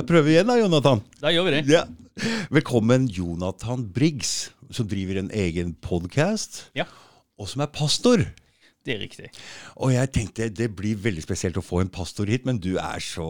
[0.00, 1.00] Da prøver vi igjen da, Jonathan.
[1.20, 1.58] Da gjør vi det.
[1.68, 1.82] Ja.
[2.48, 6.86] Velkommen, Jonathan Briggs, som driver en egen podkast, Ja,
[7.36, 8.24] og som er pastor.
[8.86, 9.28] det er riktig.
[9.76, 12.96] Og jeg tenkte det blir veldig spesielt å få en pastor hit, men du er
[13.04, 13.28] så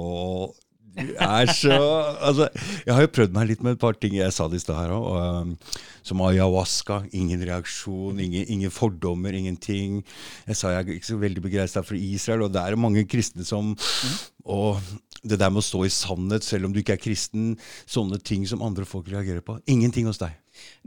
[0.94, 1.74] du er så
[2.28, 2.48] Altså,
[2.86, 4.14] jeg har jo prøvd meg litt med et par ting.
[4.14, 5.10] Jeg sa det i stad her òg.
[5.10, 5.52] Um,
[6.06, 7.02] som ayahuasca.
[7.14, 10.04] Ingen reaksjon, ingen, ingen fordommer, ingenting.
[10.46, 13.46] Jeg sa jeg er ikke så veldig begeistra for Israel, og det er mange kristne
[13.46, 13.74] som
[14.46, 14.78] Og
[15.22, 17.54] det der med å stå i sannhet selv om du ikke er kristen,
[17.90, 19.58] sånne ting som andre folk reagerer på.
[19.70, 20.36] Ingenting hos deg.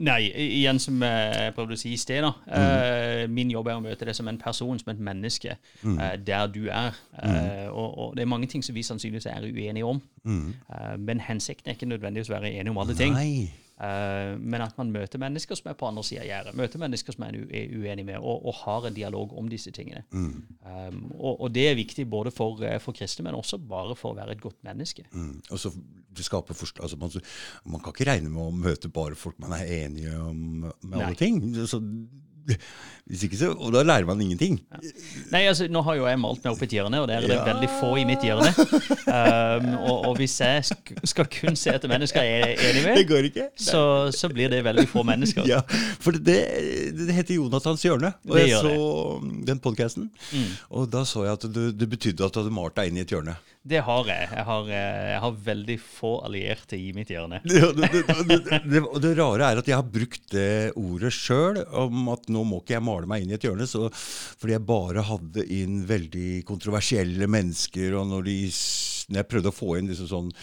[0.05, 2.34] Nei, igjen som jeg prøvde å si i sted, da.
[2.59, 6.48] Eh, min jobb er å møte deg som en person, som et menneske, eh, der
[6.54, 6.98] du er.
[7.21, 10.02] Eh, og, og det er mange ting som vi sannsynligvis er uenige om.
[10.27, 13.18] Eh, men hensikten er ikke nødvendigvis å være enige om alle ting.
[13.18, 13.62] Nei.
[13.83, 16.55] Eh, men at man møter mennesker som er på andre sida av gjerdet.
[16.59, 20.05] Møter mennesker som man er uenig med, og, og har en dialog om disse tingene.
[20.13, 24.13] Um, og, og det er viktig både for, eh, for kristne, men også bare for
[24.13, 25.05] å være et godt menneske.
[25.11, 25.41] Mm.
[25.49, 27.11] Og så forst- altså man,
[27.65, 31.20] man kan ikke regne med å møte bare folk man er enige om med alle
[31.20, 31.41] ting.
[31.68, 31.81] Så,
[33.04, 34.58] hvis ikke så, og da lærer man ingenting.
[35.34, 37.36] Nei, altså, Nå har jo jeg malt meg opp et hjørne, og der er det
[37.36, 37.44] Ja.
[37.49, 38.52] veldig få i mitt hjørne.
[39.08, 42.96] Um, og, og hvis jeg sk skal kun se etter mennesker jeg er enig med,
[43.02, 43.48] Det går ikke.
[43.60, 43.84] så,
[44.16, 45.44] så blir det veldig få mennesker.
[45.49, 45.60] Ja,
[46.04, 46.40] for det,
[46.96, 48.14] det heter Jonathans hjørne.
[48.30, 50.08] Og Det jeg så så den podkasten,
[50.71, 53.04] og da så jeg at det, det betydde at du hadde malt deg inn i
[53.04, 53.36] et hjørne.
[53.63, 54.27] Det har jeg.
[54.27, 57.39] Jeg har, eh, jeg har veldig få allierte i mitt hjørne.
[57.47, 62.09] Det, det, det, det, det, rare er at jeg har brukt det ordet sjøl, om
[62.11, 65.06] at nå må ikke jeg male meg inn i et hjørne, så, fordi jeg bare
[65.07, 67.95] hadde inn veldig kontroversielle mennesker.
[68.00, 68.35] Og når, de,
[69.07, 70.34] når jeg prøvde å få inn liksom sånn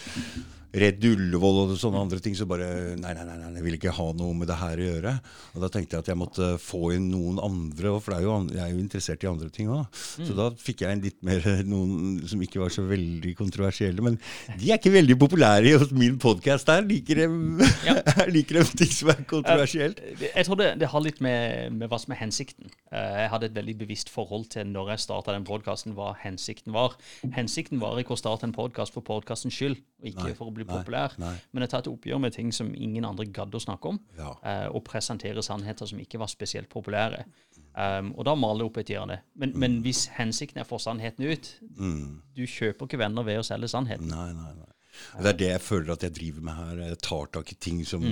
[0.71, 3.91] Redd Ullevål og sånne andre ting, så bare Nei, nei, nei, nei, jeg vil ikke
[3.97, 5.13] ha noe med det her å gjøre.
[5.55, 8.35] Og da tenkte jeg at jeg måtte få inn noen andre, for det er jo,
[8.55, 9.99] jeg er jo interessert i andre ting òg.
[10.21, 14.03] Så da fikk jeg inn litt mer noen som ikke var så veldig kontroversielle.
[14.05, 14.17] Men
[14.57, 16.85] de er ikke veldig populære i min podkast her.
[16.87, 17.59] Liker dem,
[18.35, 19.99] liker dem ting som er kontroversielt.
[20.23, 22.71] Jeg tror det, det har litt med, med hva som er hensikten.
[22.91, 26.73] Eh, Jeg hadde et veldig bevisst forhold til når jeg starta den podkasten, hva hensikten
[26.75, 26.95] var.
[27.35, 30.55] Hensikten var ikke å starte en podkast for podkastens skyld, og ikke Nei, for å
[30.55, 31.33] bli nei, populær, nei.
[31.51, 34.33] men jeg tar et oppgjør med ting som ingen andre gadd å snakke om, Ja.
[34.43, 37.25] eh, og presentere sannheter som ikke var spesielt populære.
[37.71, 39.19] Um, og da maler jeg opp et hjørne.
[39.35, 41.47] Men, men hvis hensikten er å få sannheten ut
[42.35, 44.09] Du kjøper ikke venner ved å selge sannheten.
[44.11, 44.67] Nei, nei, nei.
[45.17, 46.81] Og Det er det jeg føler at jeg driver med her.
[46.89, 48.03] Jeg tar tak i ting som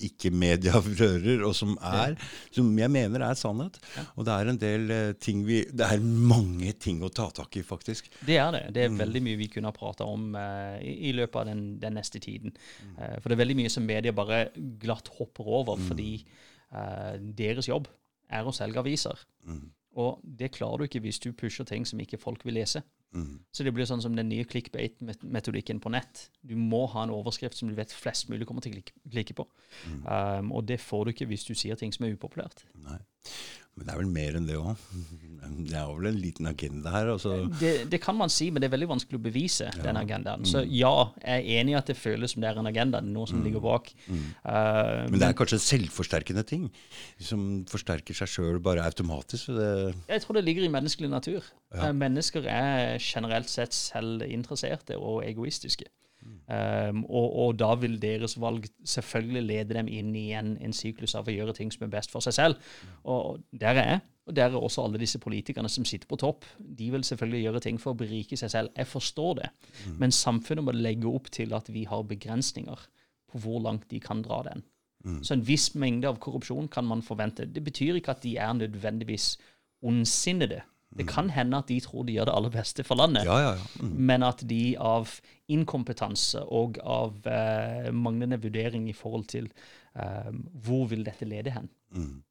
[0.00, 2.14] ikke media rører, og som er
[2.54, 3.78] Som jeg mener er sannhet.
[4.16, 7.56] Og det er en del eh, ting vi Det er mange ting å ta tak
[7.58, 8.10] i, faktisk.
[8.26, 8.64] Det er det.
[8.74, 8.94] Det Mm.
[9.00, 11.94] er veldig mye vi kunne ha prata om uh, i, i løpet av den, den
[11.98, 12.52] neste tiden.
[12.84, 12.94] Mm.
[12.98, 14.48] Eh, for det er veldig mye som media bare
[14.80, 15.88] glatt hopper over, Mm.
[15.88, 16.24] fordi
[16.72, 17.88] uh, deres jobb
[18.30, 19.18] er å selge aviser.
[19.46, 19.70] Mm.
[19.98, 22.82] Og det klarer du ikke hvis du pusher ting som ikke folk vil lese.
[23.14, 23.38] Mm.
[23.52, 26.26] Så det blir sånn som den nye clickbait-metodikken på nett.
[26.44, 29.46] Du må ha en overskrift som du vet flest mulig kommer til å klikke, på.
[29.88, 30.02] Mm.
[30.04, 32.66] Um, og det får du ikke hvis du sier ting som er upopulært.
[32.84, 33.00] Nei.
[33.78, 34.76] Men det er vel mer enn det òg.
[35.48, 37.08] Det er vel en liten agenda her.
[37.14, 37.36] Altså.
[37.60, 40.44] Det, det kan man si, men det er veldig vanskelig å bevise den agendaen.
[40.46, 40.72] Så Mm.
[40.76, 40.90] ja,
[41.22, 43.62] jeg er enig i at det føles som det er en agenda, noe som ligger
[43.64, 43.88] bak.
[44.10, 46.68] Uh, Men det er kanskje selvforsterkende ting
[47.22, 49.46] som forsterker seg sjøl bare automatisk.
[49.48, 51.42] så Det, jeg tror det ligger i menneskelig natur.
[51.74, 51.92] Ja.
[51.92, 55.84] mennesker er generelt sett selvinteresserte og egoistiske.
[56.48, 61.14] Um, og, og da vil deres valg selvfølgelig lede dem inn i en, en syklus
[61.18, 62.70] av å gjøre ting som er best for seg selv.
[63.04, 64.06] Og der er jeg.
[64.28, 66.44] Og der er også alle disse politikerne som sitter på topp.
[66.58, 68.72] De vil selvfølgelig gjøre ting for å berike seg selv.
[68.76, 69.52] Jeg forstår det.
[70.00, 72.88] Men samfunnet må legge opp til at vi har begrensninger
[73.28, 74.64] på hvor langt de kan dra den.
[75.24, 77.46] Så en viss mengde av korrupsjon kan man forvente.
[77.46, 79.36] Det betyr ikke at de er nødvendigvis
[79.86, 80.60] ondsinnede.
[80.96, 83.50] Det kan hende at de tror de gjør det aller beste for landet, ja, ja,
[83.58, 83.66] ja.
[83.82, 83.90] Mm.
[84.08, 85.10] men at de av
[85.48, 89.50] inkompetanse og av eh, manglende vurdering i forhold til
[89.94, 90.30] eh,
[90.64, 92.22] hvor vil dette lede hen, Mm.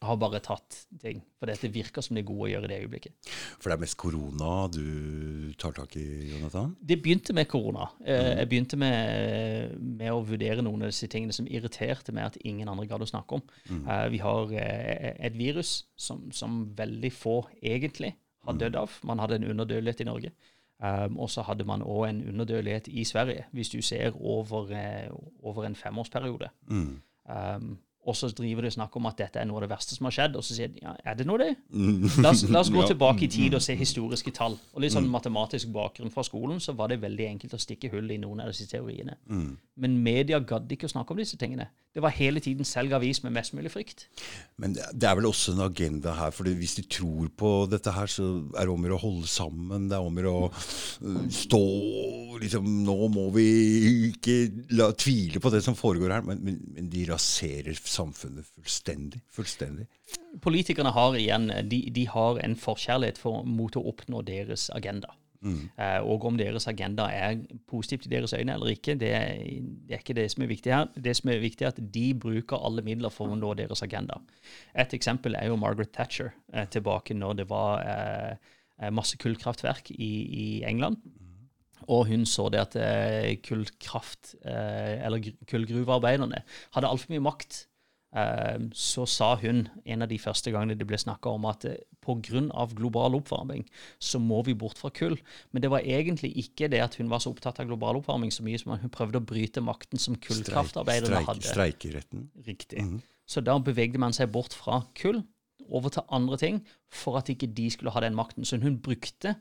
[0.00, 1.22] Har bare tatt ting.
[1.38, 3.30] For dette virker som det er gode å gjøre i det øyeblikket.
[3.58, 6.76] For det er mest korona du tar tak i, Jonathan?
[6.78, 7.88] Det begynte med korona.
[8.04, 12.38] Eh, Jeg begynte med, med å vurdere noen av disse tingene som irriterte meg at
[12.44, 13.42] ingen andre gadd å snakke om.
[13.70, 13.82] Mm.
[14.14, 18.14] Vi har eh, et virus som, som veldig få egentlig
[18.46, 19.00] har dødd av.
[19.04, 20.32] Man hadde en underdødelighet i Norge.
[20.78, 25.10] Um, og så hadde man òg en underdødelighet i Sverige, hvis du ser over, eh,
[25.42, 26.48] over en femårsperiode.
[26.70, 27.00] Mm.
[27.26, 29.92] Um, og så driver de og snakker om at dette er noe av det verste
[29.98, 30.36] som har skjedd.
[30.40, 31.50] Og så sier de ja, er det nå det?
[31.68, 32.06] Mm.
[32.24, 32.88] La oss, la oss gå Ja.
[32.94, 34.56] tilbake i tid og se historiske tall.
[34.72, 38.08] Og litt sånn matematisk bakgrunn fra skolen, så var det veldig enkelt å stikke hull
[38.14, 39.18] i noen av disse teoriene.
[39.28, 39.50] Mm.
[39.84, 41.68] Men media gadd ikke å snakke om disse tingene.
[41.98, 44.04] Det var hele tiden selg avis med mest mulig frykt.
[44.62, 46.30] Men det er vel også en agenda her.
[46.30, 48.22] for Hvis de tror på dette her, så
[48.54, 49.88] er det om å holde sammen.
[49.90, 51.64] Det er om å uh, stå
[52.38, 53.48] liksom, Nå må vi
[54.12, 54.36] ikke
[54.78, 56.22] la, tvile på det som foregår her.
[56.22, 59.24] Men, men, men de raserer samfunnet fullstendig.
[59.34, 59.88] Fullstendig.
[60.44, 65.18] Politikerne har igjen de, de har en forkjærlighet for, mot å oppnå deres agenda.
[65.40, 65.68] Mm.
[65.78, 67.38] Uh, og om deres agenda er
[67.70, 69.36] positivt i deres øyne eller ikke, det er,
[69.86, 70.88] det er, ikke det som er viktig her.
[70.96, 74.18] Det som er viktig, er at de bruker alle midler for å nå deres agenda.
[74.74, 80.12] Et eksempel er jo Margaret Thatcher uh, tilbake når det var eh, masse kullkraftverk i,
[80.26, 80.98] i, England.
[81.88, 82.74] Og hun så det at
[83.46, 86.42] kullkraft, eller kullgruvearbeiderne,
[86.74, 87.67] hadde altfor mye makt
[88.72, 92.66] så sa hun en av de første gangene det ble snakka om at eh, pga.
[92.74, 93.66] global oppvarming
[94.00, 95.18] så må vi bort fra kull.
[95.52, 98.42] Men det var egentlig ikke det at hun var så opptatt av global oppvarming så
[98.42, 101.44] mye som hun prøvde å bryte makten som kullkraftarbeiderne hadde.
[101.44, 102.30] Streikeretten.
[102.46, 102.80] Riktig.
[102.82, 103.00] Mm -hmm.
[103.26, 105.22] Så da bevegde man seg bort fra kull
[105.68, 108.44] over til andre ting for at ikke de skulle ha den makten.
[108.44, 109.34] Så hun brukte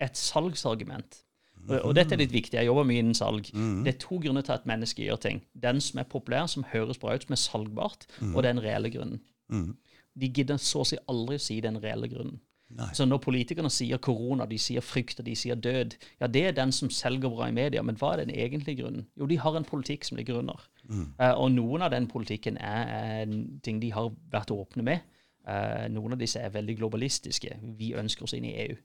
[0.00, 1.24] et salgsargument
[1.68, 2.56] og, og, dette er litt viktig.
[2.58, 3.50] Jeg jobber mye innen salg.
[3.54, 3.82] Mm.
[3.86, 5.42] Det er to grunner til at mennesker gjør ting.
[5.62, 8.34] Den som er populær, som høres bra ut, som er salgbart, mm.
[8.34, 9.20] og den reelle grunnen.
[9.50, 9.74] Mm.
[10.20, 12.40] De gidder så å si aldri si den reelle grunnen.
[12.70, 12.86] Nei.
[12.94, 16.52] Så når politikerne sier korona, de sier frykt og de sier død, ja, det er
[16.54, 17.82] den som selger bra i media.
[17.82, 19.08] Men hva er den egentlige grunnen?
[19.18, 20.62] Jo, de har en politikk som ligger under.
[20.86, 21.08] Mm.
[21.18, 22.92] Uh, og noen av den politikken er,
[23.24, 23.34] er,
[23.66, 25.02] ting de har vært åpne med.
[25.48, 27.58] Uh, noen av disse er veldig globalistiske.
[27.78, 28.78] Vi ønsker oss inn i EU.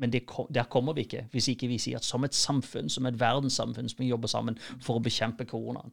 [0.00, 3.06] Men det, der kommer vi ikke hvis ikke vi sier at som et samfunn, som
[3.06, 5.92] et verdenssamfunn, som vi jobber sammen for å bekjempe koronaen.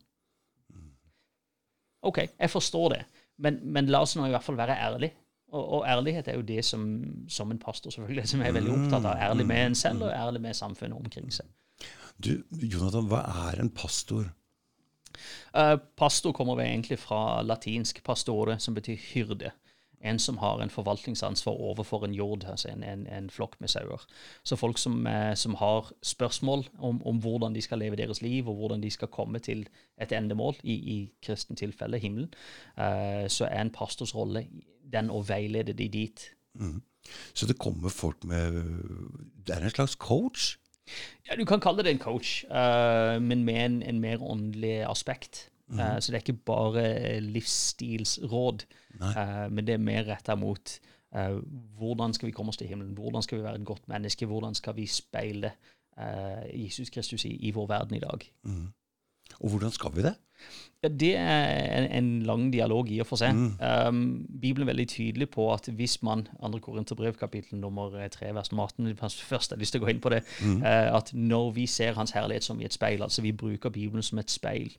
[2.08, 3.02] OK, jeg forstår det,
[3.44, 5.18] men, men la oss nå i hvert fall være ærlige.
[5.48, 6.84] Og, og, ærlighet er jo det som,
[7.32, 9.22] som en pastor selvfølgelig, som er veldig opptatt av.
[9.30, 11.48] Ærlig med en selv og ærlig med samfunnet omkring seg.
[12.20, 14.28] Du, Jonathan, hva er en pastor?
[15.56, 19.54] Uh, pastor kommer vi egentlig fra latinsk pastore, som betyr hyrde
[20.02, 24.04] en som har en forvaltningsansvar overfor en jord, altså en, en, en flokk med sauer.
[24.44, 28.50] Så folk som, eh, som har spørsmål om, om, hvordan de skal leve deres liv,
[28.50, 29.68] og hvordan de skal komme til
[30.02, 32.30] et endemål, i, i kristen tilfelle himmelen,
[32.78, 34.48] eh, så er en pastors rolle
[34.94, 36.30] den å veilede de dit.
[36.54, 36.82] Mm.
[37.34, 38.64] Så det kommer folk med
[39.48, 40.58] Det er en slags coach?
[41.28, 45.50] Ja, Du kan kalle det en coach, uh, men med en, en mer åndelig aspekt.
[45.68, 45.80] Mm.
[45.80, 48.66] Uh, så det er ikke bare livsstilsråd,
[49.02, 50.80] uh, men det er mer retta mot
[51.16, 51.40] uh,
[51.80, 54.56] hvordan skal vi komme oss til himmelen, hvordan skal vi være et godt menneske, hvordan
[54.56, 55.52] skal vi speile
[56.54, 58.22] Jesus Kristus i, i, vår verden i dag.
[58.44, 58.68] Mm.
[59.40, 60.12] Og hvordan skal vi det?
[60.84, 63.34] Ja, Det er en, en lang dialog i og for seg.
[63.34, 63.88] Mm.
[63.88, 66.60] Um, Bibelen er veldig tydelig på at hvis man 2.
[66.60, 70.22] Korinterbrev, kapittel nummer 3, vers 18, først har lyst til å gå inn på det,
[70.46, 70.62] mm.
[70.70, 74.22] at når vi ser Hans herlighet som i et speil, altså vi bruker Bibelen som
[74.22, 74.78] et speil,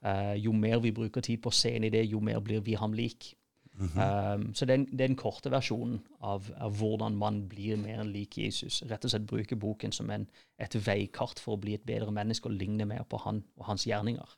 [0.00, 2.62] Uh, jo mer vi bruker tid på å se inn i det, jo mer blir
[2.64, 3.34] vi ham lik.
[3.80, 4.34] Mm -hmm.
[4.34, 8.04] um, så det en, det er, den korte versjonen av, av, hvordan man blir mer
[8.04, 8.82] lik Jesus.
[8.82, 10.26] Rett og slett bruke boken som en,
[10.58, 13.86] et veikart for å bli et bedre menneske og ligne mer på han og hans
[13.86, 14.36] gjerninger.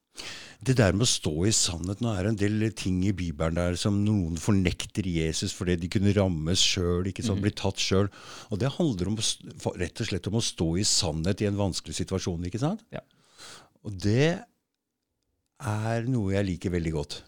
[0.60, 3.54] Det der med å stå i sannhet Nå er det en del ting i Bibelen
[3.54, 7.42] der som noen fornekter Jesus fordi de kunne rammes sjøl, ikke mm.
[7.42, 8.08] bli tatt sjøl.
[8.50, 9.18] Og det handler om,
[9.74, 12.84] rett og slett om å stå i sannhet i en vanskelig situasjon, ikke sant?
[12.92, 13.02] Ja.
[13.82, 14.44] Og det
[15.68, 17.18] er noe jeg liker veldig godt.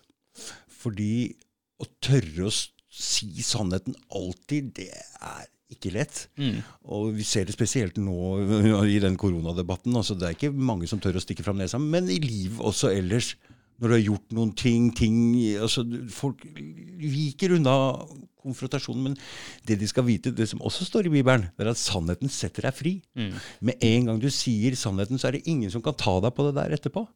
[0.85, 1.33] Fordi
[1.81, 6.27] å tørre å si sannheten alltid, det er ikke lett.
[6.39, 6.61] Mm.
[6.95, 8.19] Og vi ser det spesielt nå
[8.95, 9.95] i den koronadebatten.
[9.97, 12.93] Altså, det er ikke mange som tør å stikke fram nesa, men i liv også
[12.95, 13.35] ellers.
[13.83, 15.17] Når du har gjort noen ting, ting
[15.59, 15.83] altså,
[16.15, 17.75] Folk viker unna
[18.45, 19.09] konfrontasjonen.
[19.09, 19.17] Men
[19.67, 22.69] det de skal vite, det som også står i Bibelen, det er at sannheten setter
[22.69, 22.95] deg fri.
[23.19, 23.35] Mm.
[23.67, 26.47] Med en gang du sier sannheten, så er det ingen som kan ta deg på
[26.49, 27.07] det der etterpå.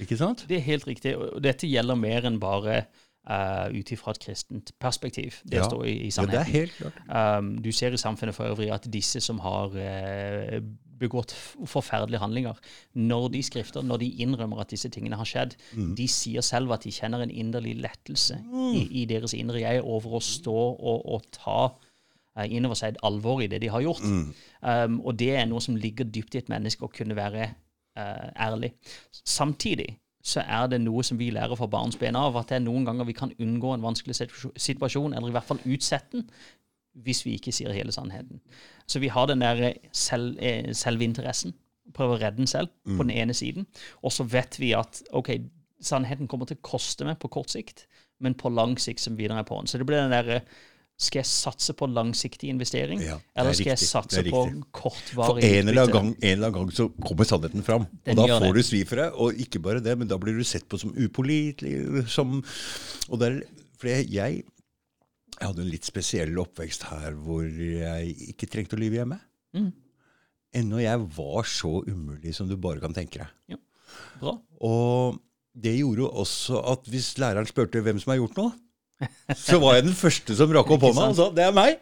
[0.00, 0.46] Ikke sant?
[0.48, 1.14] Det er helt riktig.
[1.18, 2.82] Og dette gjelder mer enn bare
[3.28, 5.40] uh, ut ifra et kristent perspektiv.
[5.44, 5.66] Det ja.
[5.68, 6.38] står i, i sannheten.
[6.38, 7.40] Ja, det er helt klart.
[7.40, 10.60] Um, du ser i samfunnet for øvrig at disse som har uh,
[11.00, 11.32] begått
[11.66, 12.58] forferdelige handlinger,
[12.94, 15.94] når de skrifter, når de innrømmer at disse tingene har skjedd, mm.
[15.96, 18.74] de sier selv at de kjenner en inderlig lettelse mm.
[18.76, 23.02] i, i, deres indre jeg over å stå og, og ta uh, innover seg et
[23.06, 24.04] alvor i det de har gjort.
[24.04, 24.28] Mm.
[24.60, 27.52] Um, og det er noe som ligger dypt i et menneske å kunne være
[28.00, 28.72] uh, ærlig.
[29.12, 32.84] Samtidig så er det noe som vi lærer fra barnsben av, at det er noen
[32.88, 36.26] ganger vi kan unngå en vanskelig situasjon, eller i hvert fall utsette den,
[37.06, 38.42] hvis vi ikke sier hele sannheten.
[38.90, 41.54] Så vi har den der selv, eh, selvinteressen,
[41.94, 42.96] prøver å redde den selv, mm.
[42.98, 43.66] på den ene siden.
[44.02, 45.32] Og så vet vi at ok,
[45.80, 47.86] sannheten kommer til å koste meg på kort sikt,
[48.20, 49.70] men på lang sikt som videre er på den.
[49.70, 50.42] Så det blir den der
[51.00, 54.64] Skal jeg satse på langsiktig investering, Ja, er eller skal jeg satse på riktig.
[54.76, 55.94] kortvarig For en eller, annen utbytte?
[55.96, 57.86] gang, en eller annen gang så kommer sannheten fram.
[58.04, 58.54] Den og da får det.
[58.60, 59.06] du svi for det.
[59.16, 62.04] Og ikke bare det, men da blir du sett på som upålitelig.
[62.12, 62.42] Som,
[63.08, 63.40] og der,
[63.80, 64.42] for jeg, jeg
[65.40, 69.16] hadde en litt spesiell oppvekst her hvor jeg ikke trengte å lyve hjemme.
[69.56, 69.70] Mm.
[70.60, 73.58] Ennå jeg var så umulig som du bare kan tenke deg.
[74.20, 74.36] Bra.
[74.68, 75.16] Og
[75.56, 78.52] det gjorde jo også at hvis læreren spurte hvem som har gjort noe,
[79.36, 81.78] så var jeg den første som rakk opp hånda og sa 'det er meg'.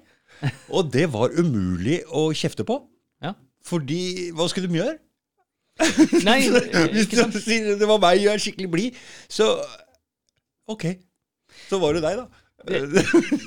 [0.71, 2.79] Og det var umulig å kjefte på.
[3.23, 3.33] Ja.
[3.67, 4.99] Fordi hva skulle de gjøre?
[6.27, 6.41] Nei,
[6.95, 9.51] Hvis du de sier det var meg jeg er skikkelig blid, så
[10.69, 10.97] ok.
[11.69, 12.27] Så var det deg, da.
[12.69, 12.81] Det,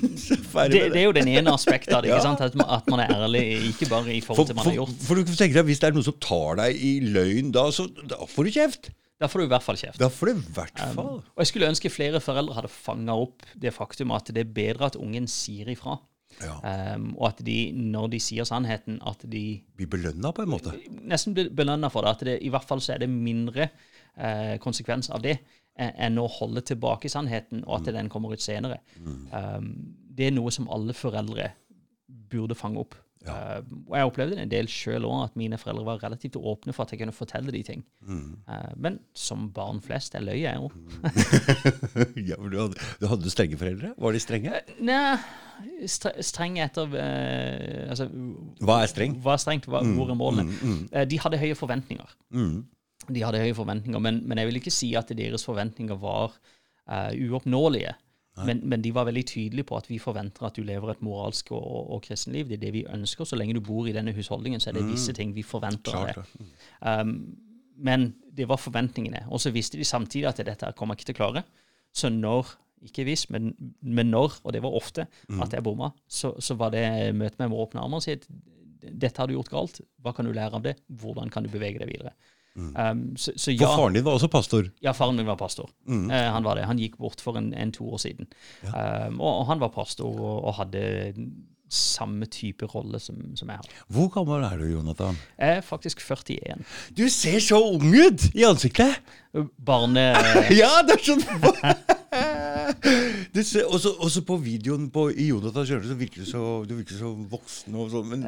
[0.72, 2.10] Det, det er jo den ene aspektet av det.
[2.10, 2.40] Ikke sant?
[2.40, 4.96] At man, at man er ærlig, ikke bare i forhold For, til man har gjort.
[5.04, 7.86] for du tenker deg, Hvis det er noen som tar deg i løgn, da, så,
[8.08, 8.90] da får du kjeft.
[9.22, 10.00] Da får du i hvert fall kjeft.
[10.02, 13.44] Da får du i hvert fall Og jeg skulle ønske flere foreldre hadde fanga opp
[13.62, 15.98] det faktum at det er bedre at ungen sier ifra.
[16.42, 16.56] ja,
[16.96, 20.72] Um, og at de, når de sier sannheten, at de Blir belønna på en måte.
[20.90, 22.10] nesten blir belønna for det.
[22.16, 23.68] At det, i hvert fall så er det mindre
[24.16, 25.36] eh, konsekvens av det
[25.76, 28.80] eh, enn å holde tilbake sannheten, og at den kommer ut senere.
[29.04, 31.50] Um, det er noe som alle foreldre
[32.32, 32.96] burde fange opp.
[33.22, 36.82] Um, og jeg opplevde en del sjøl òg, at mine foreldre var relativt åpne for
[36.82, 37.84] at jeg kunne fortelle de ting.
[38.08, 40.70] Uh, men som barn flest, jeg løy jeg jo.
[42.28, 43.92] ja, for du, hadde, du hadde strenge foreldre?
[44.02, 44.62] Var de strenge?
[44.82, 45.04] Nei,
[45.86, 48.08] stre streng etter Altså,
[48.62, 49.14] Hva er streng?
[49.22, 49.70] hva er strengt?
[49.70, 50.58] Hva, hvor er målene?
[50.90, 52.16] Eh, de hadde høye forventninger.
[52.34, 52.56] Mm.
[53.12, 56.34] De hadde høye forventninger, men, men jeg vil ikke si at deres forventninger var
[57.14, 57.94] uoppnåelige.
[58.40, 61.50] Men, men de var veldig tydelige på at vi forventer at du lever et moralsk
[61.52, 62.48] og, og, kristenliv.
[62.48, 63.28] Det er det vi ønsker.
[63.28, 66.08] Så lenge du bor i denne husholdningen, så er det visse ting vi forventer av
[66.08, 66.46] det.
[66.80, 67.12] Um,
[67.76, 69.26] men det var forventningene.
[69.28, 71.44] Og så visste de samtidig at dette her kommer jeg ikke til å klare.
[71.92, 72.54] Så når
[72.88, 73.52] ikke hvis, men,
[73.84, 75.06] men når, og det var ofte,
[75.44, 78.26] at jeg bomma, så, så var det møte meg med åpne armer og si at
[78.82, 79.80] dette har du gjort galt.
[80.02, 80.74] Hva kan du lære av det?
[80.88, 82.16] Hvordan kan du bevege deg videre?
[82.56, 84.68] Um, så, så For faren din var også pastor.
[84.84, 85.70] ja, faren min var pastor.
[85.88, 86.10] Mm.
[86.10, 86.66] Uh, han var det.
[86.68, 88.28] Han gikk bort for en, en to år siden.
[88.66, 90.84] Um, og, og han var pastor og, og hadde
[91.72, 93.68] samme type rolle som, som jeg har.
[93.88, 95.16] Hvor gammel er du, Jonathan?
[95.38, 96.60] Jeg er faktisk 41.
[96.98, 99.00] Du ser så ung ut i ansiktet!
[99.56, 100.10] Barne...
[100.62, 101.24] Ja, det er sånn
[103.34, 107.12] du så på videoen på, i Jonathan Sjøle så virker du så, du virker så
[107.32, 108.10] voksen og sånn.
[108.10, 108.26] Men,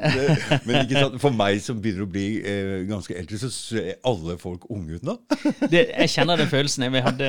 [0.65, 1.19] men ikke sant?
[1.23, 5.07] for meg som begynner å bli eh, ganske eldre, så ser alle folk unge ut
[5.07, 5.19] nå.
[5.73, 6.89] det, jeg kjenner den følelsen.
[6.95, 7.29] Vi hadde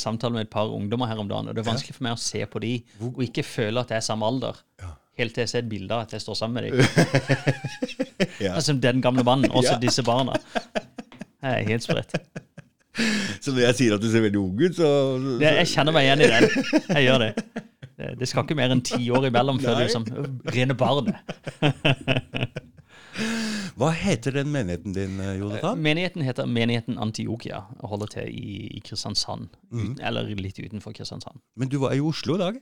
[0.00, 2.22] samtale med et par ungdommer her om dagen, og det er vanskelig for meg å
[2.24, 2.74] se på de
[3.04, 4.62] og ikke føle at jeg er samme alder.
[5.14, 6.78] Helt til jeg ser et bilde av at jeg står sammen med dem.
[8.40, 8.54] Ja.
[8.54, 10.34] Altså den gamle mannen, også disse barna.
[11.44, 12.14] Det er helt sprøtt.
[13.40, 15.96] Så når jeg sier at du ser veldig ung ut, så, så Det, jeg kjenner
[15.96, 16.44] meg igjen i den.
[16.94, 17.30] Jeg gjør det.
[17.94, 19.88] Det, det skal ikke mer enn ti år imellom før du Nei.
[19.88, 20.06] liksom
[20.54, 21.18] rene barnet.
[23.78, 25.78] Hva heter den menigheten din, eh, Jonathan?
[25.82, 29.48] Menigheten heter Menigheten Antiokia og holder til i, i Kristiansand.
[29.74, 29.96] Mm.
[30.02, 31.38] Eller litt utenfor Kristiansand.
[31.58, 32.58] Men du var i Oslo i dag?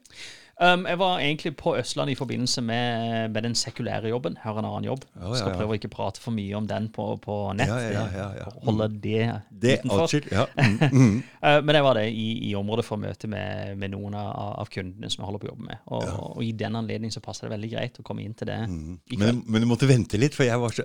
[0.62, 4.36] Um, jeg var egentlig på Østlandet i forbindelse med, med den sekulære jobben.
[4.42, 5.04] Her er en annen jobb.
[5.16, 7.70] Oh, ja, Skal prøve å ikke prate for mye om den på, på nett.
[7.70, 8.46] Ja, ja, ja, ja.
[8.62, 10.30] Holde det, Det utenfor.
[10.62, 11.14] Mm, mm.
[11.42, 14.30] Uh, men jeg var det i, i området for å møte med, med noen av,
[14.62, 15.82] av kundene som jeg holder på å jobbe med.
[15.96, 18.60] Og, og i den anledning så passer det veldig greit å komme inn til det
[18.62, 18.98] Mm.
[19.18, 20.84] Men, men du måtte vente litt, for jeg var så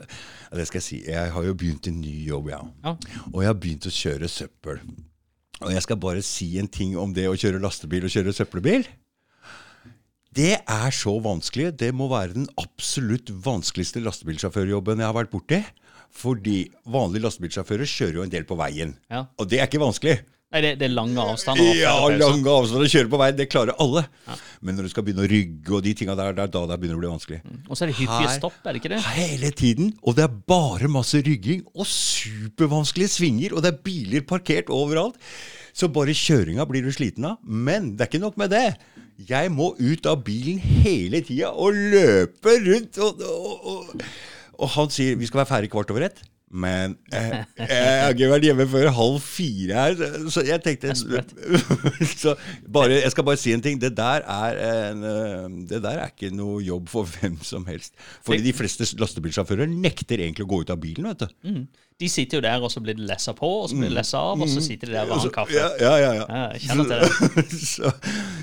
[0.55, 0.97] Det skal jeg si.
[1.05, 2.61] Jeg har jo begynt en ny jobb, ja.
[2.83, 2.93] Ja.
[3.33, 4.79] Og jeg har begynt å kjøre søppel.
[5.61, 8.87] Og jeg skal bare si en ting om det å kjøre lastebil og kjøre søppelbil.
[10.35, 11.71] Det er så vanskelig.
[11.79, 15.61] Det må være den absolutt vanskeligste lastebilsjåførjobben jeg har vært borti.
[16.17, 18.95] Fordi vanlige lastebilsjåfører kjører jo en del på veien.
[19.11, 19.27] Ja.
[19.37, 20.19] Og det er ikke vanskelig.
[20.47, 21.73] Nei, det, det er lange avstander.
[21.75, 24.05] Ja, lange avstander kjøre på veien, det klarer alle.
[24.63, 26.77] Men når du skal begynne å rygge og de tinga der, det er da det
[26.79, 27.39] begynner å bli vanskelig.
[27.67, 29.01] Og så er det hyppige stopp, er det ikke det?
[29.17, 29.91] Hele tiden.
[30.07, 35.19] Og det er bare masse rygging og supervanskelige svinger, og det er biler parkert overalt.
[35.77, 37.41] Så bare kjøringa blir du sliten av.
[37.43, 38.69] Men det er ikke nok med det.
[39.17, 42.99] Jeg må ut av bilen hele tida og løpe rundt.
[43.01, 44.09] Og, og, og,
[44.61, 46.21] og han sier vi skal være ferdig kvart over ett.
[46.47, 50.93] Men eh, jeg har ikke vært hjemme før halv fire her, så jeg tenkte
[52.21, 52.37] så
[52.71, 53.81] bare, Jeg skal bare si en ting.
[53.81, 57.97] Det der er, en, eh, det der er ikke noe jobb for hvem som helst.
[58.23, 61.09] Fordi de fleste lastebilsjåfører nekter egentlig å gå ut av bilen.
[61.11, 61.35] vet du.
[61.49, 61.67] Mm.
[61.97, 64.19] De sitter jo der, og så blir det lessa på, og så blir det lessa
[64.21, 65.55] av, og så sitter de der og har en kaffe.
[65.55, 66.09] Ja, ja, ja.
[66.13, 66.25] ja.
[66.29, 67.45] Ja, jeg kjenner til det.
[67.71, 67.89] så,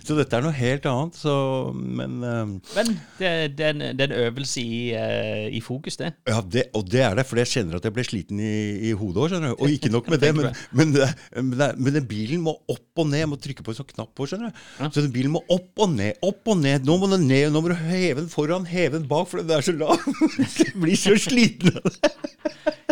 [0.08, 1.18] så dette er noe helt annet.
[1.20, 1.34] Så,
[1.70, 6.00] men um, Men det, det, er en, det er en øvelse i, uh, i fokus,
[6.02, 6.10] det.
[6.26, 8.56] Ja, det, og det er det, for jeg kjenner at jeg ble sliten i,
[8.88, 9.30] i hodet òg.
[9.36, 9.62] skjønner du.
[9.62, 10.98] Og ikke nok med det, men, men,
[11.38, 13.22] men, men den bilen må opp og ned.
[13.22, 14.66] Jeg må trykke på en sånn knapp på, skjønner du.
[14.88, 16.90] Så den bilen må opp og ned, opp og ned.
[16.90, 19.54] Nå må den ned, nå må du heve den foran, heve den bak, for den
[19.54, 19.94] er så lav.
[20.58, 22.14] Jeg blir så sliten av det.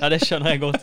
[0.03, 0.83] Ja, det skjønner jeg godt.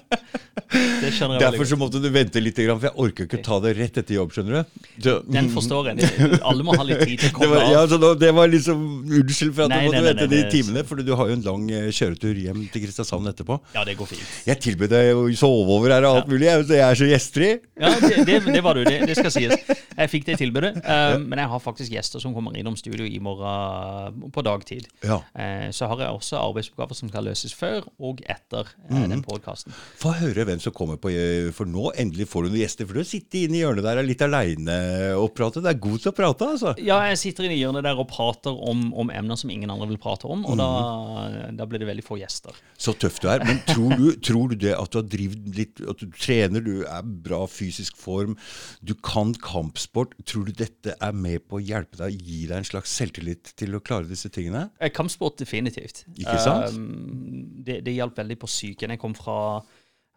[0.70, 3.58] Det skjønner jeg Derfor så måtte du vente litt, grann, for jeg orker ikke ta
[3.64, 4.84] det rett etter jobb, skjønner du.
[5.02, 5.98] Så, Den forstår jeg.
[5.98, 7.72] Det- Alle må ha litt tid til å det komme av.
[7.72, 10.28] ja, så da, det var liksom Unnskyld for at Nei, du måtte nei, nei, vente
[10.30, 13.60] de timene, for du har jo en lang eh, kjøretur hjem til Kristiansand etterpå.
[13.74, 14.26] Ja, det går fint.
[14.46, 17.10] Jeg tilbød deg å sove over her og alt mulig, jeg, så jeg er så
[17.10, 17.50] gjestfri.
[17.80, 18.84] Ja, det, det, det var du.
[18.86, 19.56] Det, det skal sies.
[20.00, 20.76] Jeg fikk det tilbudet.
[20.84, 24.86] eh, Men jeg har faktisk gjester som kommer innom studio i morgen på dagtid.
[25.04, 25.22] Ja.
[25.34, 29.10] Uh, Så har jeg også arbeidsoppgaver som skal løses før og etter uh, mm -hmm.
[29.10, 29.59] den podkasten.
[30.00, 32.88] Få høre hvem som kommer på, eh, for nå endelig får du noen gjester.
[32.90, 34.78] For du sitter inne i hjørnet der er litt aleine
[35.20, 35.64] og prater.
[35.66, 36.74] Det er god til å prate, altså.
[36.84, 39.90] Ja, jeg sitter inne i hjørnet der og prater om, om emner som ingen andre
[39.92, 40.62] vil prate om, og mm.
[40.62, 42.56] da, da blir det veldig få gjester.
[42.80, 43.44] Så tøff du er.
[43.48, 46.84] Men tror du, tror du det at du har drevet litt At du trener, du
[46.88, 48.38] er bra fysisk form,
[48.86, 50.16] du kan kampsport.
[50.30, 53.76] Tror du dette er med på å hjelpe deg, gi deg en slags selvtillit til
[53.78, 54.68] å klare disse tingene?
[54.80, 56.04] Eh, Kampsport definitivt.
[56.18, 56.76] Ikke sant?
[56.76, 58.94] Um, det, det hjalp veldig på psyken.
[58.96, 59.38] Jeg kom fra,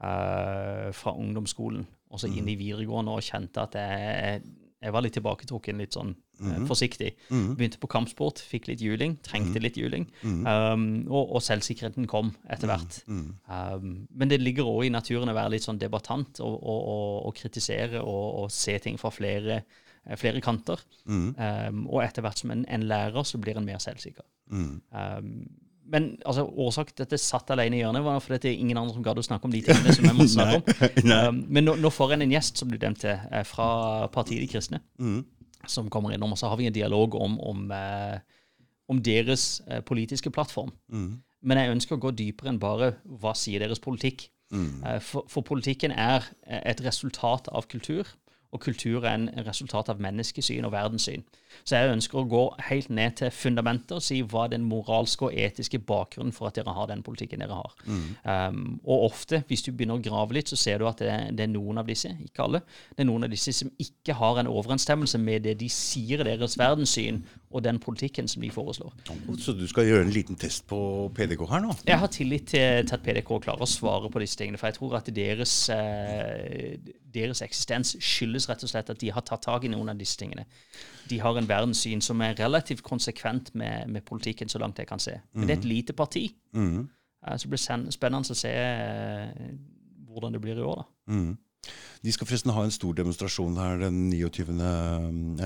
[0.02, 2.34] eh, fra ungdomsskolen og så Mm.
[2.38, 4.42] inn i videregående og kjente at jeg,
[4.82, 6.66] jeg var litt tilbaketrukken, litt sånn eh, Mm-hmm.
[6.66, 7.10] forsiktig.
[7.30, 9.62] Begynte på kampsport, fikk litt juling, trengte Mm-hmm.
[9.62, 10.06] litt juling.
[10.24, 12.96] Um, og, og selvsikkerheten kom etter hvert.
[13.06, 13.36] Mm-hmm.
[13.46, 16.82] Um, men det ligger òg i naturen å være litt sånn debattant og, og,
[17.28, 19.60] og, kritisere og, og se ting fra flere,
[20.04, 20.82] eh, flere kanter.
[21.06, 24.26] Um, og etter hvert som en, en lærer, så blir en mer selvsikker.
[24.50, 25.46] Um,
[25.84, 28.78] men altså, årsaken til at jeg satt alene i hjørnet, var fordi det er ingen
[28.78, 31.10] andre som gadd å snakke om de tingene som jeg måtte snakke om.
[31.10, 33.68] Um, men nå, nå får jeg en gjest, som du dømte eh, fra
[34.14, 34.80] partiet De kristne,
[35.66, 36.32] som kommer innom.
[36.32, 38.18] Og så har vi en dialog om, om, uh,
[38.88, 40.72] om deres uh, politiske plattform.
[41.42, 44.28] Men jeg ønsker å gå dypere enn bare hva sier deres politikk.
[44.52, 48.06] Eh, For, for politikken er et resultat av kultur,
[48.52, 51.22] og kultur er en resultat av menneskesyn og verdenssyn.
[51.64, 55.26] Så jeg ønsker å gå helt ned til fundamentet og si hva er den moralske
[55.30, 57.74] og etiske bakgrunnen for at dere har den politikken dere har.
[58.48, 61.30] Um, og ofte, hvis du begynner å grave litt, så ser du at det, er-
[61.32, 62.60] det er noen av disse, ikke alle,
[62.96, 66.28] det er noen av disse som ikke har en overensstemmelse med det de sier i
[66.32, 68.92] deres verdenssyn, og den politikken som de foreslår.
[69.38, 70.78] Så du skal gjøre en liten test på
[71.14, 71.74] PDK her nå?
[71.86, 74.78] Jeg har tillit til, til at PDK klarer å svare på disse tingene, for jeg
[74.78, 76.78] tror at deres, eh,
[77.14, 80.18] deres eksistens skyldes rett og slett at de har tatt tak i noen av disse
[80.20, 80.46] tingene.
[81.10, 85.02] De har en verdenssyn som er relativt konsekvent med, med politikken, så langt jeg kan
[85.02, 85.18] se.
[85.34, 89.48] Men det er et lite parti, eh, så det blir spennende å se eh,
[90.12, 90.82] hvordan det blir i år.
[90.82, 91.14] da.
[92.02, 94.56] De skal forresten ha en stor demonstrasjon her den 29.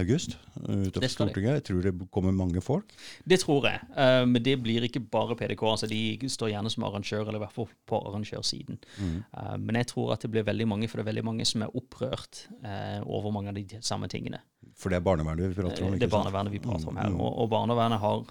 [0.01, 1.33] august utenfor Det skal de.
[1.35, 1.59] Stortinget.
[1.59, 2.95] Jeg tror det kommer mange folk.
[3.29, 5.63] Det tror jeg, eh, men det blir ikke bare PDK.
[5.69, 8.81] altså De står gjerne som arrangør, eller i hvert fall på arrangørsiden.
[8.97, 9.21] Mm.
[9.61, 11.77] men jeg tror at det blir veldig mange, for det er veldig mange som er
[11.77, 14.41] opprørt eh, over mange av de samme tingene.
[14.77, 15.99] For det er barnevernet vi prater om.
[15.99, 17.13] Det er barnevernet vi prater om her.
[17.13, 18.25] Og, og barnevernet har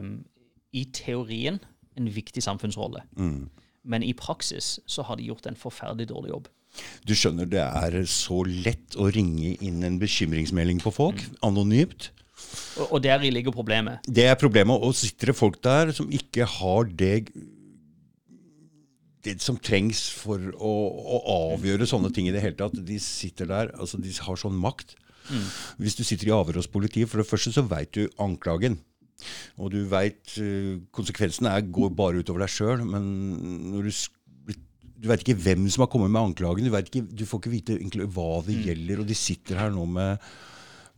[0.00, 0.12] um,
[0.74, 1.62] i teorien
[1.98, 3.06] en viktig samfunnsrolle.
[3.88, 6.48] Men i praksis så har de gjort en forferdelig dårlig jobb.
[7.08, 11.36] Du skjønner, det er så lett å ringe inn en bekymringsmelding på folk, Mm.
[11.48, 12.10] anonymt.
[12.78, 13.98] Og, og deri ligger problemet.
[14.06, 14.78] Det er problemet.
[14.82, 17.28] Og sitter det folk der som ikke har det
[19.26, 20.72] det som trengs for å,
[21.18, 21.18] å
[21.54, 22.76] avgjøre sånne ting i det hele tatt.
[22.86, 24.94] De sitter der, altså de har sånn makt.
[25.76, 28.78] Hvis du sitter i avhør hos politiet, for det første så veit du anklagen.
[29.58, 30.36] Og du veit
[30.94, 33.10] konsekvensene er, går bare utover deg sjøl, men
[33.74, 33.96] når du
[34.98, 36.66] du veit ikke hvem som har kommet med anklagen.
[36.66, 39.02] Du, ikke, du får ikke vite egentlig hva det gjelder.
[39.02, 40.24] Og de sitter her nå med,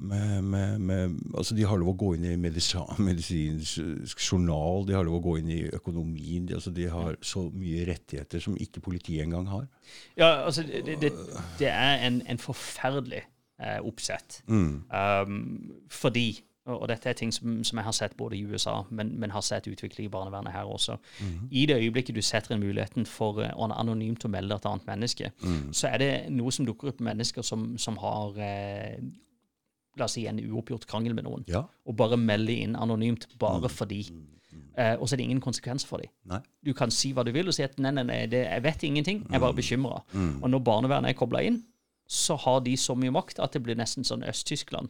[0.00, 5.04] med, med, med altså De har lov å gå inn i medisinsk journal, de har
[5.04, 6.48] lov å gå inn i økonomien.
[6.48, 9.68] De, altså de har så mye rettigheter som ikke politiet engang har.
[10.16, 11.12] Ja, altså, det, det,
[11.60, 13.26] det er en, en forferdelig
[13.60, 14.40] eh, oppsett.
[14.48, 15.42] Um,
[15.92, 16.30] fordi
[16.70, 19.30] og og dette er ting som, som jeg har sett både i USA, men, men
[19.34, 20.96] har sett utvikling i barnevernet her også.
[21.50, 24.86] I det øyeblikket du setter inn muligheten for eh, å anonymt å melde et annet
[24.88, 25.32] menneske,
[25.72, 29.00] så er det noe som dukker opp mennesker som, som har eh,
[29.98, 31.64] La oss si en uoppgjort krangel med noen, Ja.
[31.84, 34.04] og bare melde inn anonymt bare fordi.
[34.78, 36.08] Uh, og så er det ingen konsekvens for dem.
[36.30, 36.38] Nei.
[36.64, 38.84] Du kan si hva du vil og si at nei, nei, nei, det, jeg vet
[38.86, 39.98] ingenting, jeg er bare bekymra.
[40.40, 41.58] Og når barnevernet er kobla inn,
[42.10, 44.88] så har de så mye makt at det blir nesten sånn Øst-Tyskland.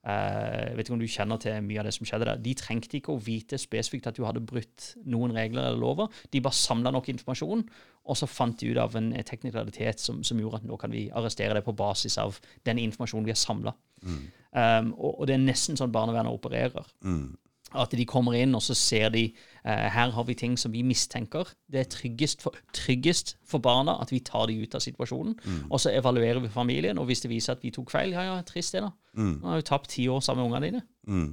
[0.00, 2.40] Jeg vet ikke om du kjenner til mye av det som skjedde der.
[2.40, 6.08] De trengte ikke å vite spesifikt at du hadde brutt noen regler eller lover.
[6.32, 7.66] De bare samla nok informasjon,
[8.08, 11.10] og så fant de ut av en teknikalitet som, som, gjorde at nå kan vi
[11.12, 13.76] arrestere deg på basis av den informasjonen vi har samla.
[14.00, 14.24] Mm.
[14.50, 16.88] Um, og, og, det er nesten sånn barnevernet opererer.
[17.04, 17.36] Mm.
[17.84, 20.82] At de kommer inn, og så ser de eh, her har vi ting som vi
[20.86, 21.50] mistenker.
[21.70, 25.36] Det er tryggest for, tryggest for barna at vi tar de ut av situasjonen.
[25.44, 25.60] Mm.
[25.68, 28.40] Og så evaluerer vi familien, og hvis det viser at vi tok feil, ja, ja,
[28.46, 28.92] trist det, da.
[29.18, 29.36] Mm.
[29.42, 30.82] Nå har vi tapt ti år sammen med ungene dine.
[31.06, 31.30] Mm.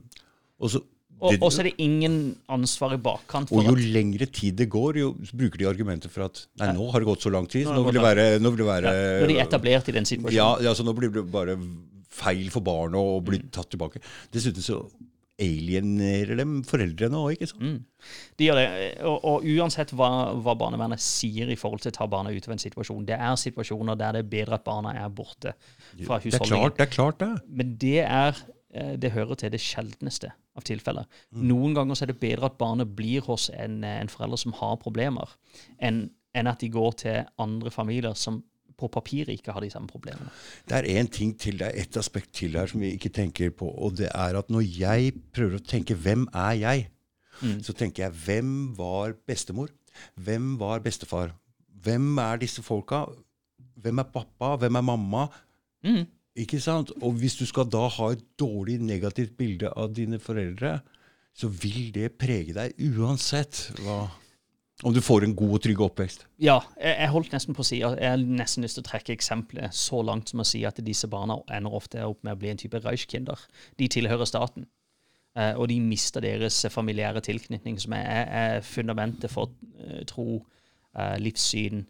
[0.58, 0.84] Og så
[1.18, 3.50] og, så er det ingen ansvar i bakkant.
[3.52, 7.02] og jo lengre tid det går, jo bruker de argumenter for at nei, nå har
[7.02, 7.66] det gått så lang tid.
[7.66, 10.06] Nå, nå vil det være, nå vil det være ja, de er etablert i den
[10.06, 10.66] situasjonen.
[10.68, 11.58] Ja, så nå blir det bare
[12.18, 13.50] feil for barnet å bli mm.
[13.56, 14.02] tatt tilbake.
[14.34, 14.84] Dessuten så
[15.38, 17.62] alienerer dem foreldrene òg, ikke sant?
[17.62, 18.10] Mm.
[18.39, 18.65] De gjør det.
[19.06, 20.10] Og, og uansett hva,
[20.41, 23.38] hva, barnevernet sier i forhold til å ta barna ut av en situasjon, det er
[23.39, 25.54] situasjoner der det er bedre at barna er borte
[26.02, 26.50] fra husholdningen.
[26.50, 26.88] Det er klart, det.
[26.88, 27.32] er klart det.
[27.62, 31.06] Men det er eh, det hører til det sjeldneste av tilfeller.
[31.30, 31.47] Mm.
[31.52, 35.38] Noen ganger er det bedre at barnet blir hos en, en forelder som har problemer,
[35.78, 38.41] enn, enn at de går til andre familier som
[38.78, 40.30] på papiret ikke har de samme problemene.
[40.70, 43.50] Det er en ting til, det er ett aspekt til her som vi ikke tenker
[43.50, 43.70] på.
[43.70, 46.88] Og det er at når jeg prøver å tenke 'hvem er jeg',
[47.42, 47.63] mm.
[47.63, 49.74] så tenker jeg 'hvem var bestemor'?
[50.16, 51.34] Hvem var bestefar?
[51.84, 53.06] Hvem er disse folka?
[53.78, 54.56] Hvem er pappa?
[54.58, 55.28] Hvem er mamma?
[55.86, 56.06] Mm.
[56.38, 56.92] Ikke sant?
[57.02, 60.80] Og hvis du skal da ha et dårlig, negativt bilde av dine foreldre,
[61.38, 64.08] så vil det prege deg uansett hva
[64.84, 66.28] om du får en god og trygg oppvekst?
[66.44, 69.74] Ja, jeg, holdt nesten på å si, jeg har nesten lyst til å trekke eksempelet
[69.74, 72.62] så langt som å si at disse barna ender ofte opp med å bli en
[72.62, 73.42] type Reichkinder.
[73.82, 74.68] De tilhører staten.
[75.38, 80.44] Eh, og de mister deres familiære tilknytning, som er, fundamentet for eh, tro,
[80.98, 81.86] eh, livssyn,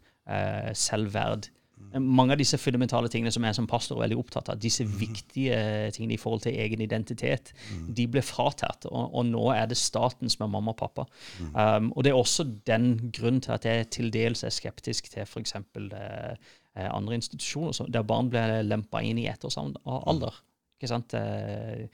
[0.76, 1.46] selvverd
[1.96, 4.94] mange av disse fundamentale tingene som jeg som pastor er veldig opptatt av, disse mm.
[5.00, 5.58] viktige
[5.96, 7.86] tingene i forhold til egen identitet, mm.
[7.96, 8.88] de ble fratatt.
[8.90, 11.06] Og, og, nå er det staten som er mamma og pappa.
[11.38, 11.52] Mm.
[11.54, 15.24] Um, og det er også den grunnen til at jeg til dels er skeptisk til
[15.24, 15.56] f.eks.
[15.56, 16.34] Eh,
[16.76, 20.42] eh, andre institusjoner der barn blir lempa inn i alder.
[20.78, 21.14] Ikke sant?
[21.18, 21.86] Eh,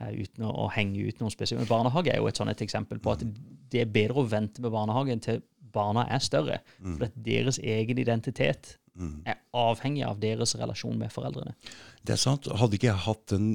[0.00, 1.68] eh, uten å, å, henge ut noen spesielt.
[1.68, 3.24] Barnehage er jo et sånt et eksempel på at
[3.70, 6.62] det er bedre å vente med barnehagen til barna er større.
[6.80, 9.16] For at deres egen identitet mm.
[9.32, 11.56] er avhengig av deres relasjon med foreldrene.
[12.06, 12.48] Det er sant.
[12.60, 13.52] Hadde ikke jeg hatt den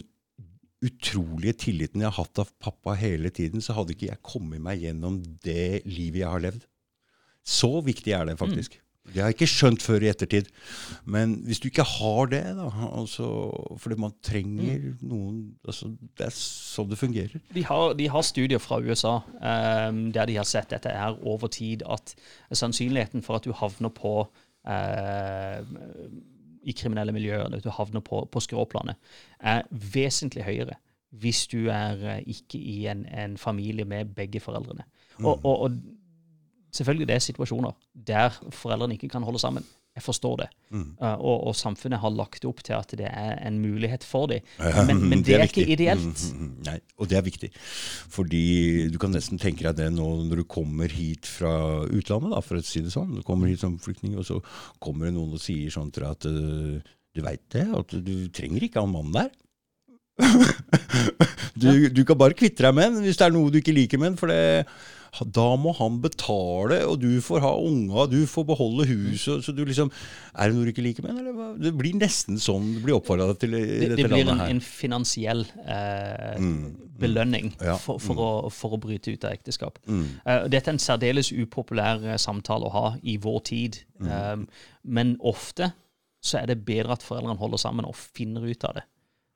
[0.86, 4.84] utrolige tilliten jeg har hatt av pappa hele tiden, så hadde ikke jeg kommet meg
[4.84, 6.66] gjennom det livet jeg har levd.
[7.46, 8.76] Så viktig er det faktisk.
[8.76, 8.82] Mm.
[9.06, 10.48] Det har jeg ikke skjønt før i ettertid.
[11.06, 13.28] Men hvis du ikke har det, da altså,
[13.78, 15.04] Fordi man trenger mm.
[15.06, 15.36] noen
[15.68, 17.44] altså, Det er sånn det fungerer.
[17.54, 21.52] De har, de har studier fra USA um, der de har sett dette her over
[21.54, 22.16] tid, at
[22.52, 24.18] sannsynligheten for at du havner på
[24.66, 25.62] Eh,
[26.66, 28.98] i kriminelle miljøer, du havner på, på skråplanet,
[29.40, 30.80] er vesentlig høyere
[31.16, 34.84] hvis du er eh, ikke i en, en familie med begge foreldrene.
[35.20, 35.26] Mm.
[35.26, 35.72] Og, og, og,
[36.76, 37.72] selvfølgelig det er situasjoner
[38.08, 39.64] der foreldrene ikke kan holde sammen.
[39.96, 40.48] Jeg forstår det.
[40.76, 40.88] Mm.
[41.00, 44.44] Uh, og, og, samfunnet har lagt opp til at det er en mulighet for dem.
[44.60, 46.04] Men, men det, det, er, ikke ideelt.
[46.04, 47.50] Mm, mm, mm, nei, og det er viktig.
[48.12, 48.44] Fordi
[48.92, 52.60] du kan nesten tenke deg det nå når du kommer hit fra utlandet, da, for
[52.60, 53.16] å si det sånn.
[53.16, 54.42] Du kommer hit som flyktning, og så
[54.84, 58.16] kommer det noen og sier sånn til deg at uh, du veit det, at du
[58.36, 59.32] trenger ikke han mannen der.
[61.62, 64.00] du, du, kan bare kvitte deg med den hvis det er noe du ikke liker
[64.02, 64.20] med den.
[64.20, 64.68] For det,
[65.24, 69.46] da må han betale, og du får ha unga, du får beholde huset.
[69.46, 69.92] Så du liksom
[70.36, 71.62] Er det noe du ikke liker med den?
[71.64, 74.60] Det blir nesten sånn det blir oppfordra til i det, dette det blir en, en,
[74.60, 76.58] finansiell eh, mm.
[77.00, 77.78] belønning ja.
[77.80, 78.26] for, for, mm.
[78.26, 79.80] å, for, å, bryte ut av ekteskap.
[79.88, 80.04] Mm.
[80.26, 83.80] Uh, dette er en særdeles upopulær uh, samtale å ha i vår tid.
[84.04, 84.48] Um,
[84.84, 85.72] men ofte
[86.26, 88.88] så er det bedre at foreldrene holder sammen og finner ut av det.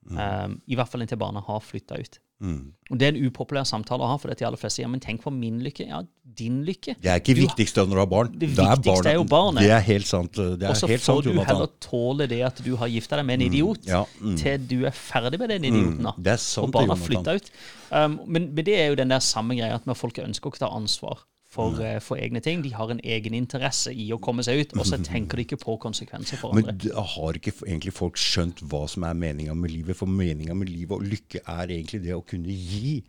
[0.09, 2.19] Um, I hvert fall inntil barna har flytta ut.
[2.39, 2.71] Mm.
[2.89, 5.01] Og Det er en upopulær samtale å ha, for det til alle fleste sier men
[5.03, 5.85] tenk på min lykke.
[5.89, 5.99] Ja,
[6.39, 6.95] din lykke.
[7.03, 8.31] Det er ikke du, viktigst når du har barn.
[8.33, 9.61] Det viktigste er, er, jo barnet.
[9.65, 10.39] Det er helt sant.
[10.39, 13.49] Og så får du heller tåle det at du har gifta deg med en mm.
[13.51, 13.91] idiot, mm.
[13.91, 14.37] Ja, mm.
[14.41, 16.01] til du er ferdig med den idioten.
[16.07, 16.15] da.
[16.15, 16.23] Mm.
[16.25, 17.51] Det er sant, og barna flytter ut.
[17.89, 20.71] Um, men, men, det er jo den der samme greia at folk ønsker å ta
[20.73, 22.61] ansvar for, uh, for, egne ting.
[22.63, 25.59] De har en egen interesse i å komme seg ut, og så tenker de ikke
[25.61, 26.75] på konsekvenser for andre.
[26.75, 29.97] Men har ikke egentlig folk skjønt hva som er meninga med livet?
[29.97, 32.99] For meninga med livet og lykke er egentlig det å kunne gi.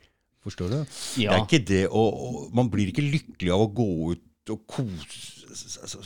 [0.41, 0.79] Forstår du?
[1.21, 1.35] Ja.
[1.35, 2.03] Det er ikke det å,
[2.57, 5.51] Man blir ikke lykkelig av å gå ut og kose
[5.85, 6.01] altså,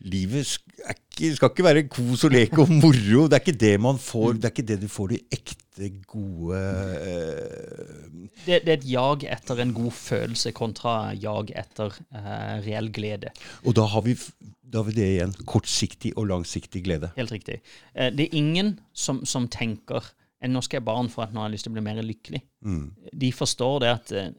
[0.00, 3.26] Livet ikke, skal ikke være kos og lek og moro.
[3.28, 4.38] Det er ikke det man får.
[4.40, 5.69] Det er ikke det du får i ekte
[6.10, 8.28] gode uh...
[8.44, 13.32] det, det, er et jag etter en god følelse kontra jag etter uh, reell glede.
[13.64, 14.14] Og da har, vi,
[14.60, 15.34] da har vi det igjen.
[15.48, 17.12] Kortsiktig og langsiktig glede.
[17.16, 17.60] Helt riktig.
[17.96, 20.12] Uh, det er ingen som, som tenker
[20.48, 22.00] nå skal jeg ha barn for at nå har jeg lyst til å bli mer
[22.04, 22.40] lykkelig.
[22.64, 22.84] Mm.
[23.20, 24.30] De forstår det at eh,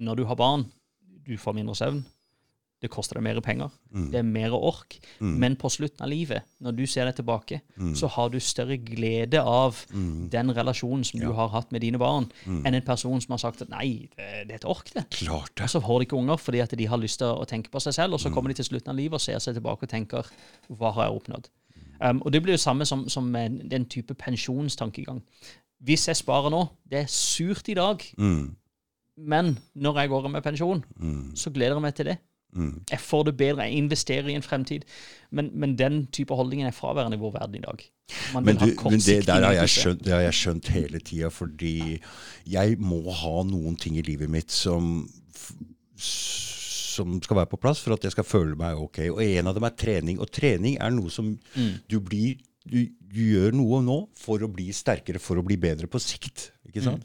[0.00, 0.64] når du har barn,
[1.26, 2.00] du får mindre søvn.
[2.82, 3.70] Det koster deg mer penger.
[3.94, 4.06] Mm.
[4.10, 4.96] Det er mer ork.
[5.20, 7.94] Men på slutten av livet, når du ser deg tilbake, Mm.
[7.94, 12.26] så har du større glede av den relasjonen som du har hatt med dine barn,
[12.44, 12.66] Mm.
[12.66, 15.04] enn en person som har sagt at nei, det, det er et ork, det.
[15.10, 15.62] Klart det.
[15.62, 17.80] Og så får de ikke unger fordi at de har lyst til å tenke på
[17.80, 18.24] seg selv, og Mm.
[18.30, 20.26] så kommer de til slutten av livet og ser seg tilbake og tenker
[20.68, 21.46] hva har jeg oppnådd?
[22.00, 25.22] Um, og det blir jo samme som, som den type pensjonstankegang.
[25.84, 28.56] Hvis jeg sparer nå, det er surt i dag, Mm.
[29.18, 31.32] men når jeg går av med pensjon, Mm.
[31.36, 32.18] så gleder jeg meg til det.
[32.52, 32.82] Mm.
[32.90, 34.84] Jeg får det bedre, jeg investerer i en fremtid.
[35.30, 37.84] Men, men den type holdningen er fraværende i vår verden i dag.
[38.34, 42.02] Man Men, du, men det der har jeg skjønt, har jeg skjønt hele tida, fordi
[42.46, 45.06] jeg må ha noen ting i livet mitt som
[46.92, 48.98] som skal være på plass for at jeg skal føle meg ok.
[49.14, 50.18] Og en av dem er trening.
[50.20, 51.30] Og trening er noe som
[51.88, 52.78] du blir du,
[53.12, 56.50] du gjør noe nå for å bli sterkere, for å bli bedre på sikt.
[56.68, 57.02] ikke sant?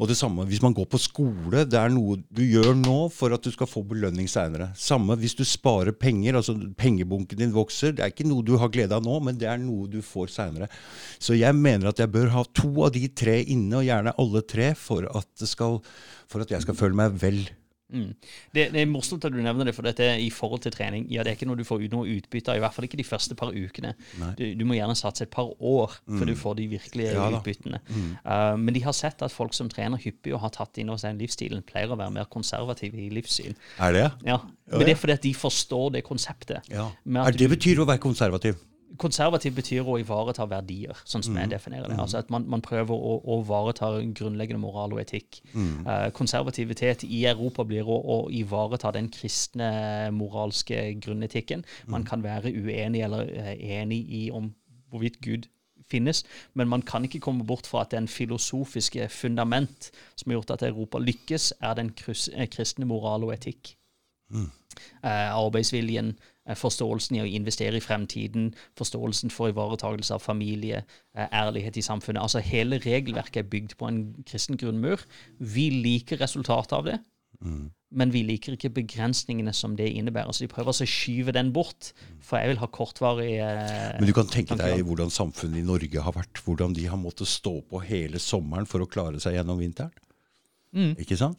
[0.00, 1.64] Og det samme hvis man går på skole.
[1.68, 4.70] Det er noe du gjør nå for at du skal få belønning seinere.
[4.78, 6.38] Samme hvis du sparer penger.
[6.40, 7.94] altså Pengebunken din vokser.
[7.96, 10.32] Det er ikke noe du har glede av nå, men det er noe du får
[10.38, 10.70] seinere.
[11.18, 14.44] Så jeg mener at jeg bør ha to av de tre inne, og gjerne alle
[14.48, 15.80] tre, for at, det skal,
[16.32, 17.44] for at jeg skal føle meg vel.
[17.92, 18.08] Mm.
[18.50, 21.04] Det, det er morsomt at du nevner det, for dette i forhold til trening.
[21.12, 22.98] Ja, Det er ikke noe du får ut noe utbytte av, i hvert fall ikke
[22.98, 23.92] de første par ukene.
[24.38, 27.78] Du, du må gjerne satse et par år før du får de virkelige Ja utbyttene.
[27.78, 28.18] utbyttene.
[28.26, 30.98] Uh, men de har sett at folk som trener hyppig og har tatt inn over
[31.04, 33.54] seg livsstilen, pleier å være mer konservative i livssyn.
[33.78, 34.06] Er det?
[34.26, 34.40] Ja,
[34.72, 36.66] Men det er fordi at de forstår det konseptet.
[36.72, 36.88] Ja.
[37.22, 38.58] Er det betyr å være konservativ?
[38.98, 41.40] Konservativ betyr å ivareta verdier, sånn som Mm.
[41.40, 41.98] jeg definerer det.
[41.98, 45.40] Altså at man, man prøver å, å ivareta grunnleggende moral og etikk.
[45.54, 45.86] Mm.
[45.86, 51.64] Uh, konservativitet i Europa blir å, å ivareta den kristne moralske grunnetikken.
[51.86, 52.06] Man Mm.
[52.06, 54.54] kan være uenig eller eh, enig i om
[54.90, 55.48] hvorvidt Gud
[55.90, 60.50] finnes, men man kan ikke komme bort fra at den filosofiske fundament som har gjort
[60.50, 61.92] at Europa lykkes, er den
[62.34, 63.76] eh, kristne moral og etikk
[64.34, 70.84] eh, arbeidsviljen, eh, forståelsen i å investere i fremtiden, forståelsen for ivaretagelse av familie,
[71.16, 72.22] eh, ærlighet i samfunnet.
[72.22, 75.02] Altså Hele regelverket er bygd på en kristen grunnmur.
[75.40, 77.00] Vi liker resultatet av det,
[77.90, 80.32] men vi liker ikke begrensningene som det innebærer.
[80.32, 84.14] Så de prøver å skyve den bort, for jeg vil ha kortvarig eh, Men du
[84.16, 86.42] kan tenke deg hvordan samfunnet i Norge har vært.
[86.44, 89.94] Hvordan de har måttet stå på hele sommeren for å klare seg gjennom vinteren.
[90.76, 90.94] Mm.
[91.00, 91.38] Ikke sant?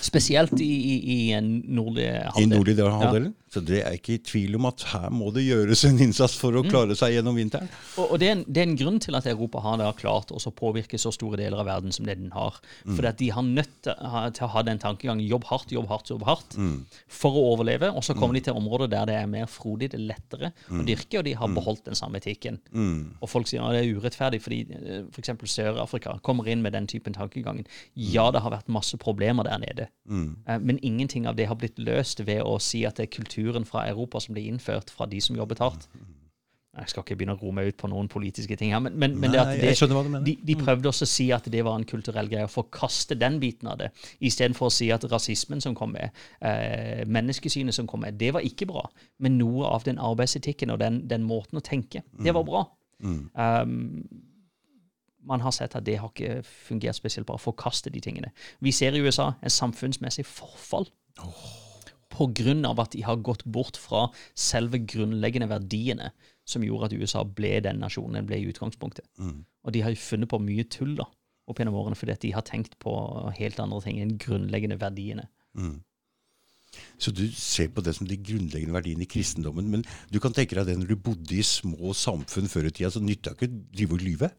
[0.00, 2.48] Spesielt i, i, i en nordlig I halvdel.
[2.58, 3.34] nordlige halvdelen.
[3.54, 6.50] Så det er ikke i tvil om at her må det gjøres en innsats for
[6.58, 6.70] å Mm.
[6.72, 7.68] klare seg gjennom vinteren.
[8.02, 10.32] Og, og det, er en, det er en grunn til at Europa har da klart
[10.34, 12.58] å påvirke så store deler av verden som det den har.
[12.84, 12.98] Mm.
[13.06, 16.56] At de har nødt til, å ha den tankegangen jobb hardt, jobb hardt, jobb hardt
[16.58, 16.84] Mm.
[17.06, 17.92] for å overleve.
[17.94, 20.80] Og så kommer de til områder der det er mer frodig, det er lettere Mm.
[20.82, 22.58] å dyrke, og de har beholdt den samme etikken.
[23.22, 24.66] Og folk sier at det er urettferdig fordi
[25.14, 25.30] f.eks.
[25.54, 27.66] Sør-Afrika kommer inn med den typen tankegangen.
[27.94, 29.83] Ja, det har vært masse problemer der nede,
[30.48, 33.68] Eh, men ingenting av det har blitt løst ved å si at det er kulturen
[33.68, 35.88] fra Europa som blir innført fra de som jobbet hardt.
[36.74, 39.12] Jeg skal ikke begynne å ro meg ut på noen politiske ting her, men, men,
[39.22, 39.70] men det at det,
[40.26, 43.38] de, de prøvde også å si at det var en kulturell greie, å forkaste den
[43.42, 46.10] biten av det, istedenfor å si at rasismen som kom med,
[46.42, 48.82] eh, menneskesynet som kom med, det var ikke bra.
[49.22, 52.66] Men noe av den arbeidsetikken og den, den måten å tenke, det var bra.
[53.04, 54.02] Um,
[55.26, 57.38] man har sett at det har ikke fungert spesielt bra.
[57.40, 58.32] Forkaste de tingene.
[58.60, 60.88] Vi ser i USA en samfunnsmessig forfall.
[62.14, 64.06] På grunn av at de har gått bort fra
[64.38, 66.12] selve grunnleggende verdiene
[66.46, 69.06] som gjorde at USA ble den nasjonen den ble i utgangspunktet.
[69.64, 71.08] Og de har jo funnet på mye tull da,
[71.48, 72.92] opp gjennom årene fordi at de har tenkt på
[73.38, 75.26] helt andre ting enn grunnleggende verdiene.
[76.98, 79.68] Så du ser på det som de grunnleggende verdiene i kristendommen.
[79.70, 82.90] Men du kan tenke deg det når du bodde i små samfunn før i tida,
[82.90, 84.30] så nytta ikke å drive og lyve.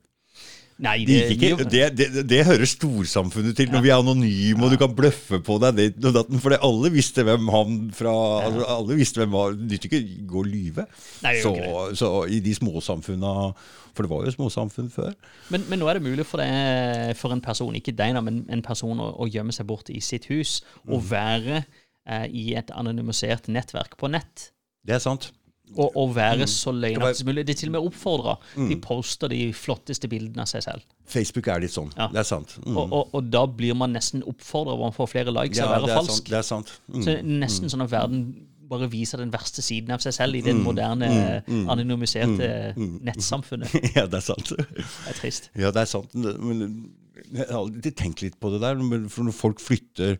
[0.83, 4.73] Nei, Det, gikk ikke, det, det, det hører storsamfunnet til når vi er anonyme og
[4.73, 5.85] du kan bløffe på deg det.
[6.43, 10.25] For alle visste hvem han fra altså, Alle visste hvem var Det nytter ikke å
[10.33, 10.85] gå og lyve.
[11.23, 11.53] Nei, så,
[11.95, 13.31] så i de småsamfunna
[13.95, 15.15] For det var jo småsamfunn før.
[15.55, 18.43] Men, men nå er det mulig for, det, for en person, ikke deg, da, men
[18.51, 20.57] en person å, å gjemme seg bort i sitt hus
[20.89, 24.49] og være eh, i et anonymisert nettverk på nett.
[24.83, 25.31] Det er sant.
[25.75, 27.43] Og, og være så løgnaktig som mulig.
[27.47, 28.35] Det er til og med oppfordra.
[28.69, 30.85] De poster de flotteste bildene av seg selv.
[31.09, 31.89] Facebook er litt sånn.
[31.97, 32.07] Ja.
[32.13, 32.55] Det er sant.
[32.63, 32.77] Mm.
[32.77, 35.73] Og, og, og da blir man nesten oppfordra om man får flere likes Ja, å
[35.75, 36.21] være falsk.
[36.21, 36.31] sant.
[36.31, 36.75] Det er sant.
[36.87, 36.99] Mm.
[37.01, 38.27] Så det er nesten sånn at verden
[38.69, 41.09] bare viser den verste siden av seg selv i det moderne,
[41.69, 43.73] anonymiserte nettsamfunnet.
[43.97, 44.53] ja, det er sant.
[44.55, 45.51] Det er trist.
[45.53, 46.15] Ja, det er sant.
[46.17, 46.63] Men
[47.93, 48.81] tenkt litt på det der.
[49.11, 50.17] For når folk flytter,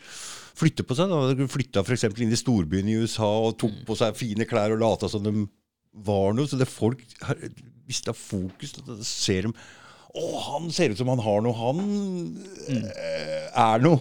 [0.56, 2.08] flytter på seg da, flytta f.eks.
[2.24, 5.46] inn i storbyen i USA og tok på seg fine klær og lata som de
[6.06, 6.48] var noe.
[6.50, 7.40] Så det folk har
[7.86, 8.76] mista fokus.
[8.82, 9.56] Da ser de
[10.16, 11.56] Å, han ser ut som han har noe.
[11.60, 11.80] Han
[12.72, 14.00] eh, er noe.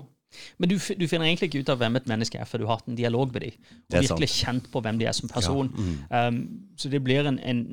[0.59, 2.79] Men du, du finner egentlig ikke ut av hvem et menneske er før du har
[2.79, 3.57] hatt en dialog med dem.
[3.91, 4.41] Og virkelig sant.
[4.45, 5.71] kjent på hvem de er som person.
[6.11, 6.39] um,
[6.79, 7.65] så det blir en, en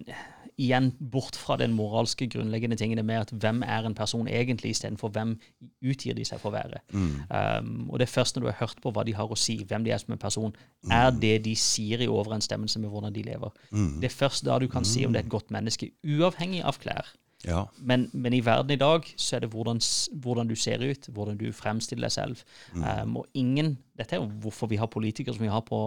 [0.61, 5.13] Igjen bort fra den moralske grunnleggende tingene med at hvem er en person egentlig, istedenfor
[5.15, 5.35] hvem
[5.81, 6.83] utgir de seg for å være.
[6.93, 9.57] Um, og det er først når du har hørt på hva de har å si,
[9.67, 10.53] hvem de er som en person,
[10.91, 13.57] er det de sier i overensstemmelse med hvordan de lever.
[13.71, 16.79] Det er først da du kan si om det er et godt menneske, uavhengig av
[16.81, 17.09] klær.
[17.47, 17.65] Ja.
[17.77, 19.79] Men, men i verden i dag så er det hvordan,
[20.21, 22.43] hvordan du ser ut, hvordan du fremstiller deg selv.
[22.75, 25.79] Um, og ingen, Dette er jo hvorfor vi har politikere som vi har på,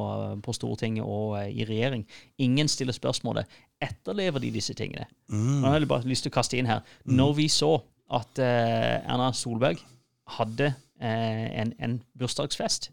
[0.43, 2.05] på Stortinget og eh, i regjering.
[2.39, 3.51] Ingen stiller spørsmålet
[3.85, 5.07] etterlever de disse tingene.
[5.31, 6.81] Nå har jeg bare lyst til å kaste inn her.
[7.05, 7.75] Når vi så
[8.15, 9.79] at eh, Erna Solberg
[10.39, 12.91] hadde eh, en, en bursdagsfest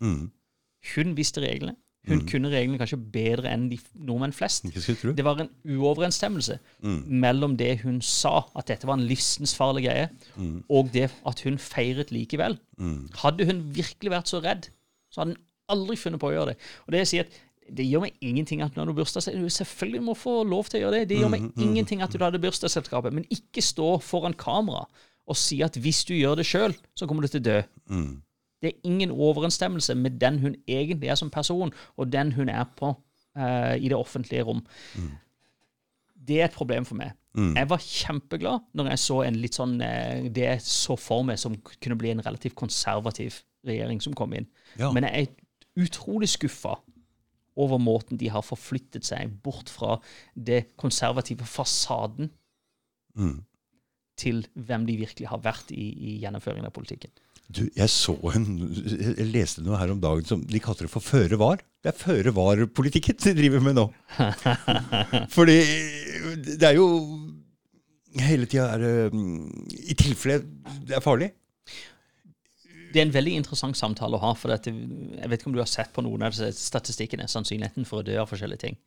[0.95, 1.75] Hun visste reglene.
[2.09, 4.63] Hun kunne reglene kanskje bedre enn de nordmenn flest.
[5.13, 6.55] Det var en uoverensstemmelse
[7.21, 10.07] mellom det hun sa, at dette var en livsfarlig greie,
[10.69, 12.57] og det at hun feiret likevel.
[13.21, 14.71] Hadde hun virkelig vært så redd,
[15.13, 16.57] så hadde hun aldri funnet på å gjøre det.
[16.87, 17.37] Og det jeg sier at
[17.77, 20.83] det gjør meg ingenting at når du har bursdagsselskap selvfølgelig må få lov til å
[20.85, 21.11] gjøre det.
[21.11, 24.83] Det gjør meg ingenting at du hadde bursdagsselskapet, men ikke stå foran kamera
[25.29, 27.57] og si at hvis du gjør det sjøl, så kommer du til å dø.
[28.61, 32.65] Det er ingen overensstemmelse med den hun egentlig er som person, og den hun er
[32.77, 34.61] på uh, i det offentlige rom.
[36.21, 37.15] Det er et problem for meg.
[37.55, 41.39] Jeg var kjempeglad når jeg så en litt sånn uh, det jeg så for meg
[41.39, 44.49] som kunne bli en relativt konservativ regjering som kom inn.
[44.75, 44.91] Ja.
[44.91, 46.75] Men jeg er utrolig skuffa
[47.61, 49.97] over måten de har forflyttet seg bort fra
[50.35, 52.31] det konservative fasaden
[54.21, 57.13] til hvem de virkelig har vært i, i gjennomføringen av politikken.
[57.51, 61.03] Du, jeg så en Jeg leste noe her om dagen som de kalte det for
[61.03, 61.59] føre var.
[61.83, 63.87] Det er føre var-politikken de driver med nå.
[65.35, 65.57] Fordi
[66.45, 66.87] det er jo
[68.11, 70.41] Hele tida er mm, I tilfelle
[70.83, 71.29] det er farlig.
[72.91, 74.33] Det er en veldig interessant samtale å ha.
[74.37, 78.01] for dette, Jeg vet ikke om du har sett på noen av statistikkene, sannsynligheten for
[78.01, 78.77] å dø av forskjellige ting.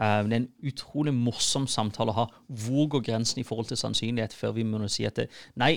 [0.00, 2.26] Eh, det er en utrolig morsom samtale å ha.
[2.48, 5.28] Hvor går grensen i forhold til sannsynlighet før vi må si at det,
[5.60, 5.76] nei,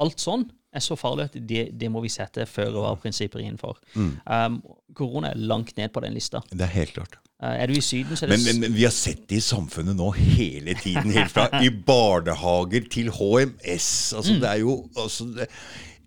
[0.00, 3.80] alt sånn er så farlig at det, det må vi sette føre-var-prinsipper innenfor.
[3.96, 4.60] Um,
[4.96, 6.42] korona er langt ned på den lista.
[6.50, 7.18] Det er helt klart.
[7.42, 9.40] Uh, er du i Syden, så er det Men, men, men vi har sett det
[9.40, 11.10] i samfunnet nå hele tiden.
[11.16, 13.90] Helt fra i barnehager til HMS.
[14.16, 15.50] Altså, det er jo altså, det,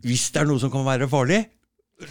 [0.03, 1.43] Hvis det er noe som kan være farlig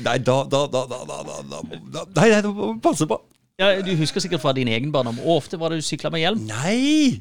[0.01, 1.61] Nei, da, da, da, da, da, da, da,
[1.93, 3.19] da Nei, nei, da må passe på.
[3.61, 5.19] ja, Du husker sikkert fra din egen barndom.
[5.21, 6.47] Hvor ofte var det du sykla med hjelm?
[6.49, 7.19] Nei!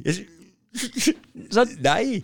[1.51, 1.73] Sant?
[1.89, 2.21] Nei!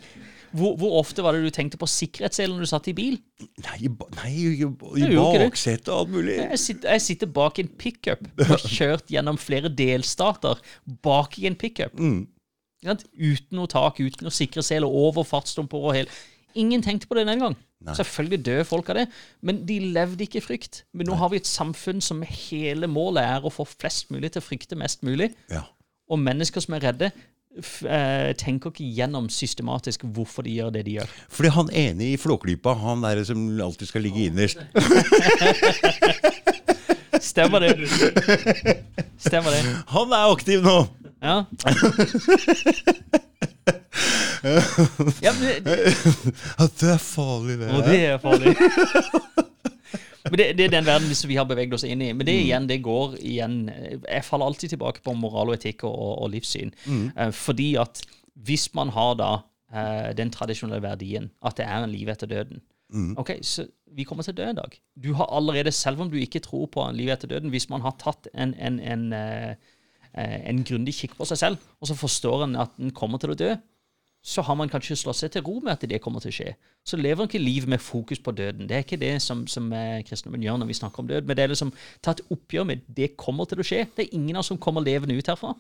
[0.58, 3.18] Hvor, hvor ofte var det du tenkte på sikkerhetsselen når du satt i bil?
[3.66, 4.70] Nei, i ba- nei, i, ikke
[5.44, 6.38] baksetet og alt mulig.
[6.40, 10.62] Jeg sitter, jeg sitter bak en pickup og har kjørt gjennom flere delstater
[11.04, 12.00] bak i en pickup.
[12.00, 13.04] Ikke sant?
[13.20, 16.18] Uten noe tak, uten noe sikkerhetssel over fartsdumper og hele
[16.58, 17.54] Ingen tenkte på det den gang.
[17.86, 19.06] Selvfølgelig døde folk av det,
[19.46, 20.84] men de levde ikke i frykt.
[20.98, 24.42] Men nå har vi et samfunn som hele målet er å få flest mulig til
[24.42, 25.30] å frykte mest mulig.
[25.54, 25.64] Ja.
[26.10, 27.12] Og mennesker som er redde,
[27.86, 31.14] eh, tenker ikke gjennom systematisk hvorfor de gjør det de gjør.
[31.30, 34.58] Fordi han ene i Flåklypa, han der som alltid skal ligge innerst
[37.28, 37.72] Stemmer det?
[39.22, 39.62] Stemmer det?
[39.94, 40.78] Han er aktiv nå!
[41.22, 41.44] Ja.
[45.26, 45.76] ja men det,
[46.64, 47.70] At det er farlig, det.
[47.74, 48.56] Og det er farlig.
[50.28, 52.10] Men det, det er den verden vi har beveget oss inn i.
[52.12, 55.96] Men det igjen, det går igjen Jeg faller alltid tilbake på moral og etikk og,
[55.96, 56.74] og livssyn.
[56.84, 57.32] Mm.
[57.32, 58.02] fordi at
[58.44, 59.30] hvis man har da
[59.72, 62.60] eh, den tradisjonelle verdien at det er en liv etter døden
[63.18, 63.66] Ok, så
[63.98, 64.76] vi kommer til å dø en dag.
[64.96, 67.84] Du har allerede, selv om du ikke tror på en liv etter døden, hvis man
[67.84, 69.56] har tatt en, en, en, eh, eh,
[70.16, 73.38] en grundig kikk på seg selv, og så forstår en at en kommer til å
[73.38, 73.52] dø,
[74.28, 76.50] så har man kanskje slått seg til ro med at det kommer til å skje.
[76.88, 78.68] Så lever en ikke liv med fokus på døden.
[78.68, 81.30] Det er ikke det som, som eh, kristendommen gjør når vi snakker om død.
[81.30, 81.72] Men det er liksom
[82.04, 83.86] ta et oppgjør med det kommer til å skje.
[83.96, 85.54] Det er ingen av oss som kommer levende ut herfra.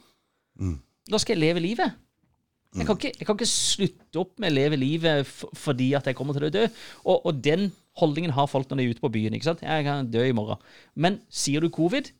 [1.07, 1.95] Da skal jeg leve livet.
[2.75, 6.17] Jeg kan, ikke, jeg kan ikke slutte opp med å leve livet fordi at jeg
[6.17, 6.65] kommer til å dø.
[7.07, 9.37] Og, og den holdningen har folk når de er ute på byen.
[9.37, 9.63] ikke sant?
[9.63, 10.59] Jeg kan dø i morgen.
[10.93, 12.11] Men sier du covid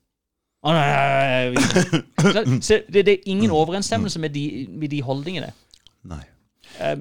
[0.66, 2.58] Å, nei, nei, nei, nei.
[2.68, 4.44] Så det, det er ingen overensstemmelse med de,
[4.74, 5.52] med de holdningene.
[6.10, 6.24] Nei.
[6.82, 6.98] Eh,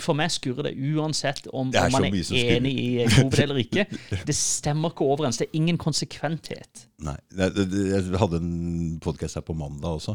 [0.00, 3.58] For meg skurrer det uansett om, Det er om man er enig i covid eller
[3.60, 3.84] ikke.
[4.30, 5.36] Det stemmer ikke overens.
[5.42, 6.86] Det er ingen konsekventhet.
[7.04, 7.18] Nei.
[7.36, 10.14] Jeg hadde en podkast her på mandag også.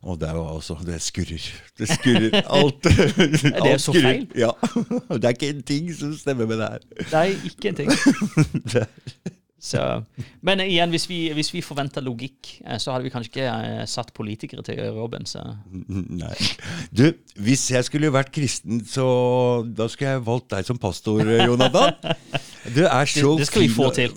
[0.00, 1.48] Og det er jo også Det skurrer.
[1.76, 2.38] Det skurrer.
[2.60, 2.86] Alt.
[2.86, 4.06] det alt så skurrer.
[4.06, 4.28] feil?
[4.38, 4.52] Ja.
[5.10, 6.86] Det er ikke en ting som stemmer med det her.
[7.24, 7.90] Er ikke en ting.
[8.72, 8.86] Det,
[9.60, 9.80] Så,
[10.40, 13.82] men igjen, hvis vi, hvis vi forventer logikk, eh, så hadde vi kanskje ikke eh,
[13.90, 15.28] satt politikere til å gjøre jobben.
[15.28, 15.42] Så.
[15.90, 16.32] Nei.
[16.96, 17.10] Du,
[17.44, 19.04] hvis jeg skulle vært kristen, så
[19.68, 21.92] da skulle jeg valgt deg som pastor, Jonathan.
[22.70, 24.14] Så det, det skal vi få til.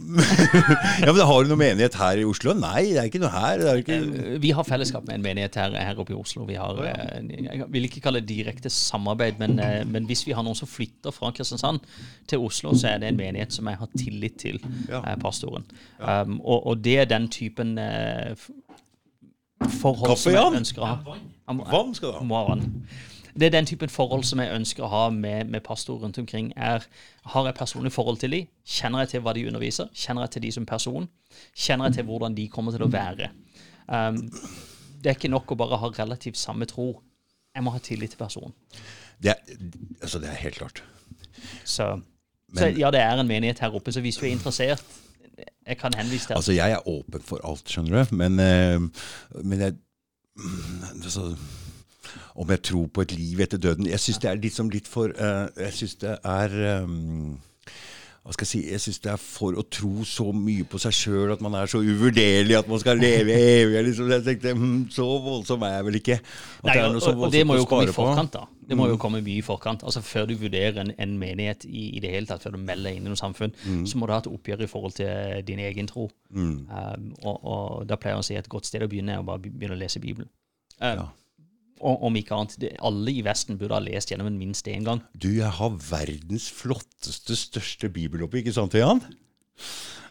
[1.05, 2.53] ja, men Har du noe menighet her i Oslo?
[2.57, 3.63] Nei, det er ikke noe her.
[3.81, 3.99] Ikke...
[4.43, 6.45] Vi har fellesskap med en menighet her, her oppe i Oslo.
[6.49, 9.57] Vi har, Jeg vil ikke kalle det direkte samarbeid, men,
[9.89, 11.81] men hvis vi har noen som flytter fra Kristiansand
[12.29, 14.61] til Oslo, så er det en menighet som jeg har tillit til.
[14.91, 15.63] Ja pastoren.
[15.99, 16.21] Ja.
[16.21, 17.79] Um, og, og, det er den typen
[19.81, 21.17] forhold Kaffe, som jeg ønsker å ha.
[21.71, 22.57] Vann skal du ha.
[23.33, 26.51] Det er den typen forhold som jeg ønsker å ha med, med pastor rundt omkring.
[26.55, 26.85] er,
[27.33, 28.51] Har jeg personlig forhold til dem?
[28.65, 29.89] Kjenner jeg til hva de underviser?
[29.93, 31.07] Kjenner jeg til de som person?
[31.55, 33.31] Kjenner jeg til hvordan de kommer til å være?
[33.87, 34.19] Um,
[35.01, 36.91] det er ikke nok å bare ha relativt samme tro.
[37.53, 38.53] Jeg må ha tillit til personen.
[39.23, 39.57] Det er,
[40.01, 40.83] altså det er helt klart.
[41.65, 41.95] Så,
[42.47, 43.91] Men, så ja, det er en menighet her oppe.
[43.91, 44.85] Så hvis du er interessert
[45.67, 48.15] jeg kan henvise til Altså, jeg er åpen for alt, skjønner du.
[48.15, 48.81] Men, eh,
[49.43, 49.73] men jeg
[51.03, 51.35] altså,
[52.35, 55.13] Om jeg tror på et liv etter døden Jeg syns det er liksom litt for
[55.13, 57.33] uh, Jeg syns det er um,
[58.23, 60.95] hva skal Jeg si, jeg syns det er for å tro så mye på seg
[60.95, 63.81] sjøl at man er så uvurderlig at man skal leve evig.
[63.89, 64.11] Liksom.
[64.13, 66.17] Jeg tenkte, hm, Så voldsom er jeg vel ikke.
[66.63, 68.37] Nei, og, og, det må jo komme i forkant.
[68.37, 68.45] da.
[68.63, 69.01] Det må jo mm.
[69.03, 69.83] komme mye i forkant.
[69.83, 72.93] Altså Før du vurderer en, en menighet i, i, det hele tatt, før du melder
[72.93, 73.81] deg inn i noe samfunn, mm.
[73.91, 76.07] så må du ha et oppgjør i forhold til din egen tro.
[76.31, 76.55] Mm.
[76.71, 79.25] Um, og, og, da pleier jeg å si at et godt sted å begynne er
[79.25, 80.31] å bare begynne å lese Bibelen.
[80.79, 81.09] Um, ja
[81.81, 82.67] om ikke annet.
[82.83, 85.01] Alle i Vesten burde ha lest gjennom den minst én gang.
[85.15, 89.03] Du, jeg har verdens flotteste, største bibeloppe, ikke sant, Jan?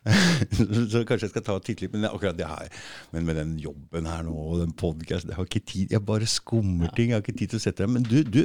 [0.91, 1.93] så kanskje jeg skal ta og titte litt.
[1.95, 2.71] Men akkurat det her,
[3.15, 6.29] men med den jobben her nå og den podkasten Jeg har ikke tid, jeg bare
[6.31, 6.97] skummer ja.
[6.97, 7.13] ting.
[7.13, 8.43] Jeg har ikke tid til å sette deg Men du, du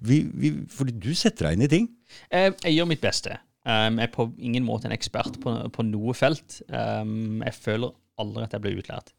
[0.00, 1.88] vi, vi, fordi du setter deg inn i ting.
[2.32, 3.38] Jeg, jeg gjør mitt beste.
[3.60, 6.62] Um, jeg er på ingen måte en ekspert på, på noe felt.
[6.72, 9.10] Um, jeg føler aldri at jeg ble utlært.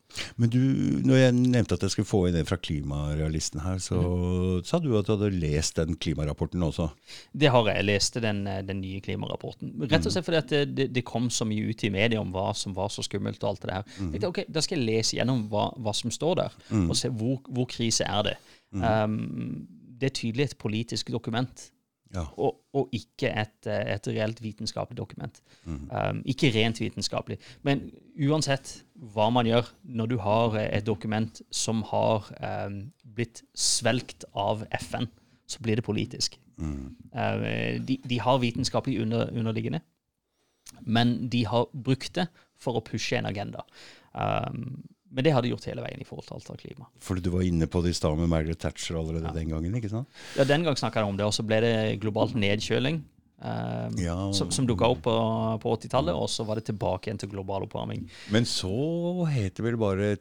[0.41, 0.59] Men du,
[1.07, 4.63] når jeg nevnte at jeg skulle få inn en fra Klimarealisten her, så mm.
[4.67, 6.89] sa du at du hadde lest den klimarapporten også?
[7.31, 7.79] Det har jeg.
[7.79, 9.73] Jeg leste den, den nye klimarapporten.
[9.85, 12.49] Rett og slett fordi at det, det, kom så mye ut i media om hva
[12.57, 13.91] som var så skummelt og alt det der.
[13.97, 14.13] Mm.
[14.15, 16.87] Tenkte, ok, Da skal jeg lese gjennom hva, hva som står der, mm.
[16.89, 18.39] og se hvor, hvor, krise er det.
[18.75, 18.83] Mm.
[18.83, 19.67] Um,
[20.01, 21.69] det er tydelig et politisk dokument.
[22.11, 22.25] Ja.
[22.37, 25.41] Og, og, ikke et, et, reelt vitenskapelig dokument.
[25.63, 25.89] Mm.
[25.89, 27.37] Um, ikke rent vitenskapelig.
[27.63, 27.85] Men
[28.27, 28.81] uansett
[29.13, 32.27] hva man gjør, når du har et dokument som har
[32.67, 32.81] um,
[33.15, 35.07] blitt svelgt av FN,
[35.47, 36.35] så blir det politisk.
[36.59, 36.95] Mm.
[37.15, 39.81] Uh, de, de, har vitenskapelig under, underliggende,
[40.81, 42.27] men de har brukt det
[42.59, 43.63] for å pushe en agenda.
[44.11, 44.81] Um,
[45.11, 46.87] men det har de gjort hele veien i forhold til alt av klima.
[47.03, 49.33] Fordi du var inne på det i stad med Margaret Thatcher allerede ja.
[49.35, 49.75] den gangen?
[49.75, 50.07] ikke sant?
[50.37, 51.27] Ja, den gang snakka jeg om det.
[51.27, 53.01] Og så ble det globalt nedkjøling.
[53.41, 54.15] Um, ja.
[54.37, 55.15] Som, som dukka opp på,
[55.63, 58.05] på 80-tallet, og så var det tilbake igjen til global oppvarming.
[58.31, 58.71] Men så
[59.33, 60.11] heter det vel bare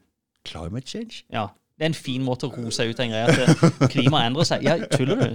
[0.48, 1.22] climate change?
[1.30, 1.50] Ja.
[1.78, 4.48] Det er en fin måte å roe seg ut av en greie at klimaet endrer
[4.48, 4.66] seg.
[4.66, 5.30] Ja, tuller du?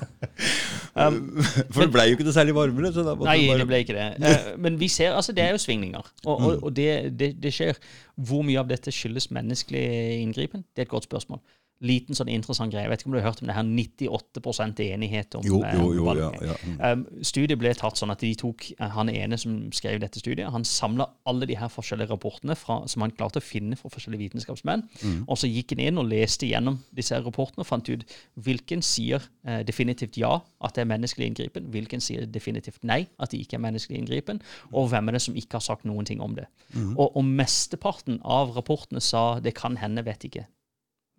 [0.94, 1.18] um,
[1.74, 2.92] For det ble jo ikke noe særlig varmere.
[3.24, 3.58] nei, bare...
[3.62, 4.08] det ble ikke det.
[4.34, 7.52] Uh, men vi ser, altså det er jo svingninger, og, og, og det, det, det,
[7.54, 7.78] skjer.
[8.14, 9.84] Hvor mye av dette skyldes menneskelig
[10.22, 10.64] inngripen?
[10.74, 11.42] Det er et godt spørsmål
[11.84, 12.86] liten sånn interessant greie.
[12.86, 15.88] Jeg vet ikke om du har hørt om det her 98% enighet om jo, jo,
[15.98, 16.56] jo, ja, ja.
[16.64, 16.76] Mm.
[16.80, 20.48] Um, studiet ble tatt sånn at de tok uh, Han ene som skrev dette studiet,
[20.54, 24.26] han samla alle de her forskjellige rapportene fra, som han klarte å finne fra forskjellige
[24.26, 24.84] vitenskapsmenn.
[25.02, 25.20] Mm.
[25.28, 28.06] Og så gikk han inn og leste gjennom disse rapportene og fant ut
[28.46, 33.32] hvilken sier uh, definitivt ja at det er menneskelig inngripen, hvilken sier definitivt nei at
[33.32, 34.40] det ikke er menneskelig inngripen,
[34.72, 36.46] og hvem er det som ikke har sagt noen ting om det.
[36.72, 36.94] Mm.
[36.96, 40.46] Og, og mesteparten av rapportene sa det kan hende, vet ikke.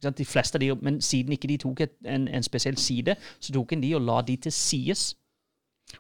[0.04, 3.54] De fleste av de, Men siden ikke de tok et, en, en, spesiell side, så
[3.54, 5.14] tok en de og la de til sides.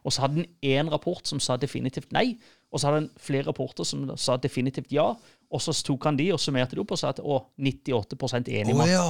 [0.03, 2.35] Og så hadde en én rapport som sa definitivt nei,
[2.73, 5.13] og så hadde en flere rapporter som sa definitivt ja.
[5.51, 8.75] Og så tok han de og summerte det opp og sa at å, 98 enig
[8.75, 8.85] med.
[8.85, 9.05] Oh, ja.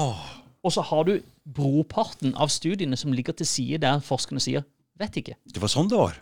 [0.65, 4.65] Og så har du broparten av studiene som ligger til side der forskerne sier
[4.99, 5.35] vet ikke.
[5.45, 6.17] Det var sånn det var.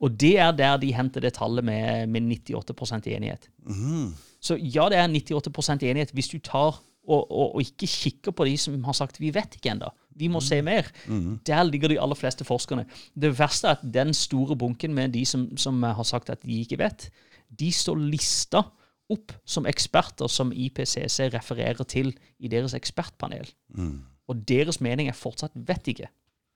[0.00, 3.48] Og det er der de henter det tallet med, med 98 enighet.
[3.66, 4.14] Mm.
[4.44, 8.46] Så ja, det er 98% enighet hvis du tar og, og, og, ikke kikker på
[8.48, 10.88] de som har sagt 'vi vet ikke ennå', vi må se mer.
[11.06, 11.40] Mm.
[11.46, 12.86] Der ligger de aller fleste forskerne.
[13.14, 16.60] Det verste er at den store bunken med de som, som har sagt at de
[16.60, 17.10] ikke vet,
[17.58, 18.62] de står lista
[19.10, 23.50] opp som eksperter som IPCC refererer til i deres ekspertpanel.
[23.68, 24.00] Mm.
[24.28, 26.12] Og deres mening er fortsatt 'vet ikke'.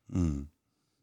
[0.08, 0.48] Mm.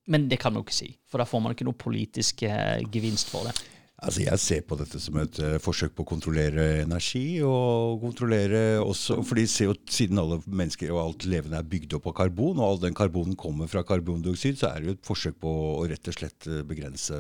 [0.08, 2.82] Men det kan man jo ikke si, for da får man ikke noe politisk eh,
[2.92, 3.56] gevinst for det.
[4.04, 8.82] Altså, Jeg ser på dette som et uh, forsøk på å kontrollere energi, og kontrollere
[8.84, 12.66] også fordi CO, siden alle mennesker og alt levende er bygd opp av karbon, og
[12.68, 16.12] all den karbonen kommer fra karbondioksid, så er det jo et forsøk på å rett
[16.12, 17.20] og slett eh, begrense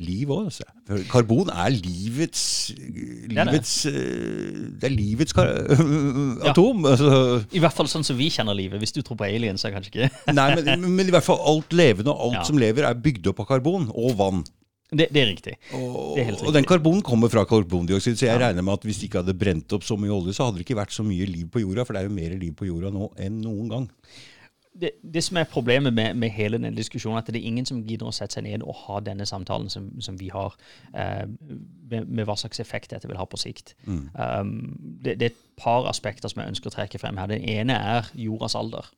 [0.00, 0.48] liv òg.
[1.10, 2.44] Karbon er livets,
[2.80, 3.60] livets det, er det.
[3.90, 6.86] Eh, det er livets atom.
[6.86, 6.94] Ja.
[6.94, 7.10] Altså.
[7.52, 8.80] I hvert fall sånn som vi kjenner livet.
[8.80, 10.08] Hvis du tror på alien, så kanskje ikke.
[10.32, 12.46] Nei, men, men, i hvert fall alt levende og alt ja.
[12.48, 14.42] som lever, er bygd opp av karbon og vann.
[14.90, 15.54] Det, det, er riktig.
[15.76, 18.48] Og, det er og den karbonen kommer fra karbondioksid, så jeg ja.
[18.48, 20.66] regner med at hvis de ikke hadde brent opp så mye olje, så hadde det
[20.66, 22.90] ikke vært så mye liv på jorda, for det er jo mer liv på jorda
[22.94, 23.88] nå enn noen gang.
[24.80, 27.82] Det, det som er problemet med, med, hele denne diskusjonen, at det er ingen som
[27.84, 30.54] gidder å sette seg ned og ha denne samtalen som, som vi har,
[30.94, 33.74] eh, med, med, hva slags effekt dette vil ha på sikt.
[33.84, 34.04] Mm.
[34.14, 34.54] Um,
[35.02, 37.28] det, det, er et par aspekter som jeg ønsker å trekke frem her.
[37.30, 38.88] Det ene er jordas alder.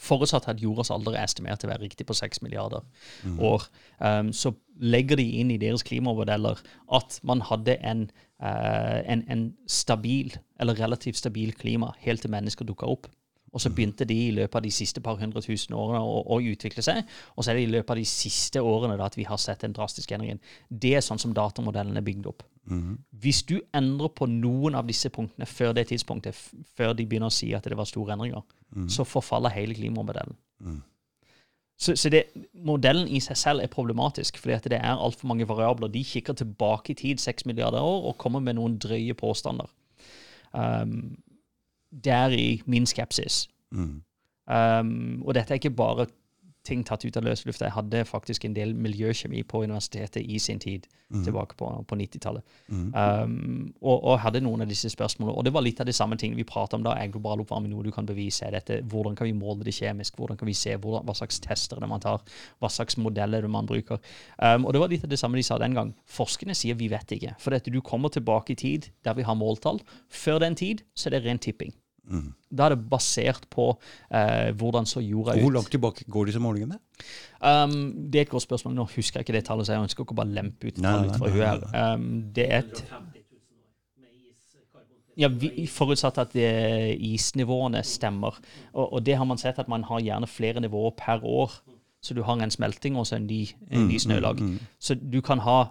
[0.00, 2.84] Forutsatt at jordas alder er estimert til å være riktig på 6 milliarder
[3.24, 3.40] mm.
[3.44, 3.66] år,
[4.00, 6.62] um, så legger de inn i deres klimamodeller
[6.98, 8.06] at man hadde en,
[8.42, 13.10] uh, en, en, stabil, eller relativt stabil klima helt til mennesker dukka opp.
[13.54, 16.40] Og så begynte de i løpet av de siste par hundre tusen årene å, å,
[16.42, 17.04] utvikle seg.
[17.36, 19.62] Og så er det i løpet av de siste årene da, at vi har sett
[19.62, 20.40] en drastisk endring.
[20.68, 22.42] Det er sånn som datamodellen er bygd opp.
[22.66, 22.98] Mm.
[23.10, 26.38] Hvis du endrer på noen av disse punktene før det tidspunktet,
[26.76, 28.44] før de begynner å si at det var store endringer,
[28.76, 28.88] mm.
[28.88, 30.36] så forfaller hele klimamodellen.
[30.64, 30.82] Mm.
[31.78, 32.22] Så, så det,
[32.54, 35.90] modellen i seg selv er problematisk, fordi at det er altfor mange variabler.
[35.90, 39.66] De kikker tilbake i tid, 6 milliarder år, og kommer med noen drøye påstander.
[40.52, 41.16] Um,
[42.04, 43.48] deri min skepsis.
[43.74, 44.02] Mm.
[44.46, 46.06] Um, og dette er ikke bare
[46.64, 47.62] ting tatt ut av løs luft.
[47.62, 51.24] Jeg hadde faktisk en del miljøkjemi på universitetet i sin tid, mm.
[51.26, 52.56] tilbake på, på 90-tallet.
[52.68, 52.86] Mm.
[52.94, 55.36] Um, og, og, hadde noen av disse spørsmålene.
[55.36, 56.96] Og det var litt av de samme tingene vi pratet om da.
[56.96, 58.48] Er global oppvarming noe du kan bevise?
[58.54, 58.80] dette?
[58.90, 60.16] Hvordan kan vi måle det kjemisk?
[60.18, 62.24] Hvordan kan vi se hvordan, hva slags tester det man tar?
[62.62, 64.00] Hva slags modeller det man bruker?
[64.38, 65.94] Um, og det var litt av det samme de sa den gang.
[66.08, 67.36] Forskerne sier vi vet ikke.
[67.42, 69.82] For dette, du kommer tilbake i tid der vi har måltall.
[70.08, 71.74] Før den tid så er det ren tipping.
[72.04, 72.34] Mm.
[72.52, 73.70] Da er det basert på
[74.12, 75.42] eh, hvordan så jorda ut.
[75.46, 76.78] Hvor langt tilbake går disse målingene?
[77.40, 78.76] Um, det er et godt spørsmål.
[78.76, 81.18] Nå husker jeg ikke det tallet, så jeg ønsker ikke å bare lempe ut tallet
[81.18, 81.94] fra huet her.
[81.94, 82.84] Um, det er et
[85.14, 86.48] ja, vi, Forutsatt at det,
[87.06, 88.40] isnivåene stemmer.
[88.72, 91.54] Og, og, det har man sett at man har gjerne flere nivåer per år.
[92.04, 94.40] Så du har en smelting og så en ny, en ny mm, snølag.
[94.42, 95.62] Mm, mm, så du kan ha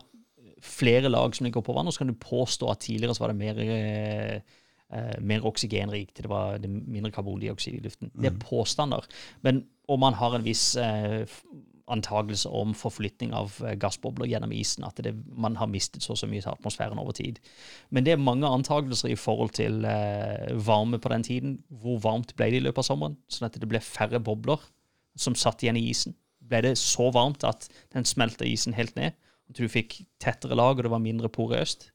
[0.63, 3.33] flere lag som ligger på vannet, og så kan du påstå at tidligere så var
[3.33, 4.55] det mer eh,
[4.93, 8.13] eh, mer oksygenrikt, det var det mindre karbondioksid i luften.
[8.13, 8.41] Det er mm.
[8.45, 9.07] påstander.
[9.45, 11.25] Men, og man har en viss eh,
[11.91, 14.85] antagelse om forflytning av eh, gassbobler gjennom isen.
[14.87, 17.39] At det, man har mistet så og så mye til atmosfæren over tid.
[17.89, 21.57] Men det er mange antagelser i forhold til eh, varme på den tiden.
[21.83, 23.17] Hvor varmt ble det i løpet av sommeren?
[23.31, 24.61] Sånn at det ble færre bobler
[25.19, 26.15] som satt igjen i isen.
[26.43, 29.17] Ble det så varmt at den smelta isen helt ned?
[29.51, 31.91] At du fikk tettere lag, og det var mindre porøst?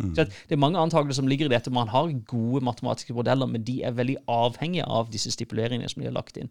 [0.00, 0.14] Mm.
[0.16, 1.72] Så det er mange antakelser som ligger i dette.
[1.74, 6.08] Man har gode matematiske modeller, men de er veldig avhengige av disse stipuleringene som de
[6.10, 6.50] har lagt inn.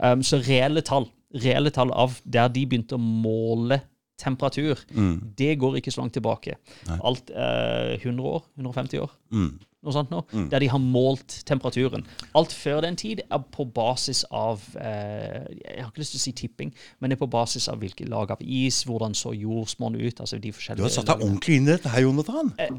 [0.00, 1.10] Um, så reelle tall,
[1.44, 3.82] reelle tall av der de begynte å måle
[4.20, 5.16] temperatur, mm.
[5.38, 6.56] det går ikke så langt tilbake.
[6.88, 6.98] Nei.
[7.04, 9.50] Alt eh, 100 år, 150 år, mm.
[9.86, 10.48] Noe sånt nå, mm.
[10.52, 12.04] der de har målt temperaturen.
[12.38, 16.24] Alt før den tid er på basis av eh, Jeg har ikke lyst til å
[16.26, 20.02] si tipping, men det er på basis av hvilke lag av is, hvordan så jordsmonnet
[20.02, 22.52] ut altså de Du har satt deg ordentlig inn i dette her, Jonathan?
[22.60, 22.74] Eh,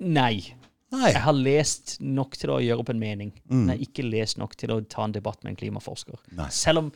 [0.00, 0.34] nei.
[0.92, 1.08] Nei.
[1.14, 3.54] Jeg har lest nok til å gjøre opp en mening, mm.
[3.54, 6.20] men jeg har ikke lest nok til å ta en debatt med en klimaforsker.
[6.36, 6.50] Nei.
[6.52, 6.92] Selv om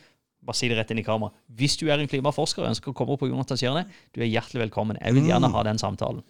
[0.47, 1.35] bare si det rett inn i kamera.
[1.59, 4.31] Hvis du er en klimaforsker og ønsker å komme opp på Jonathans hjørne, du er
[4.31, 4.99] hjertelig velkommen.
[5.01, 6.23] Jeg vil gjerne ha den samtalen.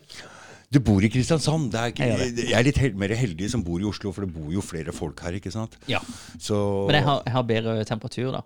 [0.73, 1.75] Du bor i Kristiansand.
[1.79, 4.51] Er ikke, jeg, er litt held, mer heldig som bor i Oslo, for det bor
[4.53, 5.39] jo flere folk her.
[5.39, 5.79] ikke sant?
[5.91, 6.03] Ja.
[6.39, 6.59] Så...
[6.91, 8.45] Men jeg har, jeg har bedre temperatur, da.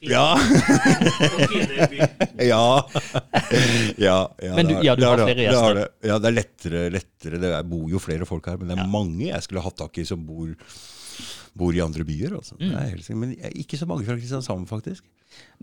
[0.00, 0.32] Ja.
[2.50, 2.88] ja.
[4.00, 4.18] ja.
[4.40, 4.54] ja.
[4.56, 5.76] Men du, ja, du har flere gjester.
[5.76, 6.84] Det, ja, det er lettere.
[6.94, 7.40] lettere.
[7.42, 10.06] Det bor jo flere folk her, men det er mange jeg skulle hatt tak i
[10.08, 10.54] som bor
[11.58, 12.36] bor i andre byer.
[12.38, 12.56] Altså.
[12.60, 13.18] Mm.
[13.18, 15.04] men ikke så mange fra Kristiansand, faktisk.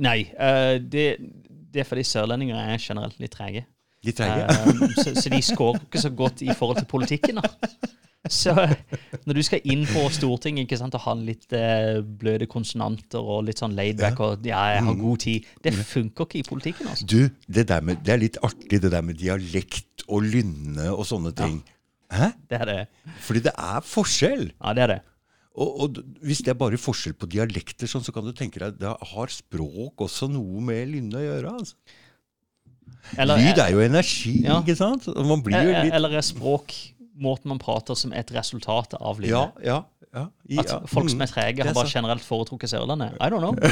[0.04, 1.08] Nei, uh, det,
[1.48, 3.66] det, er fordi sørlendinger er generelt litt trege.
[4.06, 4.46] Litt trege?
[4.46, 7.42] Uh, så, så, de skårer ikke så godt i forhold til politikken.
[7.42, 7.94] da.
[8.32, 8.54] Så
[9.28, 13.46] når du skal inn på Stortinget ikke sant, og ha litt eh, bløde konsonanter og
[13.48, 15.00] litt sånn laidback og ja, jeg har mm.
[15.00, 16.90] god tid Det funker ikke i politikken.
[16.92, 17.08] altså.
[17.08, 21.34] Du, det, med, det er litt artig det der med dialekt og lynne og sånne
[21.38, 21.62] ting.
[21.64, 21.74] Ja.
[22.18, 22.28] Hæ?
[22.48, 22.82] Det er det.
[23.24, 24.50] Fordi det er forskjell.
[24.56, 25.00] Ja, det er det.
[25.58, 28.78] Og, og, Hvis det er bare forskjell på dialekter, sånn, så kan du tenke deg
[28.80, 31.56] da har språk også noe med lynne å gjøre.
[31.60, 31.98] altså.
[33.18, 34.60] Eller, Lyd er jo energi, ja.
[34.60, 35.08] ikke sant?
[35.08, 35.94] litt...
[35.96, 36.74] Eller er språk
[37.18, 39.32] måten man prater som et resultat av lynet?
[39.32, 39.78] Ja, ja,
[40.14, 40.64] ja, ja.
[40.64, 43.18] At folk som er trege, har bare generelt foretrukket Sørlandet?
[43.22, 43.56] I don't know.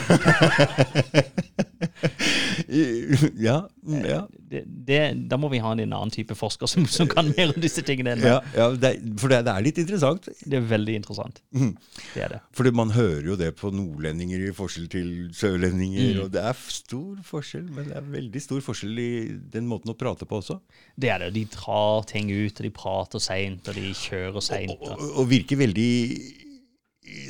[3.39, 3.61] Ja.
[3.85, 4.21] ja.
[4.65, 4.99] Det,
[5.29, 8.15] da må vi ha en annen type forsker som, som kan mer om disse tingene.
[8.21, 10.29] ja, ja det, for det, det er litt interessant.
[10.41, 11.41] Det er veldig interessant.
[11.55, 11.73] Mm.
[12.13, 12.41] Det er det.
[12.55, 16.15] Fordi man hører jo det på nordlendinger i forskjell til sørlendinger.
[16.15, 16.23] Mm.
[16.25, 19.11] Og det er stor forskjell, men det er veldig stor forskjell i
[19.55, 20.59] den måten å prate på også.
[20.95, 21.33] Det er det.
[21.35, 24.75] De drar ting ut, og de prater seint, og de kjører seint.
[24.79, 25.91] Og, og, og virker veldig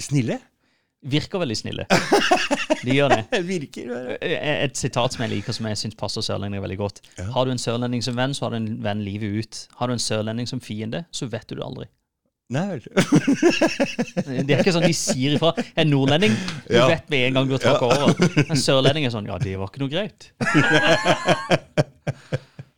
[0.06, 0.40] snille.
[1.06, 1.86] Virker veldig snille.
[2.82, 3.24] De gjør det.
[3.51, 3.91] Virker.
[4.26, 7.01] Et sitat som jeg liker, som jeg syns passer sørlendinger veldig godt.
[7.36, 9.60] Har du en sørlending som venn, så har du en venn livet ut.
[9.78, 11.86] Har du en sørlending som fiende, så vet du det aldri.
[12.53, 12.84] Nei vel.
[14.45, 15.49] Det er ikke sånn de sier ifra.
[15.82, 16.34] En nordlending
[16.68, 16.86] du Ja.
[16.91, 18.43] vet med en gang du har tråkka over.
[18.49, 20.28] En sørlending er sånn Ja, det var ikke noe greit.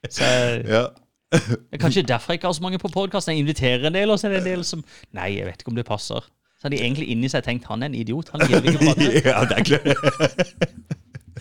[0.10, 0.24] Så
[0.68, 0.86] Ja.
[1.28, 3.34] Det er kanskje derfor jeg ikke har så mange på podkasten.
[3.36, 4.84] Jeg inviterer en del, og så er det en del som
[5.18, 6.24] Nei, jeg vet ikke om det passer.
[6.58, 8.32] Så har de egentlig inni seg tenkt han er en idiot.
[8.34, 9.10] Han gidder ikke prate.
[9.30, 10.96] ja, det er klart.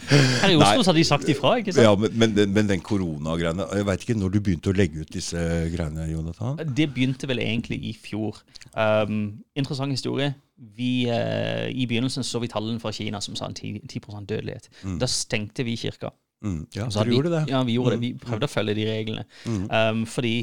[0.07, 1.87] Her i Oslo så har de sagt ifra, ikke sant?
[1.87, 5.13] Ja, men, men, men den koronagreiene Jeg veit ikke når du begynte å legge ut
[5.13, 5.41] disse
[5.73, 6.61] greiene, Jonathan?
[6.77, 8.43] Det begynte vel egentlig i fjor.
[8.77, 10.35] Um, interessant historie.
[10.77, 14.71] Vi, uh, I begynnelsen så vi tallene fra Kina som sa en 10, 10 dødelighet.
[15.01, 16.13] Da stengte vi kirka.
[16.45, 17.43] Mm, ja, Så dere gjorde det.
[17.51, 18.03] Ja, vi gjorde det.
[18.05, 19.27] Vi prøvde å følge de reglene.
[19.49, 20.37] Um, fordi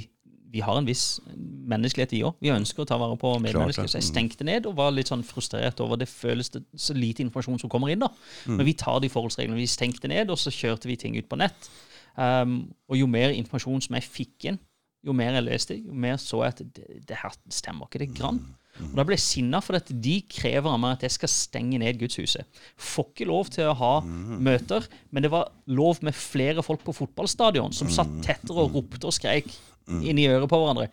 [0.54, 2.36] vi har en viss menneskelighet i òg.
[2.44, 3.88] Vi ønsker å ta vare på medmennesker.
[3.90, 7.24] Så jeg stengte ned og var litt sånn frustrert over det føles det så lite
[7.26, 8.04] informasjon som kommer inn.
[8.06, 8.12] da.
[8.60, 9.58] Men vi tar de forholdsreglene.
[9.58, 11.72] Vi stengte ned, og så kjørte vi ting ut på nett.
[12.14, 14.62] Um, og jo mer informasjon som jeg fikk inn,
[15.04, 18.12] jo mer jeg leste, jo mer så jeg at det, det her stemmer ikke det
[18.12, 18.44] er grann.
[18.82, 21.78] Og Da ble jeg sinna, for at de krever av meg at jeg skal stenge
[21.82, 22.48] ned gudshuset.
[22.78, 26.96] Får ikke lov til å ha møter, men det var lov med flere folk på
[27.04, 29.52] fotballstadion som satt tettere og ropte og skreik
[29.88, 30.90] inn i øret på hverandre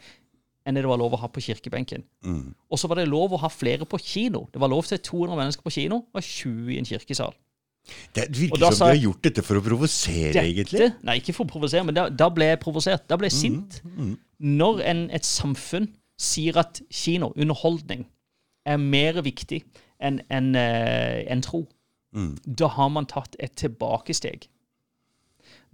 [0.69, 2.03] enn det det var lov å ha på kirkebenken.
[2.71, 4.45] Og så var det lov å ha flere på kino.
[4.53, 7.33] Det var lov til 200 mennesker på kino og 20 i en kirkesal.
[8.15, 10.91] Det virker som sa de har gjort dette for å provosere, egentlig.
[11.03, 13.07] Nei, ikke for å provosere, men da, da ble jeg provosert.
[13.09, 13.81] Da ble jeg sint.
[14.39, 15.89] Når en, et samfunn
[16.21, 18.05] sier at kino, underholdning,
[18.69, 19.63] er mer viktig
[20.01, 21.65] enn en, eh, en tro,
[22.45, 24.45] da har man tatt et tilbakesteg.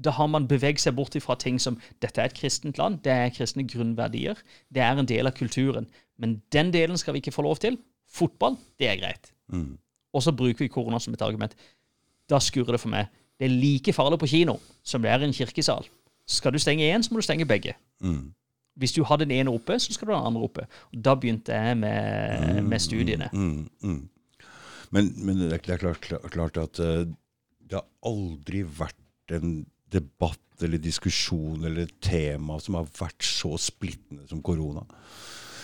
[0.04, 3.12] Da har man beveget seg bort fra ting som dette er et kristent land, det
[3.12, 4.36] er kristne grunnverdier,
[4.68, 5.88] det er en del av kulturen.
[6.18, 7.78] Men den delen skal vi ikke få lov til.
[8.12, 9.32] Fotball, det er greit.
[10.12, 11.56] Og så bruker vi korona som et argument.
[12.30, 13.08] Da skurrer det for meg.
[13.38, 15.86] Det er like farlig på kino som det er i en kirkesal.
[16.26, 17.76] Skal du stenge én, så må du stenge begge.
[18.76, 20.66] Hvis du har den ene oppe, så skal du ha den andre oppe.
[20.92, 23.28] Og da begynte jeg med, med studiene.
[23.32, 24.08] Mm, mm.
[24.90, 27.06] Men, men det er klart, klart, klart at uh,
[27.60, 34.26] det har aldri vært en debatt eller diskusjon eller tema som har vært så splittende
[34.28, 34.86] som korona.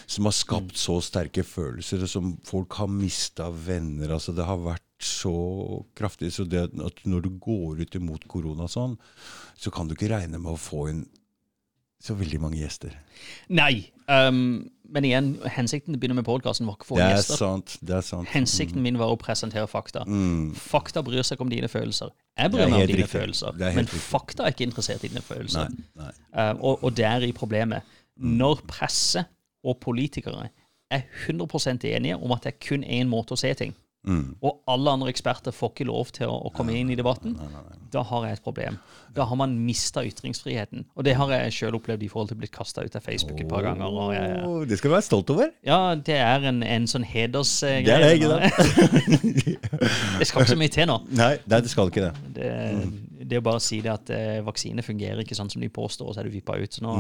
[0.06, 4.12] Som har skapt så sterke følelser, og som folk har mista venner.
[4.12, 5.34] altså Det har vært så
[5.96, 6.32] kraftig.
[6.34, 8.98] Så det at når du går ut imot korona sånn,
[9.56, 11.06] så kan du ikke regne med å få inn
[12.02, 12.94] så veldig mange gjester.
[13.54, 13.84] Nei.
[14.10, 17.38] Um, men igjen, hensikten til å begynne med podkasten var ikke for Det er gjester.
[17.40, 17.76] sant.
[17.80, 18.28] det er sant.
[18.34, 20.02] Hensikten min var å presentere fakta.
[20.58, 22.10] Fakta bryr seg ikke om dine følelser.
[22.36, 23.12] Jeg bryr meg om dine riktig.
[23.14, 23.54] følelser.
[23.56, 24.00] Er Men riktig.
[24.04, 25.70] fakta er ikke interessert i dine følelser.
[25.70, 26.10] Nei, nei.
[26.50, 27.82] Um, og, og der i problemet.
[28.20, 29.24] Når presse
[29.64, 30.50] og politikere
[30.92, 33.72] er 100% enige om at det er kun én måte å se ting,
[34.42, 37.36] og alle andre eksperter får ikke lov til å, å komme inn i debatten,
[37.92, 38.78] da har jeg et problem.
[39.12, 40.86] Da har man mista ytringsfriheten.
[40.96, 43.42] Og det har jeg sjøl opplevd i forhold til å bli kasta ut av Facebook
[43.42, 43.92] et par ganger.
[44.16, 45.52] Jeg, det skal du være stolt over.
[45.68, 47.84] ja, det er en, en sånn hedersgreie.
[47.84, 49.52] Det er det, ikke sant?
[50.22, 50.98] det skal ikke så mye til nå.
[51.12, 52.12] Nei, nei, det skal ikke det.
[52.38, 52.50] Det,
[53.28, 56.16] det å bare si det at eh, vaksine fungerer ikke sånn som de påstår, og
[56.16, 56.78] så er du vippa ut.
[56.78, 56.96] Så nå,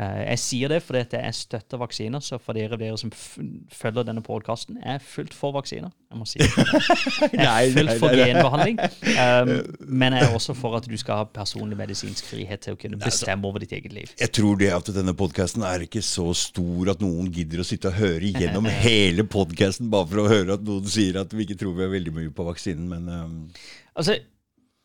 [0.00, 4.08] eh, jeg sier det fordi at jeg støtter vaksiner, så for dere, dere som følger
[4.08, 5.92] denne podkasten, er fullt for vaksiner.
[6.12, 6.40] Jeg må si.
[7.42, 8.80] Jeg er fullt for genbehandling.
[9.12, 9.52] Um,
[10.02, 12.98] men jeg er også for at du skal ha personlig medisinsk frihet til å kunne
[13.00, 14.12] bestemme over ditt eget liv.
[14.20, 17.92] Jeg tror det at denne podkasten er ikke så stor at noen gidder å sitte
[17.92, 21.60] og høre gjennom hele podkasten bare for å høre at noen sier at vi ikke
[21.60, 23.38] tror vi er veldig mye på vaksinen, men um,
[23.92, 24.14] Altså,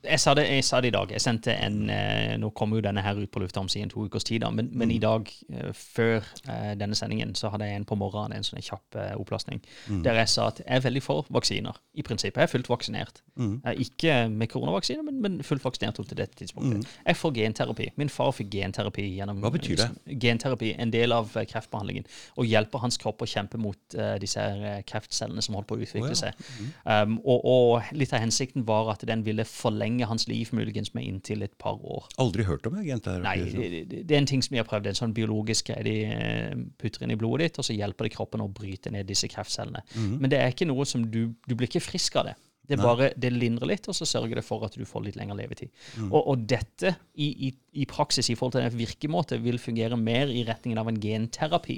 [0.04, 1.12] jeg sa, det, jeg sa det i dag.
[1.12, 4.06] Jeg sendte en eh, Nå kommer jo denne her ut på lufta om siden to
[4.06, 7.82] ukers tid, da, men, men i dag, eh, før eh, denne sendingen, så hadde jeg
[7.82, 9.62] en på morgenen, en sånn kjapp opplastning,
[10.06, 11.82] der jeg sa at jeg er veldig for vaksiner.
[11.98, 12.40] I prinsippet.
[12.42, 13.22] Jeg er fullt vaksinert.
[13.38, 16.88] Eh, ikke med koronavaksine, men, men fullt vaksinert opp til dette tidspunktet.
[17.06, 17.90] Jeg får genterapi.
[18.02, 19.90] Min far fikk genterapi gjennom Hva betyr det?
[20.22, 24.42] Genterapi, en del av eh, kreftbehandlingen, og hjelper hans kropp å kjempe mot eh, disse
[24.42, 26.20] her, kreftcellene som holder på å utvikle oh, ja.
[26.28, 26.48] seg.
[26.86, 31.04] Um, og, og litt av hensikten var at den ville forlenge hans liv muligens med
[31.08, 32.08] inntil et par år.
[32.20, 33.06] aldri hørt om agent.
[33.24, 34.88] Nei, det, det- det er en ting som vi har prøvd.
[34.88, 38.14] En sånn biologisk greie de eh, putter inn i blodet ditt, og så hjelper det
[38.14, 39.82] kroppen å bryte ned disse kreftcellene.
[39.96, 40.20] Mhm.
[40.22, 42.36] Men det er ikke noe som du Du blir ikke frisk av det.
[42.68, 45.38] Det, bare, det lindrer litt, og så sørger det for at du får litt lengre
[45.38, 45.70] levetid.
[46.12, 50.28] Og, og, dette i, i, i, praksis i forhold til en virkemåte vil fungere mer
[50.28, 51.78] i retningen av en genterapi.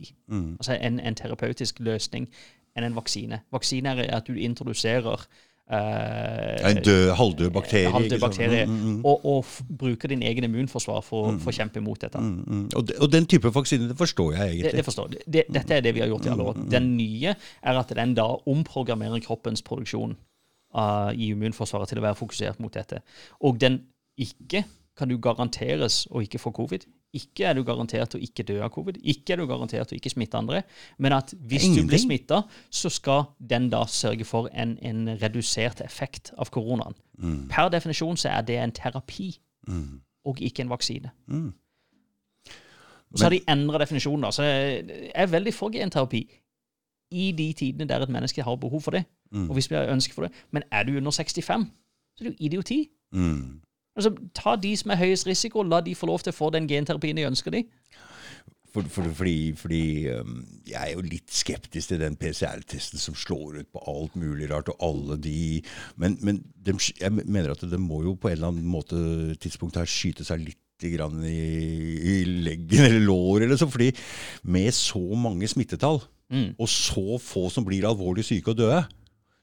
[0.57, 2.25] Altså en, en terapeutisk løsning
[2.75, 3.41] enn en vaksine.
[3.53, 5.27] Vaksine er at du introduserer
[5.69, 7.91] en død, halvdød bakterie.
[7.93, 9.05] Halvdød bakterie mm, mm, mm.
[9.05, 9.45] Og, og
[9.79, 11.39] bruker din egen immunforsvar for, mm.
[11.43, 12.21] for å kjempe imot dette.
[12.21, 12.63] Mm, mm.
[12.75, 14.71] og, de, og, den type vaksine det forstår jeg egentlig.
[14.71, 16.63] Det, det forstår det, Dette er det vi har gjort i alle år.
[16.73, 20.17] Den nye er at den da omprogrammerer kroppens produksjon
[20.75, 23.03] uh, i immunforsvaret til å være fokusert mot dette.
[23.45, 23.83] Og den
[24.17, 24.65] ikke
[24.97, 26.89] kan du garanteres å ikke få covid.
[27.13, 28.99] Ikke er du garantert å ikke dø av covid.
[29.01, 30.61] Ikke er du garantert å ikke smitte andre.
[31.01, 31.87] Men at hvis Ingenting.
[31.87, 36.97] du blir smitta, så skal den da sørge for en, en redusert effekt av koronaen.
[37.17, 37.47] Mm.
[37.49, 39.31] Per definisjon så er det en terapi,
[39.67, 39.95] mm.
[40.29, 41.11] og ikke en vaksine.
[41.27, 41.49] Mm.
[43.15, 44.27] Så har de endra definisjonen.
[44.27, 46.21] da, så Jeg er veldig for genterapi
[47.11, 49.03] i de tidene der et menneske har behov for det.
[49.31, 49.49] Mm.
[49.49, 50.31] Og hvis vi har ønske for det.
[50.51, 51.65] Men er du under 65,
[52.15, 52.89] så er det jo idioti.
[53.11, 53.61] Mm.
[53.97, 56.69] Altså, Ta de som er høyest risiko, la de få lov til å få den
[56.69, 57.65] genterapien de ønsker de.
[58.69, 59.83] For, for, fordi, fordi
[60.13, 64.49] um, jeg er jo litt skeptisk til den PCR-testen som slår ut på alt mulig
[64.51, 65.63] rart, og alle de
[65.97, 68.99] Men, men de, jeg mener at det må jo på en eller annen måte
[69.41, 71.39] tidspunkt her skyte seg litt grann i,
[71.97, 72.13] i
[72.45, 73.89] leggen eller lår eller så, fordi
[74.47, 75.99] med så mange smittetall,
[76.31, 76.53] mm.
[76.55, 78.83] og så få som blir alvorlig syke og døde,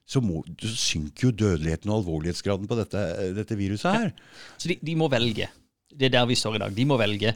[0.07, 3.03] så, må, så, synker jo dødeligheten og alvorlighetsgraden på dette,
[3.37, 4.09] dette viruset her.
[4.13, 4.55] Ja.
[4.63, 5.51] Så de, de, må velge.
[5.91, 6.77] Det er der vi står i dag.
[6.77, 7.35] De må velge.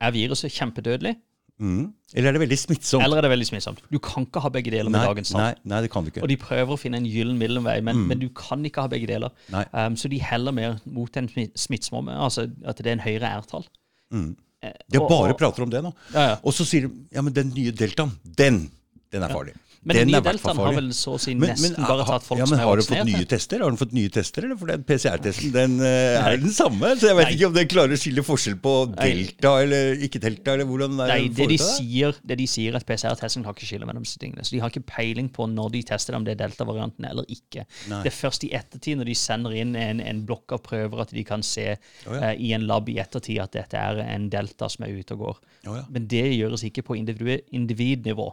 [0.00, 1.14] Er viruset kjempedødelig?
[1.60, 1.90] Mm.
[2.16, 3.04] Eller er det veldig smittsomt?
[3.04, 3.82] Eller er det veldig smittsomt.
[3.92, 5.42] Du kan ikke ha begge deler med dagens tall.
[5.42, 6.22] Nei, nei, det kan du ikke.
[6.24, 8.06] Og de prøver å finne en gyllen middelvei, men, mm.
[8.08, 9.34] men, du kan ikke ha begge deler.
[9.52, 13.68] Um, så de heller mer mot den smittsomme, altså at det er en høyere R-tall.
[14.16, 14.30] Mm.
[14.64, 15.92] Eh, de bare og, prater om det nå.
[16.14, 16.38] Ja, ja.
[16.44, 18.64] Og så sier de ja, men den nye deltaen, den,
[19.12, 19.56] den er farlig.
[19.80, 22.44] Men den, nye deltaen har vel så å si nesten men, bare tatt folk ja,
[22.44, 22.98] men som er vaksinert?
[22.98, 23.62] Har du fått nye tester?
[23.64, 24.58] Har du fått nye tester, eller?
[24.60, 26.90] For den PCR-testen den uh, er den samme.
[27.00, 27.36] Så jeg vet Nei.
[27.38, 30.52] ikke om den klarer å skille forskjell på delta eller ikke delta.
[30.52, 34.04] eller hvordan Nei, det de, sier, det de sier, at PCR-testen har ikke skille mellom
[34.04, 34.44] disse tingene.
[34.44, 37.64] Så de har ikke peiling på når de tester om det er delta-varianten eller ikke.
[37.88, 38.02] Nei.
[38.04, 41.16] Det er først i ettertid, når de sender inn en, en blokk av prøver, at
[41.16, 42.20] de kan se oh, ja.
[42.20, 45.24] uh, i en lab i ettertid at dette er en delta som er ute og
[45.24, 45.42] går.
[45.70, 45.88] Oh, ja.
[45.88, 48.28] Men det gjøres ikke på individnivå.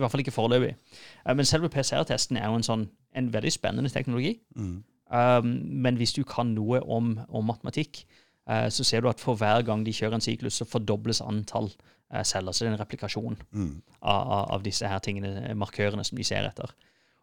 [0.00, 0.72] I hvert fall ikke foreløpig.
[1.26, 2.86] Uh, men selve PCR-testen er jo en, sånn,
[3.16, 4.38] en veldig spennende teknologi.
[4.56, 4.80] Mm.
[5.10, 8.04] Um, men hvis du kan noe om, om matematikk,
[8.48, 11.68] uh, så ser du at for hver gang de kjører en syklus, så fordobles antall
[11.74, 12.54] uh, celler.
[12.54, 13.72] Så det er en replikasjon mm.
[14.00, 16.72] av, av, disse her tingene, markørene som de ser etter.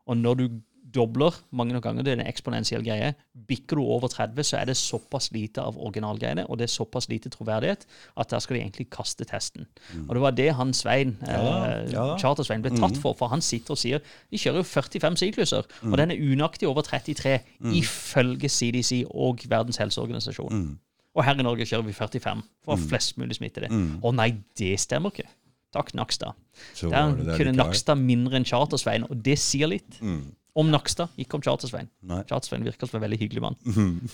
[0.08, 0.48] Og når du
[0.94, 2.06] dobler mange nok ganger.
[2.06, 3.12] Det er en eksponentiell greie.
[3.48, 7.10] Bikker du over 30, så er det såpass lite av originalgreiene, og det er såpass
[7.12, 7.86] lite troverdighet
[8.18, 9.68] at der skal de egentlig kaste testen.
[9.94, 10.08] Mm.
[10.08, 12.08] Og det var det han Svein, ja, eh, ja.
[12.22, 13.02] Charter-Svein, ble tatt mm.
[13.04, 13.18] for.
[13.20, 15.92] For han sitter og sier de kjører jo 45 sykluser, mm.
[15.92, 17.74] og den er unøyaktig over 33 mm.
[17.82, 20.54] ifølge CDC og Verdens helseorganisasjon.
[20.54, 20.78] Mm.
[21.18, 22.88] Og her i Norge kjører vi 45 for å ha mm.
[22.92, 23.72] flest mulig smittede.
[23.74, 25.28] Å nei, det stemmer ikke.
[25.76, 26.38] Takk, Nakstad.
[26.80, 29.98] Der kunne Nakstad mindre enn Charter-Svein, og det sier litt.
[30.00, 30.30] Mm.
[30.58, 31.90] Om Nakstad, ikke om Charter-Svein.
[32.26, 33.58] Charter-Svein virker som en veldig hyggelig mann.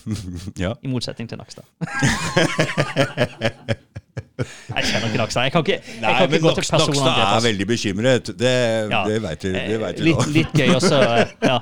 [0.64, 0.74] ja.
[0.84, 1.64] I motsetning til Nakstad.
[4.34, 5.46] Jeg kjenner ikke Nakstad.
[5.46, 8.32] Jeg kan ikke, jeg Nei, kan ikke gå til Nakstad er veldig bekymret.
[8.40, 8.54] Det,
[8.90, 9.02] ja.
[9.06, 9.50] det vet du.
[9.54, 11.02] Det vet litt, litt, gøy også,
[11.52, 11.60] ja.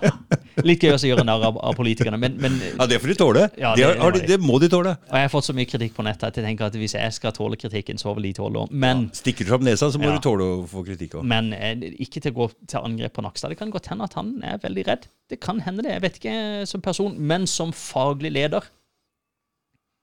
[0.64, 2.20] litt gøy også å gjøre narr av, av, politikerne.
[2.22, 3.44] Men, men, ja, det får de tåle.
[3.60, 4.96] Ja, det, det, de, det, må de tåle.
[5.12, 7.20] Og Jeg har fått så mye kritikk på nettet at jeg tenker at hvis jeg
[7.20, 8.82] skal tåle kritikken, så vil de tåle det.
[8.88, 11.28] Men, Stikker du fram nesa, så må du tåle å få kritikk òg.
[11.28, 11.76] Men eh,
[12.08, 13.52] ikke til å gå til angrep på Nakstad.
[13.52, 15.12] Det kan godt hende at han er veldig redd.
[15.32, 15.98] Det kan hende det.
[15.98, 16.38] Jeg vet ikke
[16.72, 18.72] som person, men som faglig leder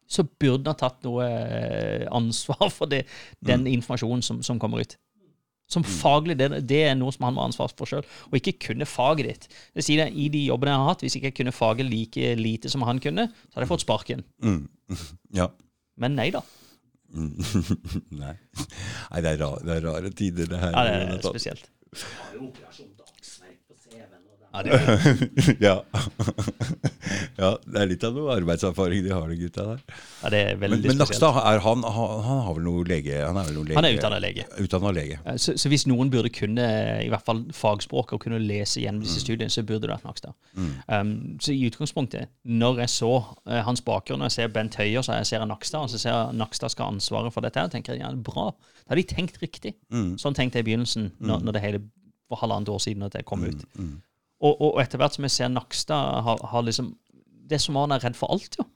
[0.09, 3.05] så burde han tatt noe eh, ansvar for det,
[3.45, 3.73] den mm.
[3.79, 4.97] informasjonen som, som, kommer ut.
[5.69, 5.91] Som mm.
[5.99, 8.89] faglig, det, det, er noe som han må ha ansvar for sjøl, og ikke kunne
[8.89, 9.49] faget ditt.
[9.77, 12.35] Det sier jeg, I de jobbene jeg har hatt, hvis ikke jeg kunne faget like
[12.41, 14.25] lite som han kunne, så hadde jeg fått sparken.
[14.45, 14.63] Mm.
[15.37, 15.51] Ja.
[16.01, 16.41] Men nei da.
[17.19, 18.33] nei.
[18.33, 20.73] nei det, er rare, det er rare tider, det her.
[20.73, 21.69] Ja, det er spesielt.
[24.53, 25.75] Ja, det er ja.
[27.43, 27.51] ja.
[27.65, 29.83] Det er litt av noe arbeidserfaring de har, de gutta der.
[30.23, 33.19] Ja, det er veldig men, men Nakstad, er han, han, han, har vel noe lege?
[33.21, 34.47] Han er, vel noe lege, han er utdannet lege.
[34.65, 35.19] Utdannet lege.
[35.37, 36.69] Så, så, hvis noen burde kunne
[37.05, 39.27] i hvert fall fagspråk og kunne lese gjennom disse mm.
[39.27, 40.39] studiene, så burde det vært Nakstad.
[40.57, 40.73] Mm.
[40.89, 41.13] Um,
[41.45, 45.21] så i utgangspunktet, når jeg så uh, hans bakgrunn, og jeg ser Bent Høie, så
[45.21, 47.99] jeg ser Nakstad, og så ser jeg Nakstad skal ha ansvaret for dette, her, tenker
[47.99, 48.51] jeg ja, bra.
[48.87, 49.77] Da har de tenkt riktig.
[49.93, 50.17] Mm.
[50.21, 51.49] Sånn tenkte jeg i begynnelsen, når, mm.
[51.49, 51.85] når det hele
[52.29, 53.65] for halvannet år siden at det kom mm, ut.
[53.79, 53.97] Mm.
[54.39, 56.93] Og, og, etter hvert som jeg ser Nakstad har, har liksom
[57.49, 58.67] Det er som om han er redd for alt, jo.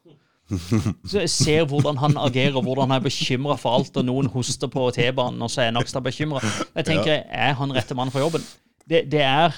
[1.10, 4.68] Så jeg ser hvordan han agerer, hvordan han er bekymra for alt, og noen hoster
[4.68, 6.42] på T-banen, og så er Nakstad bekymra.
[6.74, 8.44] Jeg tenker, er han rette mann for jobben?
[8.88, 9.54] Det, det, er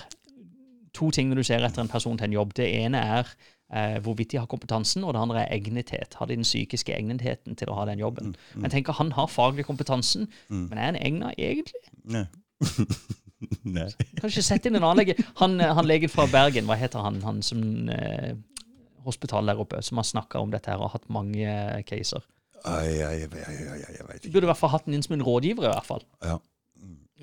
[0.94, 2.55] to ting når du ser etter en person til en jobb.
[2.59, 3.32] Det ene er
[3.72, 6.14] eh, hvorvidt de har kompetansen, og det andre er egnethet.
[6.18, 8.36] Har de den psykiske egnetheten til å ha den jobben?
[8.55, 11.86] Mm, Jeg tenker Han har faglig kompetansen, men er han egna egentlig?
[12.05, 12.26] Nei.
[13.76, 13.88] Nei.
[14.20, 15.16] Kanskje sette inn en annen lege.
[15.40, 17.20] Han, eh, han legen fra Bergen, hva heter han?
[17.26, 18.34] Han som eh,
[19.07, 22.24] hospital der oppe, som har snakka om dette her og hatt mange eh, caser.
[22.64, 24.32] Ai, ai, ai, ai, jeg veit Du ikke.
[24.38, 25.66] burde i hvert fall hatt den inn som en rådgiver.
[25.68, 26.07] i hvert fall.
[26.24, 26.38] Ja.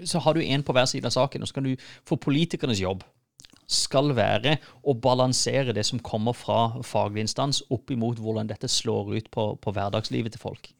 [0.07, 1.73] Så har du en på hver side av saken, og så kan du
[2.07, 3.01] få politikernes jobb
[3.71, 9.13] skal være å balansere det som kommer fra faglig instans, opp imot hvordan dette slår
[9.15, 10.71] ut på, på hverdagslivet til folk.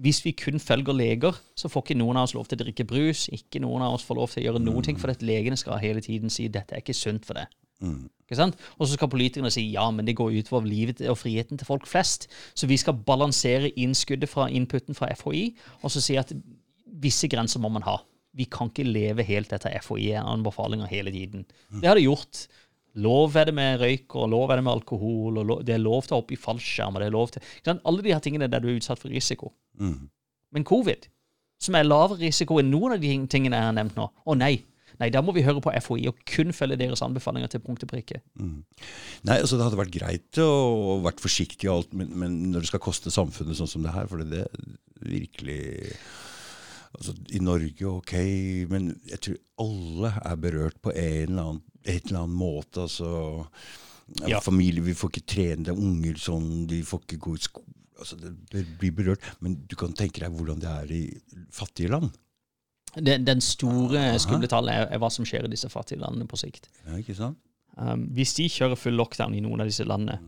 [0.00, 2.86] Hvis vi kun følger leger, så får ikke noen av oss lov til å drikke
[2.88, 3.26] brus.
[3.36, 5.80] Ikke noen av oss får lov til å gjøre noen ting, for at legene skal
[5.82, 7.50] hele tiden si dette er ikke sunt for deg.
[8.24, 8.56] Ikke sant?
[8.78, 11.88] Og så skal politikerne si ja, men det går utover livet og friheten til folk
[11.88, 12.28] flest.
[12.54, 15.44] Så vi skal balansere innskuddet fra inputen fra FHI,
[15.82, 16.32] og så si at
[17.00, 17.98] visse grenser må man ha.
[18.36, 21.44] Vi kan ikke leve helt etter FHI-anbefalinger hele tiden.
[21.80, 22.46] Det har de gjort.
[22.98, 25.82] Lov er det med røyk, og lov er det med alkohol, og lov, det er
[25.82, 27.44] lov til å hoppe i fallskjerm, og det er lov til?
[27.78, 29.52] Alle de her tingene der du er utsatt for risiko.
[30.50, 31.06] Men covid,
[31.62, 34.56] som er lavere risiko enn noen av de tingene jeg har nevnt nå, å nei.
[35.00, 37.88] Nei, da må vi høre på FHI og kun følge deres anbefalinger til punkt og
[37.92, 38.18] prikke.
[38.36, 42.72] Nei, altså Det hadde vært greit å vært forsiktig, og alt, men, men når det
[42.72, 44.66] skal koste samfunnet sånn som det her For det er
[45.00, 45.62] virkelig
[46.98, 48.14] altså, I Norge, ok,
[48.72, 52.86] men jeg tror alle er berørt på en eller annen, et eller annet måte.
[52.86, 53.46] altså
[54.26, 54.40] ja.
[54.42, 57.76] Familie, Vi får ikke trene, det er unger sånn, de får ikke gå i skole
[58.00, 58.16] altså,
[58.50, 59.28] Det blir berørt.
[59.40, 61.04] Men du kan tenke deg hvordan det er i
[61.54, 62.10] fattige land.
[62.96, 66.40] Den, den store skumle tallet er, er hva som skjer i disse fattige landene på
[66.40, 66.66] sikt.
[66.88, 67.38] Ja, ikke sant?
[67.78, 70.18] Um, hvis de kjører full lockdown i noen av disse landene,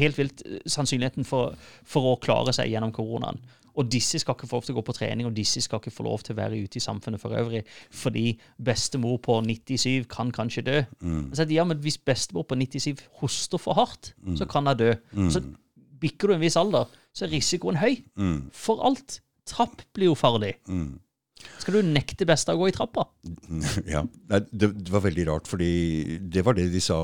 [0.03, 1.45] Helt vilt eh, sannsynligheten for,
[1.87, 3.39] for å klare seg gjennom koronaen.
[3.77, 5.93] Og disse skal ikke få lov til å gå på trening, og disse skal ikke
[5.93, 7.63] få lov til å være ute i samfunnet for øvrig,
[7.93, 10.77] fordi bestemor på 97 kan kanskje dø.
[11.37, 14.95] Så ja, men Hvis bestemor på 97 hoster for hardt, så kan hun dø.
[15.31, 15.45] Så
[16.01, 17.99] bikker du en viss alder, så er risikoen høy.
[18.53, 19.21] For alt.
[19.47, 20.57] Trapp blir jo farlig.
[21.61, 23.05] Skal du nekte besta å gå i trappa?
[23.93, 24.01] Ja,
[24.51, 26.97] det, det var veldig rart, fordi det var det de sa.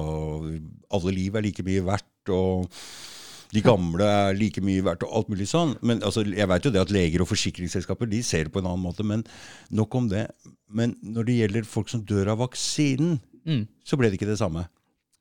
[0.92, 2.72] Alle liv er like mye verdt, og
[3.53, 5.74] de gamle er like mye verdt, og alt mulig sånn.
[5.84, 8.70] Men altså, Jeg vet jo det at leger og forsikringsselskaper de ser det på en
[8.70, 9.24] annen måte, men
[9.70, 10.26] nok om det.
[10.72, 13.18] Men når det gjelder folk som dør av vaksinen,
[13.84, 14.66] så ble det ikke det samme.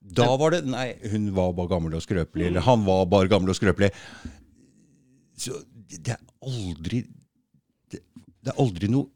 [0.01, 3.53] Da var det Nei, hun var bare gammel og skrøpelig, eller han var bare gammel
[3.53, 3.91] og skrøpelig.
[5.37, 5.61] Så
[5.91, 7.03] det er aldri
[7.91, 7.99] det,
[8.41, 9.09] det er aldri noe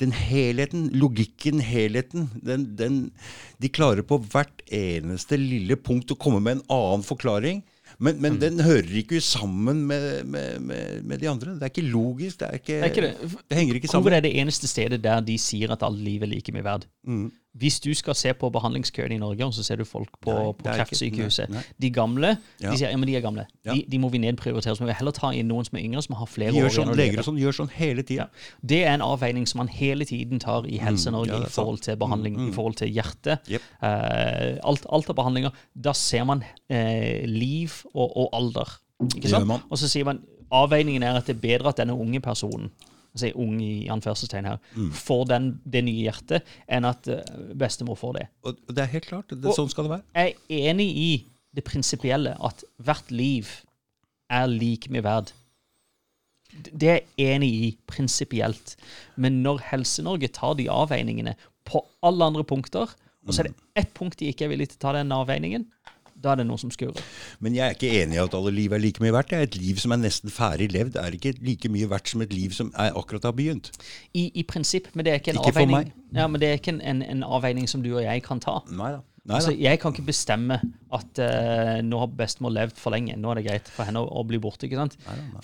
[0.00, 2.96] Den helheten, logikken, helheten, den, den
[3.62, 7.62] De klarer på hvert eneste lille punkt å komme med en annen forklaring.
[8.02, 11.54] Men, men den hører ikke sammen med, med, med, med de andre.
[11.54, 12.40] Det er ikke logisk.
[12.40, 13.30] Det, er ikke, er ikke det.
[13.46, 14.08] det henger ikke sammen.
[14.08, 16.88] Hvor er det eneste stedet der de sier at alle liv er like mye verd.
[17.58, 20.52] Hvis du skal se på behandlingskøene i Norge, og så ser du folk på, Nei,
[20.52, 21.64] på ikke- kreftsykehuset nei, nei.
[21.84, 22.30] De gamle
[22.62, 22.70] Ja.
[22.70, 23.46] de sier ja, men de er gamle.
[23.64, 23.74] Ja.
[23.74, 24.74] De, de må vi nedprioritere.
[24.76, 26.72] Så må vi heller ta inn noen som er yngre, som har flere gjør år
[26.78, 28.28] sånn, igjen leger og sånn gjør sånn hele tida.
[28.64, 31.80] Det er en avveining som man hele tiden tar i Helse-Norge Mm, ja, i forhold
[31.82, 33.38] til behandling, i forhold til hjerte.
[33.48, 33.60] Yep.
[33.82, 35.52] Uh, alt, alt av behandlinger.
[35.76, 38.78] Da ser man uh, liv og, og alder.
[39.70, 40.22] Og så sier man
[40.52, 42.70] avveiningen er at det er bedre at denne unge personen
[43.14, 44.90] altså ung i anførselstegn her, Mm.
[44.92, 47.22] får den, det nye hjertet, enn at eh,
[47.54, 48.26] bestemor får det.
[48.44, 49.28] Og det er helt klart.
[49.28, 50.02] Det, Og- sånn skal det være.
[50.14, 51.10] Jeg er enig i
[51.54, 53.46] det prinsipielle at hvert liv
[54.30, 55.32] er like mye verd.
[56.52, 58.76] Det er jeg enig i prinsipielt.
[59.16, 61.34] Men når Helse-Norge tar de avveiningene
[61.68, 62.92] på alle andre punkter,
[63.26, 65.66] og så er det ett punkt de ikke er villig til å ta den avveiningen,
[66.22, 67.02] da er det noe som skurrer.
[67.44, 69.32] Men jeg er ikke enig i at alle liv er like mye verdt.
[69.32, 72.24] Det er Et liv som er nesten ferdig levd, er ikke like mye verdt som
[72.24, 73.72] et liv som er akkurat har begynt.
[74.14, 75.92] I, i prinsipp, men det er ikke en Ikke avveining.
[76.14, 78.60] Ja, men det er ikke en, en, en avveining som du og jeg kan ta.
[78.70, 79.02] Nei da.
[79.22, 80.56] Nei Altså, jeg kan ikke bestemme
[80.92, 83.14] at uh, nå har bestemor levd for lenge.
[83.16, 84.66] Nå er det greit for henne å, å bli borte.
[84.66, 84.96] ikke sant?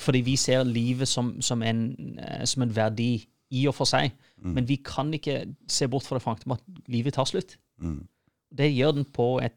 [0.03, 1.85] Fordi vi ser livet som, som, en,
[2.19, 3.13] uh, som en verdi
[3.55, 4.13] i og for seg.
[4.43, 4.55] Mm.
[4.57, 7.57] Men vi kan ikke se bort fra det faktum at livet tar slutt.
[7.81, 8.03] Mm.
[8.49, 9.57] Det gjør den på et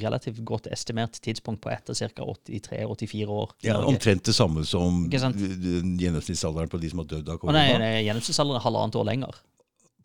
[0.00, 2.24] relativt godt estimert tidspunkt på etter ca.
[2.24, 3.50] 83-84 år.
[3.66, 7.84] Ja, omtrent det samme som gjennomsnittsalderen på de som har dødd av Å nei, korona.
[7.84, 9.40] nei, gjennomsnittsalderen er halvannet år lenger.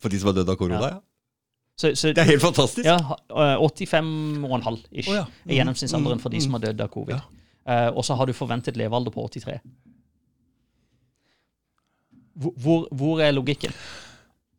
[0.04, 1.00] For de som har dødd av korona, ja.
[1.76, 2.84] Så, så, Det er helt fantastisk.
[2.88, 5.24] ja, eh, 85,5 ish Å ja.
[5.48, 7.18] er gjennomsnittsalderen for de som har dødd av covid.
[7.66, 9.58] Eh, og så har du forventet levealder på 83.
[12.36, 13.72] Hvor, hvor, hvor er logikken?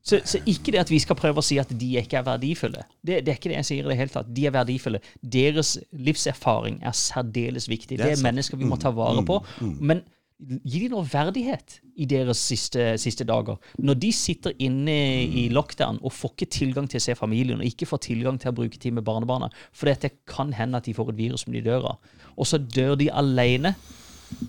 [0.08, 2.86] Så, så ikke det at vi skal prøve å si at de ikke er verdifulle.
[3.04, 4.30] Det, det er ikke det jeg sier i det hele tatt.
[4.32, 5.02] De er verdifulle.
[5.20, 7.98] Deres livserfaring er særdeles viktig.
[8.00, 8.22] Det er er.
[8.22, 9.42] Mm, mennesker vi må ta vare på.
[9.60, 10.06] Men
[10.40, 13.58] gi dem noe verdighet i deres siste, siste dager.
[13.82, 15.34] Når de sitter inne Mm.
[15.42, 18.52] i lockdown og får ikke tilgang til å se familien, og ikke får tilgang til
[18.52, 21.54] å bruke tid med barnebarna, for det kan hende at de får et virus som
[21.54, 21.98] de dør av,
[22.38, 23.76] og så dør de alene,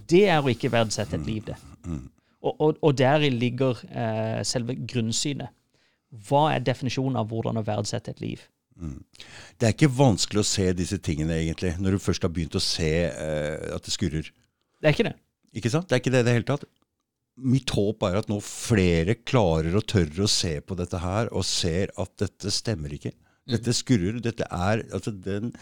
[0.09, 1.57] det er å ikke verdsette et liv, det.
[2.39, 5.55] Og, og, og deri ligger eh, selve grunnsynet.
[6.29, 8.45] Hva er definisjonen av hvordan å verdsette et liv?
[8.79, 12.63] Det er ikke vanskelig å se disse tingene, egentlig, når du først har begynt å
[12.63, 14.29] se eh, at det skurrer.
[14.79, 15.17] Det er ikke det.
[15.59, 15.89] Ikke sant?
[15.89, 16.67] Det er ikke det i det hele tatt.
[17.39, 21.47] Mitt håp er at nå flere klarer og tør å se på dette her, og
[21.47, 23.15] ser at dette stemmer ikke.
[23.49, 24.19] Dette skurrer.
[24.23, 25.55] Dette er altså den,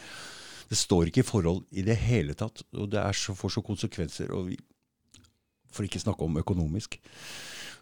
[0.67, 2.65] Det står ikke i forhold i det hele tatt.
[2.75, 4.33] Og det er så, får så konsekvenser.
[4.35, 4.57] Og vi,
[5.77, 6.99] for ikke snakke om økonomisk.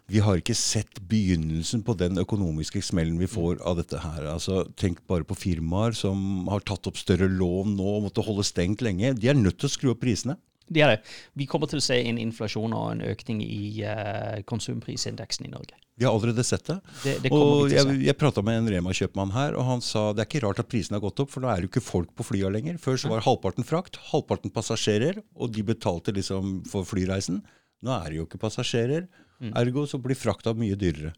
[0.05, 4.27] Vi har ikke sett begynnelsen på den økonomiske smellen vi får av dette her.
[4.35, 8.45] Altså, tenk bare på firmaer som har tatt opp større lån nå og måtte holde
[8.45, 9.15] stengt lenge.
[9.17, 10.37] De er nødt til å skru opp prisene.
[10.65, 11.15] De er det.
[11.37, 15.77] Vi kommer til å se en inflasjon og en økning i uh, konsumprisindeksen i Norge.
[15.95, 16.77] Vi har allerede sett det.
[17.03, 20.29] Det, det Og jeg, jeg prata med en Rema-kjøpmann her, og han sa det er
[20.29, 22.25] ikke rart at prisene har gått opp, for nå er det jo ikke folk på
[22.33, 22.79] flya lenger.
[22.81, 27.43] Før så var halvparten frakt, halvparten passasjerer, og de betalte liksom for flyreisen.
[27.85, 29.05] Nå er det jo ikke passasjerer,
[29.53, 31.13] ergo så blir frakta mye dyrere.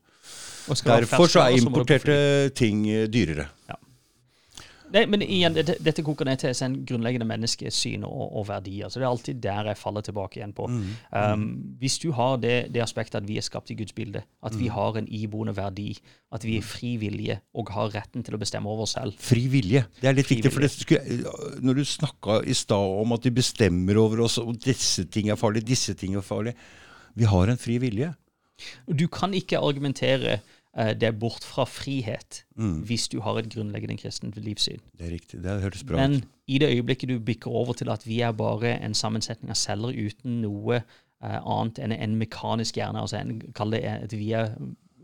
[0.84, 2.18] Derfor så er importerte
[2.58, 3.48] ting dyrere.
[3.68, 3.87] dyrere.
[4.94, 8.90] Nei, men igjen, dette, dette koker ned til en grunnleggende menneskesyn og, og verdier.
[8.90, 10.68] Så det er alltid der jeg faller tilbake igjen på.
[11.12, 11.46] Um,
[11.82, 14.70] hvis du har det, det aspektet at vi er skapt i Guds bilde, at vi
[14.72, 15.90] har en iboende verdi,
[16.34, 19.46] at vi er fri vilje og har retten til å bestemme over oss selv Fri
[19.52, 19.86] vilje.
[20.02, 20.54] Det er litt Fri viktig.
[20.54, 21.20] for det skulle,
[21.64, 25.40] Når du snakka i stad om at vi bestemmer over oss, og disse ting er
[25.40, 26.58] farlige, disse ting er farlige
[27.18, 28.14] Vi har en fri vilje.
[28.90, 30.40] Du kan ikke argumentere
[30.78, 32.82] eh, er bort fra frihet Mm.
[32.86, 34.80] hvis du har et grunnleggende kristent livssyn.
[34.98, 35.42] Det er riktig.
[35.44, 38.78] Det høres bra Men i det øyeblikket du bikker over til at vi er bare
[38.82, 43.72] en sammensetning av celler uten noe eh, annet enn en mekanisk hjerne, altså en, kall
[43.72, 44.56] det at vi er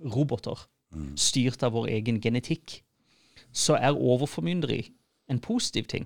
[0.03, 0.67] roboter,
[1.15, 2.84] styrt av vår egen genetikk,
[3.51, 4.91] så er overformynderi
[5.30, 6.05] en positiv ting.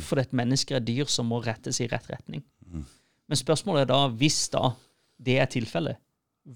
[0.00, 2.42] For at mennesker er dyr som må rettes i rett retning.
[3.28, 4.72] Men spørsmålet er da, hvis da
[5.18, 5.96] det er tilfellet,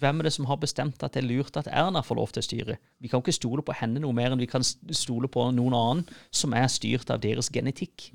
[0.01, 2.40] hvem er det som har bestemt at det er lurt at Erna får lov til
[2.40, 2.78] å styre?
[3.03, 6.05] Vi kan ikke stole på henne noe mer enn vi kan stole på noen annen
[6.32, 8.09] som er styrt av deres genetikk.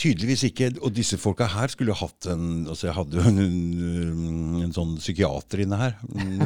[0.00, 0.70] Tydeligvis ikke.
[0.80, 4.94] Og disse folka her skulle hatt en altså Jeg hadde jo en, en, en sånn
[4.96, 5.96] psykiater inne her.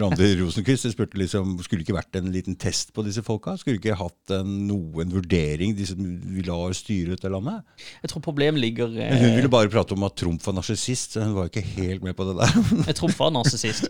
[0.01, 0.88] Randi Rosenquist.
[0.88, 3.55] Jeg spurte liksom, Skulle ikke vært en liten test på disse folka?
[3.61, 7.62] Skulle ikke hatt en, noen vurdering, de som vi lar styre dette landet?
[8.03, 11.18] Jeg tror problemet ligger Men hun eh, ville bare prate om at Trump var narsissist,
[11.20, 12.57] hun var ikke helt med på det der.
[12.90, 13.86] Jeg Trump var narsissist.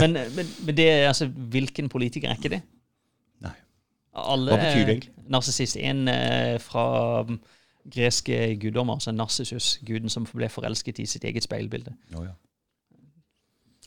[0.00, 2.62] Men, men, men det, altså, hvilken politiker er ikke det?
[3.44, 3.52] Nei.
[4.32, 5.12] Alle Hva betyr det egentlig?
[5.30, 5.78] Narsissist.
[5.78, 6.86] En eh, fra
[7.90, 11.92] greske guddommer, altså Narsissus, guden som ble forelsket i sitt eget speilbilde.
[12.16, 12.32] Oh, ja.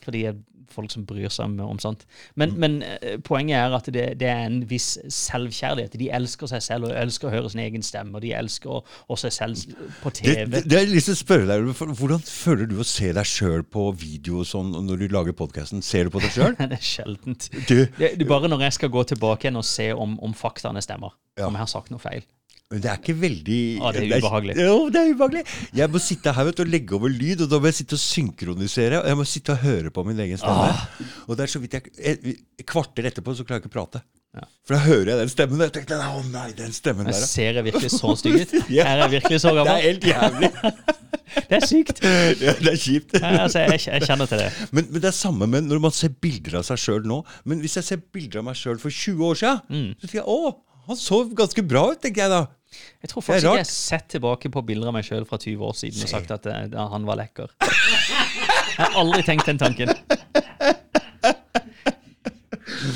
[0.04, 0.36] For de er
[0.68, 2.02] folk som bryr seg om, om sånt.
[2.36, 2.58] Men, Mm.
[2.60, 5.96] men eh, poenget er at det, det er en viss selvkjærlighet.
[5.98, 9.16] De elsker seg selv og elsker å høre sin egen stemme, og de elsker å,
[9.16, 9.72] seg selv
[10.02, 10.44] på TV.
[10.52, 13.64] det, det er lyst til å spørre deg, Hvordan føler du å se deg sjøl
[13.64, 15.82] på video og sånn når du lager podkasten?
[15.82, 16.54] Ser du på deg sjøl?
[16.70, 17.48] det er sjeldent.
[17.68, 20.84] Du, det er bare når jeg skal gå tilbake igjen og se om, om faktaene
[20.84, 21.16] stemmer.
[21.40, 21.48] Ja.
[21.48, 22.28] Om jeg har sagt noe feil.
[22.68, 24.54] Men det er ikke veldig ah, det er ubehagelig.
[24.60, 25.42] Jo, det er ubehagelig.
[25.78, 28.02] Jeg må sitte her vet og legge over lyd, og da må jeg sitte og
[28.02, 28.98] synkronisere.
[29.00, 30.66] Og jeg må sitte og høre på min egen stemme.
[30.74, 30.82] Ah.
[31.24, 34.02] Og det er så vidt jeg et kvarter etterpå så klarer jeg ikke å prate.
[34.36, 34.44] Ja.
[34.68, 37.24] For da hører jeg den stemmen, og jeg tenker å nei, den stemmen jeg der.
[37.30, 38.52] ser jeg virkelig så stygg ut?
[38.76, 38.84] Ja.
[38.84, 40.52] Er jeg virkelig så Det er helt jævlig.
[41.48, 41.98] Det er sykt.
[42.44, 43.16] Ja, det er kjipt.
[43.16, 44.50] Ja, altså, jeg, jeg kjenner til det.
[44.76, 47.22] Men, men det er samme med når man ser bilder av seg sjøl nå.
[47.48, 49.90] Men hvis jeg ser bilder av meg sjøl for 20 år siden, Mm.
[49.96, 50.54] så tenker jeg å,
[50.88, 52.42] han så ganske bra ut, tenker jeg da.
[53.02, 55.64] Jeg tror faktisk ikke jeg har sett tilbake på bilder av meg sjøl fra 20
[55.68, 57.52] år siden og sagt at eh, han var lekker.
[57.62, 59.94] Jeg har aldri tenkt den tanken.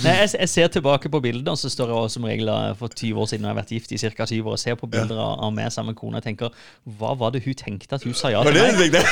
[0.03, 2.72] Nei, jeg, jeg ser tilbake på bildene, og så står jeg også som regel eh,
[2.78, 4.26] for 20 år siden når jeg har vært gift i ca.
[4.28, 6.55] 20 år, og ser på bilder av, av meg sammen med kona og tenker
[6.99, 8.99] Hva var det hun tenkte at hun sa ja til det meg?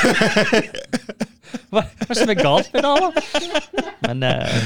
[1.71, 3.31] Hva hva er det som er galt med det
[4.05, 4.61] Men eh,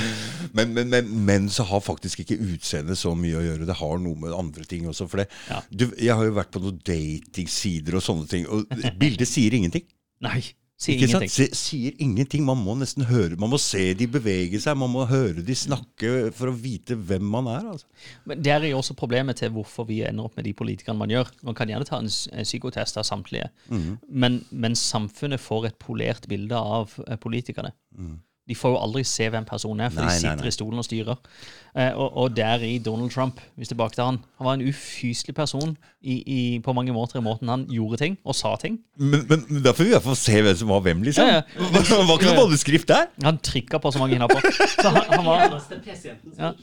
[0.56, 3.66] Men, men, men men, så har faktisk ikke utseendet så mye å gjøre.
[3.68, 5.08] Det har noe med andre ting også.
[5.12, 5.58] For det, Ja.
[5.70, 8.70] du, jeg har jo vært på noen datingsider og sånne ting, og
[9.02, 9.84] bildet sier ingenting.
[10.24, 10.40] nei.
[10.76, 11.32] Sier Ikke ingenting.
[11.32, 11.56] Sant?
[11.56, 12.44] sier ingenting.
[12.44, 16.34] Man må nesten høre Man må se de bevege seg, man må høre de snakke
[16.36, 17.70] for å vite hvem man er.
[17.72, 17.88] Altså.
[18.28, 21.14] Men Der er jo også problemet til hvorfor vi ender opp med de politikerne man
[21.14, 21.32] gjør.
[21.48, 22.12] Man kan gjerne ta en,
[22.46, 23.48] psykotest av samtlige,
[24.10, 26.92] men, men samfunnet får et polert bilde av
[27.24, 27.72] politikerne.
[27.76, 28.20] politikerne.
[28.48, 30.52] De får jo aldri se hvem personen er, for Nei, de sitter nei.
[30.52, 31.18] i stolen og styrer.
[31.76, 35.34] Eh, og, og der i Donald Trump, hvis tilbake til han, han var en ufyselig
[35.36, 38.78] person i, i, på mange måter i måten han gjorde ting og sa ting.
[38.96, 41.28] Men, men, men da får vi i hvert fall se hvem som var hvem, liksom.
[41.28, 41.72] Ja, ja.
[41.74, 43.10] Var ikke noe manuskript der.
[43.26, 44.46] Han trikka på så mange knapper.
[44.76, 45.58] Så han, han var
[46.38, 46.54] Ja.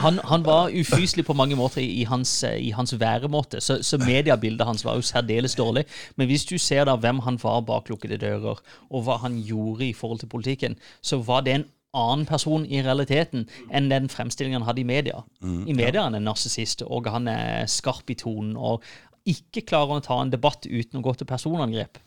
[0.00, 3.98] Han, han var ufyselig på mange måter i, i hans, i hans væremåte, så, så
[4.00, 5.84] mediebildet hans var jo særdeles dårlig.
[6.16, 9.88] Men hvis du ser da hvem han var bak lukkede dører, og hva han gjorde
[9.90, 14.62] i forhold til politikken, så var det en annen person i realiteten enn den fremstillingen
[14.62, 15.22] han hadde i media.
[15.42, 18.82] I media er han en narsissist, og han er skarp i tonen, og
[19.28, 22.00] ikke klarer å ta en debatt uten å gå til personangrep.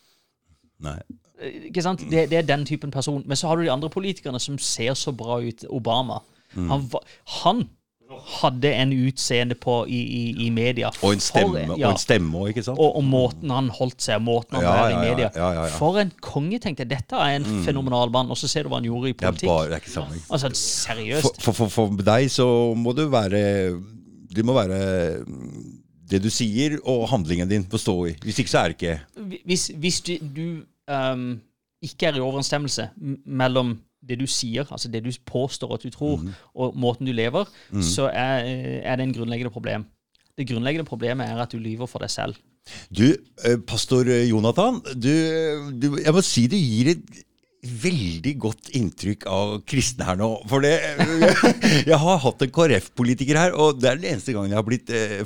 [0.84, 0.98] Nei.
[1.70, 2.04] Ikke sant?
[2.10, 3.24] Det, det er den typen person.
[3.28, 5.66] Men så har du de andre politikerne som ser så bra ut.
[5.70, 6.22] Obama.
[6.56, 6.70] Mm.
[6.72, 7.04] Han, var,
[7.44, 7.64] han
[8.42, 10.90] hadde en utseende på i, i, i media.
[11.02, 12.80] Og en stemme For- og en stemme ikke sant?
[12.80, 15.30] Og, og måten han holdt seg, måten han Ja, var ja, i media.
[15.36, 15.72] ja, ja, ja.
[15.80, 16.92] For en konge, tenkte jeg.
[16.94, 18.30] Dette er en fenomenal mann.
[18.34, 19.50] Og så ser du hva han gjorde i politikk.
[19.50, 20.22] bare det er ikke sammen.
[20.30, 21.42] Altså, seriøst.
[21.42, 22.48] for, for, for deg så
[22.78, 23.42] må du være
[24.36, 24.80] Det må være
[25.26, 25.66] mm,
[26.12, 28.16] det du sier, og handlingen din må stå i.
[28.22, 29.00] Hvis ikke så er det ikke
[29.46, 30.46] Hvis, hvis du, du
[30.94, 31.40] um,
[31.82, 32.90] ikke er i overensstemmelse
[33.26, 36.34] mellom det du sier, altså det du påstår at du tror, Mhm.
[36.56, 37.46] og måten du lever,
[37.82, 38.46] så er,
[38.86, 39.86] er det en grunnleggende problem.
[40.38, 42.36] Det grunnleggende problemet er at du lyver for deg selv.
[42.92, 43.06] Du,
[43.46, 45.12] eh, pastor Jonathan, du,
[45.78, 47.04] du, jeg må si du gir et
[47.66, 50.28] veldig godt inntrykk av kristne her nå.
[50.50, 50.74] For det
[51.90, 54.90] Jeg har hatt en KrF-politiker her, og det er den eneste gangen jeg har blitt
[54.94, 55.24] eh,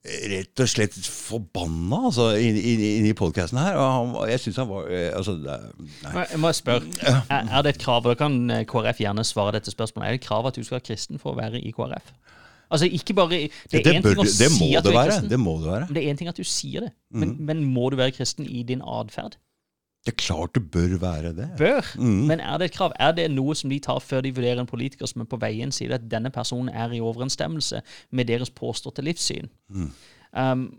[0.00, 3.76] rett og slett forbanna altså, inni podkasten her.
[3.76, 6.24] Og han, jeg syns han var eh, altså, Nei.
[6.30, 9.58] Jeg må spørre, er, er det et krav, og da kan eh, KrF gjerne svare
[9.58, 11.74] dette spørsmålet, er det et krav at du skal være kristen for å være i
[11.76, 12.14] KrF?
[12.70, 15.06] Altså ikke bare Det Det, én bør, det, det må si du det være.
[15.10, 15.86] kristen, Det må det være.
[15.90, 16.92] det er en ting at du sier det.
[17.10, 19.36] Men, men må du være kristen i din atferd?
[20.06, 21.48] Det er klart det bør være det.
[21.58, 21.86] bør.
[22.00, 22.94] Men er det et krav?
[22.96, 25.72] Er det noe som de tar før de vurderer en politiker som er på veien,
[25.76, 27.82] sier at denne personen er i overensstemmelse
[28.16, 29.50] med deres påståtte livssyn?
[30.32, 30.70] Um,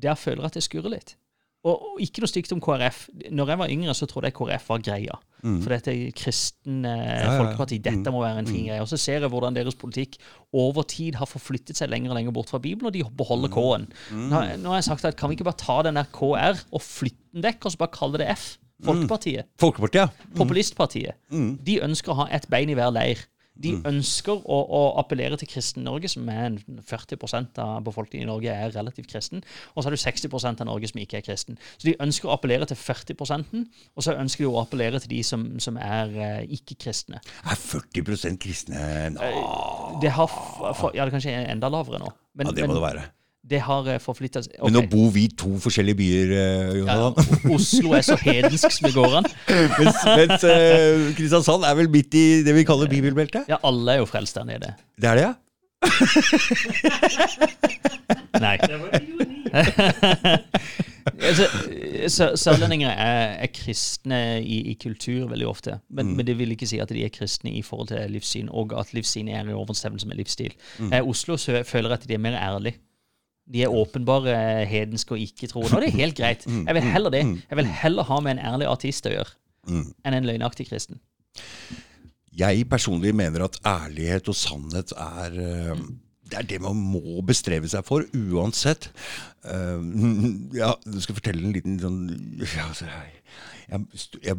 [0.00, 1.16] der føler jeg at det skurrer litt.
[1.60, 3.02] Og, og ikke noe stygt om KrF.
[3.36, 5.18] Når jeg var yngre, så trodde jeg KrF var greia.
[5.40, 7.34] For dette er kristen eh, ja, ja.
[7.36, 7.78] folkeparti.
[7.84, 8.80] Dette må være en fin greie.
[8.80, 10.16] Og så ser jeg hvordan deres politikk
[10.56, 13.86] over tid har forflyttet seg lenger og lenger bort fra Bibelen, og de beholder K-en.
[14.16, 16.84] Nå, nå har jeg sagt at kan vi ikke bare ta den der KR og
[16.84, 18.50] flytte den vekk, og så bare kalle det F?
[18.84, 19.50] Folkepartiet.
[19.60, 20.30] Folkepartiet, ja.
[20.38, 21.20] Populistpartiet.
[21.30, 23.26] De ønsker å ha ett bein i hver leir.
[23.60, 26.54] De ønsker å, å appellere til Kristen-Norge, som er
[26.88, 29.42] 40% av befolkningen i Norge er relativt kristen.
[29.74, 31.58] Og så har du 60% av Norge som ikke er kristen.
[31.76, 35.20] Så de ønsker å appellere til 40% og så ønsker de å appellere til de
[35.26, 37.20] som, som er eh, ikke-kristne.
[37.20, 38.82] Er 40% kristne
[39.16, 39.30] Nå,
[40.00, 42.12] Det har for, Ja, det kanskje er enda lavere nå.
[42.38, 43.08] Men, Ja, det må men det være.
[43.50, 44.66] Det har forflytta forflyttet Okay.
[44.66, 46.26] Men nå bor vi i to forskjellige byer,
[46.76, 47.14] Johan.
[47.16, 47.22] Ja,
[47.54, 49.26] Oslo er så hedensk som det går an.
[49.80, 53.42] mens mens uh, Kristiansand er vel midt i det vi kaller bibelbeltet?
[53.48, 54.74] Ja, alle er jo frelst der nede.
[55.00, 55.34] Det er det, ja?
[58.40, 58.56] Nei.
[58.60, 58.88] Det var
[61.20, 65.78] altså, Sørlendinger er, er kristne i, i kultur veldig ofte.
[65.88, 68.74] Men, men det vil ikke si at de er kristne i forhold til livssyn, og
[68.78, 70.54] at livssyn er i overensstemmelse med livsstil.
[70.90, 71.36] Eh, Oslo
[71.66, 72.80] føler at de er mer ærlige.
[73.50, 74.34] De er åpenbare
[74.70, 76.46] hedenske og ikke-troende, og det er helt greit.
[76.46, 77.22] Jeg vil heller det.
[77.50, 79.36] Jeg vil heller ha med en ærlig artist å gjøre
[79.70, 81.00] enn en løgnaktig kristen.
[82.40, 85.82] Jeg personlig mener at ærlighet og sannhet er eh,
[86.30, 88.90] det er det man må bestrebe seg for, uansett.
[89.42, 89.82] Eh,
[90.60, 92.00] ja, du skal fortelle en liten sånn
[92.68, 93.82] altså, Jeg,
[94.22, 94.38] jeg, jeg,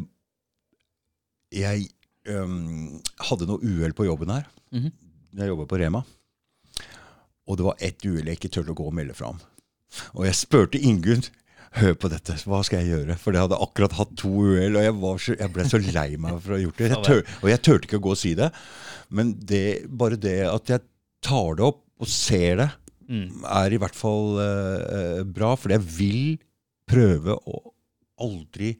[1.62, 1.86] jeg
[2.32, 2.98] ehm,
[3.28, 4.48] hadde noe uhell på jobben her.
[4.74, 4.92] Mhm.
[5.32, 6.02] Jeg jobba på Rema.
[7.48, 9.40] Og det var ett uhell jeg ikke turte å gå og melde fra om.
[10.16, 11.24] Og jeg spurte Ingunn
[11.72, 13.14] Hør på dette, hva skal jeg gjøre?
[13.16, 16.18] For jeg hadde akkurat hatt to uhell, og jeg, var så, jeg ble så lei
[16.20, 16.88] meg for å ha gjort det.
[16.92, 18.48] Jeg tør, og jeg turte ikke å gå og si det.
[19.16, 20.84] Men det, bare det at jeg
[21.24, 22.68] tar det opp og ser det,
[23.56, 25.54] er i hvert fall uh, bra.
[25.56, 26.22] For jeg vil
[26.92, 27.62] prøve å
[28.20, 28.74] aldri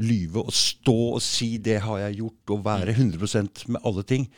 [0.00, 4.28] lyve og stå og si 'det har jeg gjort', og være 100% med alle ting.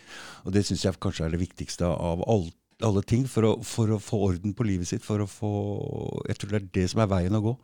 [0.47, 2.55] Og det syns jeg kanskje er det viktigste av alt
[2.87, 5.05] alle ting for å, for å få orden på livet sitt.
[5.05, 5.51] For å få,
[6.31, 7.57] jeg tror det er det som er veien å gå.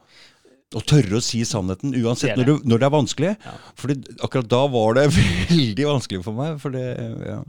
[0.77, 2.45] Å tørre å si sannheten, uansett Det det.
[2.45, 3.33] når det, når det er vanskelig.
[3.41, 3.55] Ja.
[3.81, 3.95] For
[4.27, 6.59] akkurat da var det veldig vanskelig for meg.
[6.61, 6.85] For det,
[7.25, 7.41] ja.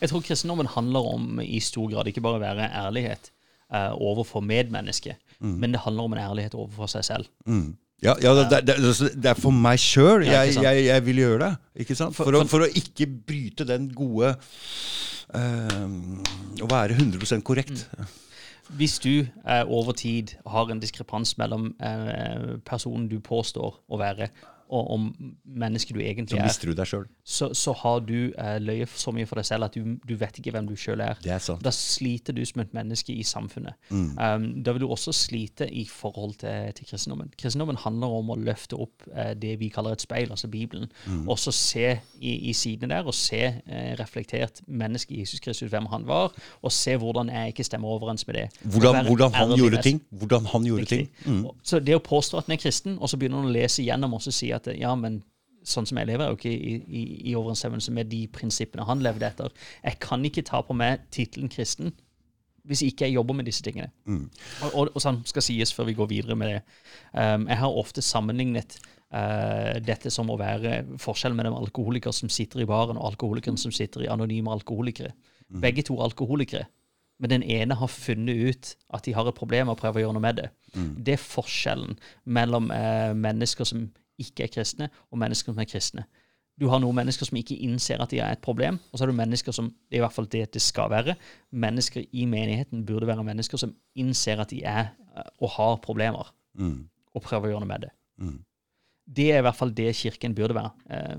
[0.00, 3.28] Jeg tror kristendommen handler om i stor grad ikke bare å være ærlighet
[3.68, 7.28] eh, overfor medmennesket, men det handler om en ærlighet overfor seg selv.
[7.44, 7.74] Mm.
[8.04, 11.22] Ja, ja det, det, det, det er for meg sjøl Ja, jeg, jeg, jeg vil
[11.22, 11.86] gjøre det.
[11.88, 14.34] For- For, å, for- å ikke bryte den gode
[15.34, 15.86] eh,
[16.64, 17.86] Å være 100% korrekt.
[18.78, 19.10] Hvis du
[19.44, 24.30] eh, over tid har en diskrepans mellom eh, personen du påstår å være,
[24.68, 25.08] og om
[25.44, 26.88] mennesket du egentlig Så er, mister du deg
[27.24, 30.38] så, så har du eh, løyet så mye for deg selv at du, du vet
[30.40, 31.18] ikke hvem du sjøl er.
[31.24, 31.60] Det er.
[31.64, 33.76] Da sliter du som et menneske i samfunnet.
[33.90, 34.18] Mm.
[34.18, 37.32] Um, da vil du også slite i forhold til, til kristendommen.
[37.40, 41.28] Kristendommen handler om å løfte opp eh, det vi kaller et speil, altså Bibelen, Mm.
[41.28, 45.86] og så se i, i sidene der, og se eh, reflektert mennesket Jesus Kristus, hvem
[45.92, 46.32] han var,
[46.62, 48.44] og se hvordan jeg ikke stemmer overens med det.
[48.62, 50.00] Hvordan, hvordan han gjorde ting.
[50.10, 51.08] Hvordan han gjorde ting.
[51.26, 51.44] Mm.
[51.62, 54.16] Så det å påstå at en er kristen, og så begynner han å lese gjennom
[54.16, 55.22] og så si at ja, men
[55.64, 59.02] sånn som jeg lever, er jo ikke i, i, i overensstemmelse med de prinsippene han
[59.04, 59.54] levde etter.
[59.84, 61.94] Jeg kan ikke ta på meg tittelen kristen
[62.64, 63.90] hvis ikke jeg jobber med disse tingene.
[64.64, 66.60] Og, og, og sånn skal sies før vi går videre med det.
[67.12, 68.78] Um, jeg har ofte sammenlignet
[69.12, 73.74] uh, dette som å være forskjellen mellom alkoholikere som sitter i baren, og alkoholikeren som
[73.74, 75.12] sitter i anonyme alkoholikere.
[75.60, 76.64] Begge to er alkoholikere.
[77.20, 80.16] Men den ene har funnet ut at de har et problem og prøver å gjøre
[80.16, 80.48] noe med det.
[81.04, 83.84] Det er forskjellen mellom uh, mennesker som
[84.18, 86.04] ikke er kristne, og mennesker som er kristne.
[86.60, 89.10] Du har noen mennesker som ikke innser at de er et problem, og så har
[89.10, 91.16] du mennesker som det er i hvert fall det det skal være.
[91.50, 94.92] Mennesker i menigheten burde være mennesker som innser at de er
[95.40, 96.88] og har problemer, Mm.
[97.14, 97.90] og prøver å gjøre noe med det.
[98.22, 98.44] Mm.
[99.16, 100.70] Det er i hvert fall det kirken burde være.
[100.90, 101.16] Eh,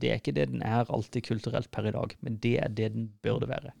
[0.00, 2.92] Det er ikke det den er alltid kulturelt per i dag, men det er det
[2.94, 3.72] den burde være.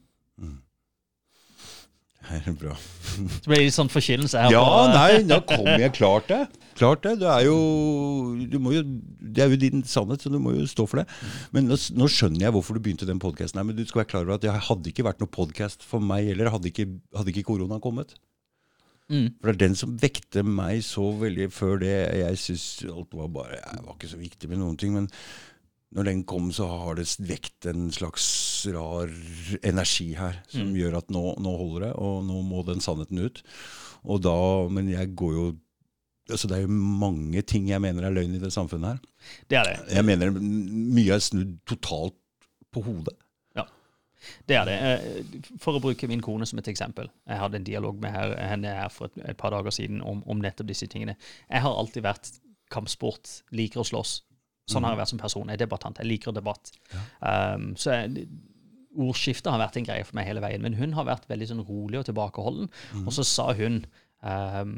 [2.28, 2.74] Det er bra.
[2.76, 4.52] Så ble det litt sånn forkynnelse her.
[4.54, 6.40] Ja, på- nei, da kommer jeg klart det.
[6.78, 7.18] Klart det.
[7.20, 7.56] Det er jo,
[8.36, 8.82] jo
[9.20, 11.06] Det er jo din sannhet, så du må jo stå for det.
[11.52, 13.64] Men nå, nå skjønner jeg hvorfor du begynte den podkasten.
[13.66, 16.28] Men du skal være klar over at det hadde ikke vært noe podkast for meg
[16.30, 16.86] heller, hadde ikke,
[17.16, 18.14] hadde ikke korona kommet.
[19.10, 19.32] Mm.
[19.40, 21.94] For det er den som vekte meg så veldig før det.
[22.20, 24.94] Jeg syns alt var bare Jeg var ikke så viktig med noen ting.
[24.94, 25.08] Men
[25.94, 28.26] når den kom, så har det vekt en slags
[28.70, 29.10] rar
[29.66, 30.76] energi her som Mm.
[30.78, 33.42] gjør at nå, nå holder det, og nå må den sannheten ut.
[34.04, 35.56] Og da, Men jeg går jo
[36.30, 38.98] altså Det er jo mange ting jeg mener er løgn i det samfunnet her.
[39.50, 39.94] Det er det.
[39.96, 42.14] Jeg mener mye er snudd totalt
[42.72, 43.16] på hodet.
[43.56, 43.64] Ja,
[44.46, 44.76] Det er det.
[44.78, 47.08] Eh, For å bruke min kone som et eksempel.
[47.26, 50.22] Jeg hadde en dialog med her, henne her for et, et par dager siden om,
[50.24, 51.16] om nettopp disse tingene.
[51.50, 52.30] Jeg har alltid vært
[52.70, 54.20] kampsport, liker å slåss.
[54.68, 55.48] Sånn har jeg vært som person.
[55.48, 56.00] Jeg er debattant.
[56.02, 56.72] Jeg liker debatt.
[57.20, 58.26] Um, så jeg,
[59.00, 60.62] ordskiftet har vært en greie for meg hele veien.
[60.62, 62.70] Men hun har vært veldig sånn rolig og tilbakeholden.
[63.04, 63.82] Og så sa hun
[64.22, 64.74] um,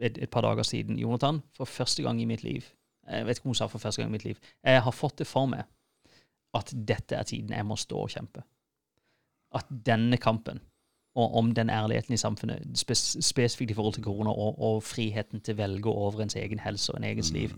[0.00, 2.68] et, et par dager siden Jonathan, for første gang i mitt liv
[3.08, 4.38] Jeg vet ikke hva hun sa for første gang i mitt liv.
[4.64, 5.64] Jeg har fått det for meg
[6.56, 8.42] at dette er tiden jeg må stå og kjempe
[9.56, 10.60] at denne kampen
[11.18, 15.56] om den ærligheten i samfunnet, spes spesifikt i forhold til korona, og, og friheten til
[15.56, 17.54] å velge over ens egen helse og en egens liv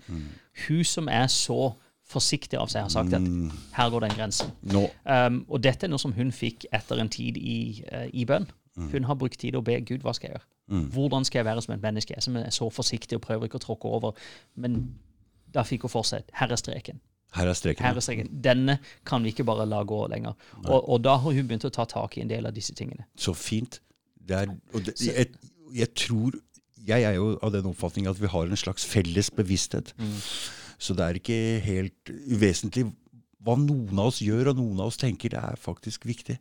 [0.67, 1.73] Hun som er så
[2.11, 3.27] forsiktig av seg, har sagt at
[3.77, 4.51] her går den grensen.
[4.63, 4.89] No.
[5.05, 8.49] Um, og dette er noe som hun fikk etter en tid i, uh, i bønn.
[8.91, 10.47] Hun har brukt tid å be Gud, hva skal jeg gjøre?
[10.95, 12.15] Hvordan skal jeg være som et menneske?
[12.15, 14.19] Jeg som er så forsiktig og prøver ikke å tråkke over.
[14.55, 14.81] Men
[15.55, 16.31] da fikk hun fortsette.
[16.35, 17.01] her er streken.
[17.37, 17.87] Her er streken.
[17.87, 18.31] Her er streken.
[18.45, 20.35] Denne kan vi ikke bare la gå lenger.
[20.65, 23.07] Og, og da har hun begynt å ta tak i en del av disse tingene.
[23.19, 23.81] Så fint.
[24.31, 25.27] Er, det, jeg,
[25.75, 26.37] jeg tror
[26.87, 29.93] Jeg er jo av den oppfatning at vi har en slags felles bevissthet.
[30.81, 32.87] Så det er ikke helt uvesentlig
[33.45, 35.33] hva noen av oss gjør og noen av oss tenker.
[35.33, 36.39] Det er faktisk viktig.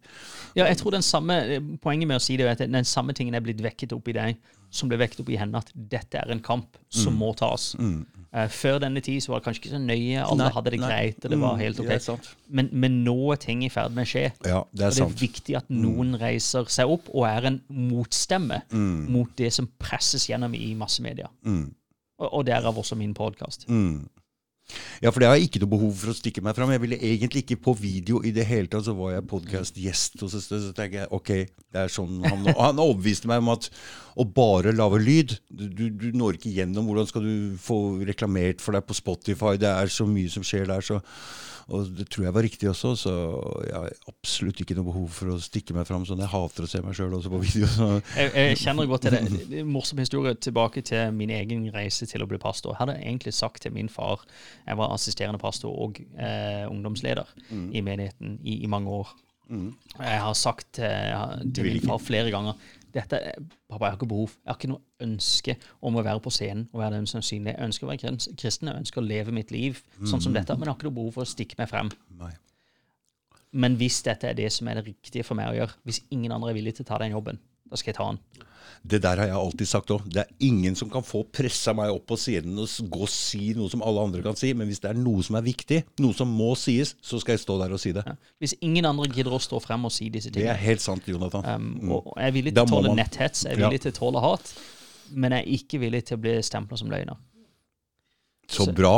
[0.58, 1.38] Ja, jeg tror den samme,
[1.82, 4.16] Poenget med å si det er at den samme tingen er blitt vekket opp i
[4.18, 4.38] deg
[4.70, 7.72] som ble vekket opp i henne, at dette er en kamp som må tas.
[7.80, 10.80] Eh, før denne tid så var det kanskje ikke så nøye, alle Nei, hadde det
[10.84, 10.90] nei.
[10.92, 11.88] greit, og det var Mm, helt ok.
[11.90, 12.28] er.
[12.54, 14.26] Men, men nå er ting i ferd med å skje.
[14.46, 15.18] Ja, det er Og det er sant.
[15.24, 18.62] viktig at noen reiser seg opp og er en motstemme
[19.10, 21.32] mot det som presses gjennom i massemedia.
[22.20, 23.66] Og, og derav også min podkast.
[23.68, 24.06] Mm.
[25.02, 26.72] Ja, for det har jeg ikke noe behov for å stikke meg fram.
[26.74, 28.86] Jeg ville egentlig ikke på video i det hele tatt.
[28.88, 31.32] Så var jeg podkast-gjest hos et sted, så tenker jeg ok,
[31.74, 33.70] det er sånn Han, han overbeviste meg om at
[34.20, 36.90] å bare lage lyd du, du når ikke gjennom.
[36.90, 39.56] Hvordan skal du få reklamert for deg på Spotify?
[39.60, 40.86] Det er så mye som skjer der.
[40.86, 41.00] så
[41.70, 43.14] og det tror jeg var riktig også, så
[43.68, 46.22] jeg har absolutt ikke noe behov for å stikke meg fram sånn.
[46.24, 47.70] Jeg hater å se meg sjøl også på video.
[47.70, 47.90] Så.
[48.18, 49.44] Jeg, jeg kjenner godt til det.
[49.52, 49.64] det.
[49.70, 52.74] Morsom historie tilbake til min egen reise til å bli pastor.
[52.74, 54.26] Jeg hadde egentlig sagt til min far
[54.66, 59.16] Jeg var assisterende pastor og eh, ungdomsleder i menigheten i, i mange år.
[59.50, 62.58] Jeg har sagt til, til min far flere ganger
[62.94, 63.20] dette,
[63.70, 64.36] Pappa, jeg har ikke behov.
[64.42, 65.56] Jeg har ikke noe ønske
[65.86, 67.54] om å være på scenen og være den som synlig.
[67.56, 70.66] Jeg ønsker å være kristen, jeg ønsker å leve mitt liv sånn som dette, men
[70.68, 71.92] jeg har ikke noe behov for å stikke meg frem.
[72.20, 72.32] Nei.
[73.52, 76.34] Men hvis dette er det som er det riktige for meg å gjøre, hvis ingen
[76.34, 77.40] andre er villig til å ta den jobben,
[77.70, 78.49] da skal jeg ta den.
[78.86, 80.06] Det der har jeg alltid sagt òg.
[80.10, 83.54] Det er ingen som kan få pressa meg opp på scenen og gå og si
[83.58, 84.54] noe som alle andre kan si.
[84.54, 87.44] Men hvis det er noe som er viktig, noe som må sies, så skal jeg
[87.46, 88.04] stå der og si det.
[88.08, 88.16] Ja.
[88.40, 90.54] Hvis ingen andre gidder å stå frem og si disse tingene.
[90.54, 91.46] Det er helt sant, Jonathan.
[91.46, 93.78] Um, og og jeg er villig til å tåle man- netthets, jeg er Ja.
[93.78, 94.54] til å tåle hat,
[95.12, 97.18] men jeg er ikke villig til å bli stempla som løgner.
[98.50, 98.96] Så bra.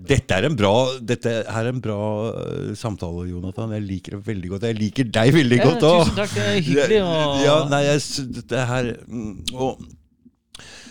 [0.00, 2.00] Dette er en bra, er en bra
[2.32, 3.74] øh, samtale, Jonathan.
[3.76, 4.66] Jeg liker det veldig godt.
[4.70, 6.02] Jeg liker deg veldig Ja, godt òg.
[6.06, 7.00] tusen takk, det er hyggelig
[7.44, 9.82] Ja, nei, jeg, her mm, og,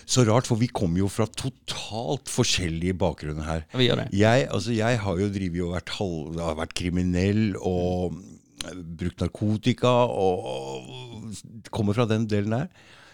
[0.10, 3.66] Så rart, for vi kommer jo fra totalt forskjellige bakgrunner her.
[3.78, 4.08] Vi gjør det.
[4.18, 8.18] Jeg, altså, jeg har jo drevet og vært, halv, har vært kriminell og
[9.00, 12.72] brukt narkotika og, og kommer fra den delen der.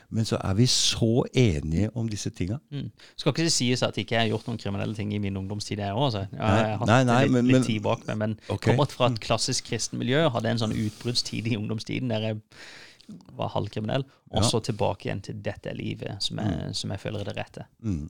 [0.09, 2.57] Men så er vi så enige om disse tinga.
[2.71, 2.91] Mm.
[3.17, 5.93] Skal ikke sies at jeg ikke har gjort noen kriminelle ting i min ungdomstid, jeg
[5.93, 6.05] òg.
[6.05, 6.25] Altså.
[6.31, 8.71] Jeg har hatt nei, nei, litt, men- litt tid bak meg, men okay.
[8.73, 12.41] kommet fra et klassisk kristen miljø, hadde en sånn utbruddstid i ungdomstiden der jeg
[13.37, 14.49] var halvkriminell, og Ja.
[14.49, 17.65] så tilbake igjen til dette livet som jeg, som jeg føler er det rette.
[17.83, 18.09] Mm.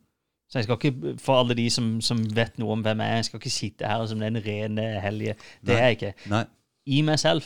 [0.50, 3.16] Så jeg skal ikke, For alle de som, som vet noe om hvem jeg er,
[3.16, 5.36] jeg skal ikke sitte her som den rene hellige.
[5.66, 6.14] Det er jeg ikke.
[6.30, 6.46] Nei.
[6.88, 7.44] I meg selv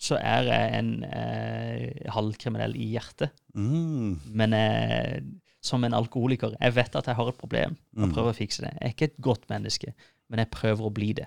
[0.00, 3.30] så er jeg en eh, halvkriminell i hjertet.
[3.54, 4.18] Mm.
[4.34, 5.20] Men eh,
[5.64, 8.12] som en alkoholiker, jeg vet at jeg har et problem, og Mm.
[8.12, 8.72] prøver å fikse det.
[8.80, 9.94] Jeg er ikke et godt menneske,
[10.28, 11.26] men jeg prøver å bli det.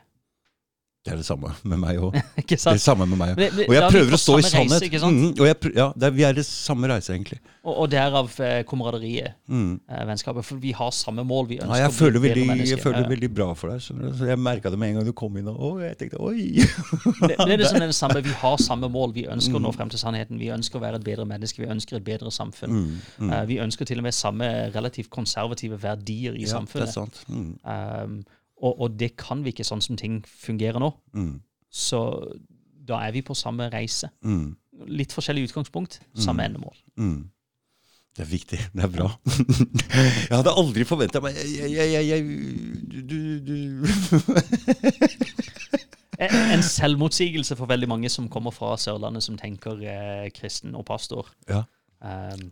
[1.07, 2.15] Det er det samme med meg òg.
[2.47, 3.51] Det er det samme med meg det-.
[3.63, 4.99] Og jeg er prøver å stå i samme reise?
[5.07, 7.37] Mm, og jeg, ja, det er, vi er i samme reise, egentlig.
[7.67, 9.79] Og, og derav eh, kameraderiet, Mm.
[9.87, 10.43] eh, vennskapet.
[10.43, 11.47] For vi har samme mål.
[11.47, 13.71] Vi ønsker Ja, jeg, å bli føler bedre veldig, jeg føler Ja, veldig bra for
[13.71, 13.79] deg.
[13.87, 15.47] Så Jeg merka det med en gang du kom inn.
[15.53, 16.45] Og, jeg tenkte oi!
[16.59, 19.13] Det, det er liksom det samme, Vi har samme mål.
[19.15, 19.75] Vi ønsker å nå Mm.
[19.79, 20.39] frem til sannheten.
[20.39, 21.63] Vi ønsker å være et bedre menneske.
[21.63, 22.71] Vi ønsker et bedre samfunn.
[22.71, 23.31] Mm, mm.
[23.35, 27.23] Eh, vi ønsker til og med samme relativt konservative verdier i Ja, det er sant.
[27.31, 28.23] Mm, Um,
[28.61, 30.91] og, og det kan vi ikke sånn som ting fungerer nå.
[31.13, 31.33] mm,
[31.69, 31.99] Så
[32.87, 34.09] da er vi på samme reise.
[34.23, 34.55] mm,
[34.93, 36.75] Litt forskjellig utgangspunkt, samme endemål.
[36.97, 37.17] mm.
[38.17, 38.57] Det er viktig.
[38.73, 39.11] Det er bra.
[40.29, 42.21] jeg hadde aldri forventa meg jeg, jeg, jeg,
[43.05, 43.85] Du, du
[46.17, 51.29] En selvmotsigelse for veldig mange som kommer fra Sørlandet, som tenker eh, kristen og pastor.
[51.45, 51.61] Ja.
[52.01, 52.49] Um?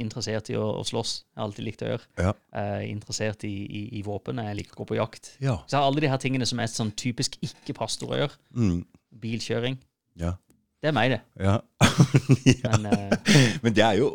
[0.00, 1.12] Interessert i å, å slåss.
[1.32, 2.06] Jeg har alltid likt å gjøre.
[2.20, 2.32] Ja.
[2.56, 4.40] Eh, interessert i, i, i våpen.
[4.40, 5.34] Jeg liker å gå på jakt.
[5.44, 5.58] Ja.
[5.68, 8.38] Så alle de her tingene som er sånn typisk ikke-pastor å gjøre.
[8.56, 8.80] Mm,
[9.24, 9.80] Bilkjøring.
[10.20, 10.36] ja.
[10.82, 11.20] Det er meg, det.
[11.46, 11.52] ja.
[12.72, 13.12] Men eh,
[13.62, 14.08] Men det er, jo,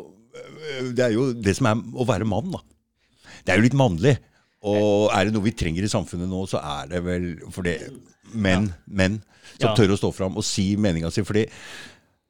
[0.92, 2.60] det er jo det som er å være mann, da.
[3.40, 4.18] Det er jo litt mannlig.
[4.68, 7.78] Og er det noe vi trenger i samfunnet nå, så er det vel for det
[8.34, 9.16] menn, menn
[9.54, 11.24] som tør å stå fram og si meninga si.
[11.24, 11.46] Fordi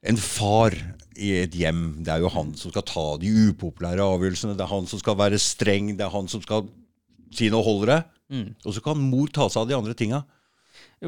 [0.03, 0.75] en far
[1.19, 4.55] i et hjem, det er jo han som skal ta de upopulære avgjørelsene.
[4.55, 6.69] Det er han som skal være streng, det er han som skal
[7.35, 8.03] si noe holder det.
[8.33, 8.49] mm.
[8.65, 10.23] Og så kan mor ta seg av de andre tinga.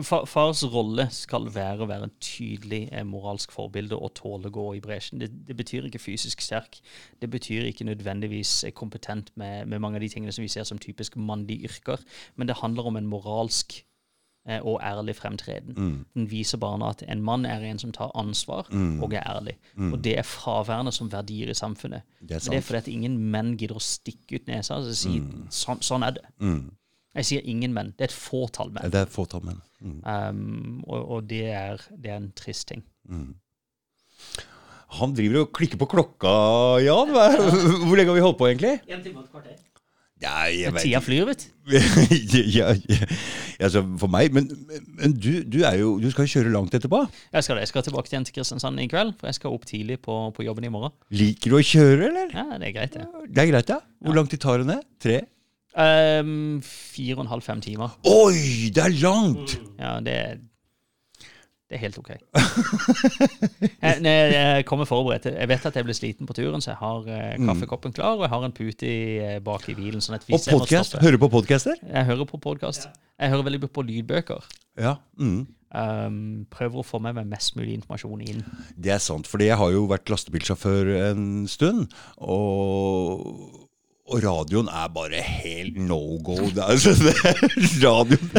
[0.07, 4.55] Fa- Fars rolle skal være å være en tydelig eh, moralsk forbilde og tåle å
[4.55, 5.19] gå i bresjen.
[5.23, 6.79] Det, det betyr ikke fysisk sterk.
[7.23, 10.67] Det betyr ikke nødvendigvis eh, kompetent med, med mange av de tingene som vi ser
[10.67, 12.03] som typisk mannlige yrker.
[12.39, 13.81] Men det handler om en moralsk
[14.65, 16.05] og ærlig fremtreden.
[16.15, 19.57] Den viser barna at en mann er en som tar ansvar og er ærlig.
[19.79, 22.03] Og det er fraværende som verdier i samfunnet.
[22.21, 25.21] Det er det er fordi at ingen menn gidder å stikke ut nesa og si
[25.51, 26.25] sånn, sånn er det.
[26.41, 26.71] Mm.
[27.15, 27.93] Jeg sier ingen menn.
[27.99, 28.91] Det er et fåtall menn.
[28.91, 29.61] Det er et fåtall menn.
[29.81, 30.01] Mm.
[30.05, 32.83] Um, og og det, er, det er en trist ting.
[35.01, 36.31] Han driver og klikker på klokka,
[36.83, 37.13] Jan.
[37.15, 37.35] Hva-
[37.87, 38.77] Hvor lenge har vi holdt på, egentlig?
[38.91, 39.59] En time og et kvarter.
[40.21, 41.77] Ja, jeg vet Tida flyr, vet du.
[42.59, 43.07] ja, ja,
[43.67, 44.47] altså for meg, Men,
[44.99, 47.03] men du, du, er jo, du skal kjøre langt etterpå.
[47.33, 47.67] Jeg skal, det.
[47.67, 50.47] jeg skal tilbake igjen til Kristiansand i kveld, for jeg skal opp tidlig på, på
[50.47, 50.95] jobben i morgen.
[51.15, 52.33] Liker du å kjøre, eller?
[52.37, 53.07] Ja, Det er greit, det.
[53.29, 53.81] Det er greit, ja.
[54.05, 54.87] Hvor lang tid tar det ned?
[55.03, 55.21] Tre?
[55.71, 57.93] Um, fire og en halv, fem timer.
[58.11, 59.59] Oi, det er langt!
[59.79, 60.17] Ja, det,
[61.71, 62.09] det er helt OK.
[63.85, 65.29] Jeg, nei, jeg kommer forberedt.
[65.31, 68.25] Jeg vet at jeg blir sliten på turen, så jeg har eh, kaffekoppen klar, og
[68.27, 70.03] jeg har en pute i, eh, bak i bilen.
[70.03, 70.93] sånn at Og hvis jeg må podkast?
[70.93, 71.79] stoppe Hører du på podkaster?
[71.87, 72.89] Jeg hører på podkast.
[73.21, 74.51] Jeg hører veldig på lydbøker.
[74.83, 74.97] Ja.
[75.21, 75.47] Mm.
[75.71, 76.19] Um,
[76.51, 78.43] prøver å få med meg mest mulig informasjon inn.
[78.75, 81.95] Det er sant, fordi jeg har jo vært lastebilsjåfør en stund.
[82.19, 83.70] Og,
[84.11, 86.37] og radioen er bare helt no go.
[86.51, 87.41] Det er, altså, det er,
[87.85, 88.33] radioen,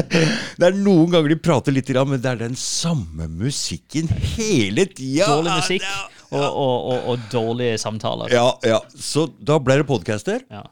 [0.60, 5.30] det er noen ganger de prater litt, men det er den samme musikken hele tida.
[5.32, 5.88] Dårlig musikk
[6.32, 8.32] og, og, og, og dårlige samtaler.
[8.36, 8.80] Ja, ja.
[8.96, 10.44] Så da ble det podcaster.
[10.52, 10.64] Ja.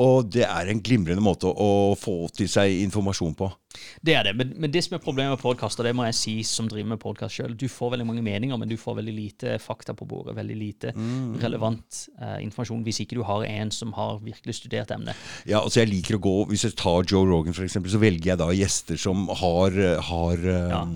[0.00, 3.48] Og det er en glimrende måte å få til seg informasjon på.
[4.04, 4.32] Det er det.
[4.38, 7.00] Men, men det som er problemet med podkaster, det må jeg si som driver med
[7.02, 10.36] podkast sjøl, du får veldig mange meninger, men du får veldig lite fakta på bordet.
[10.38, 10.94] Veldig lite
[11.42, 15.18] relevant eh, informasjon hvis ikke du har en som har virkelig studert emnet.
[15.48, 18.40] Ja, altså jeg liker å gå, Hvis jeg tar Joe Rogan, eksempel, så velger jeg
[18.40, 19.76] da gjester som har,
[20.08, 20.86] har, eh, Ja.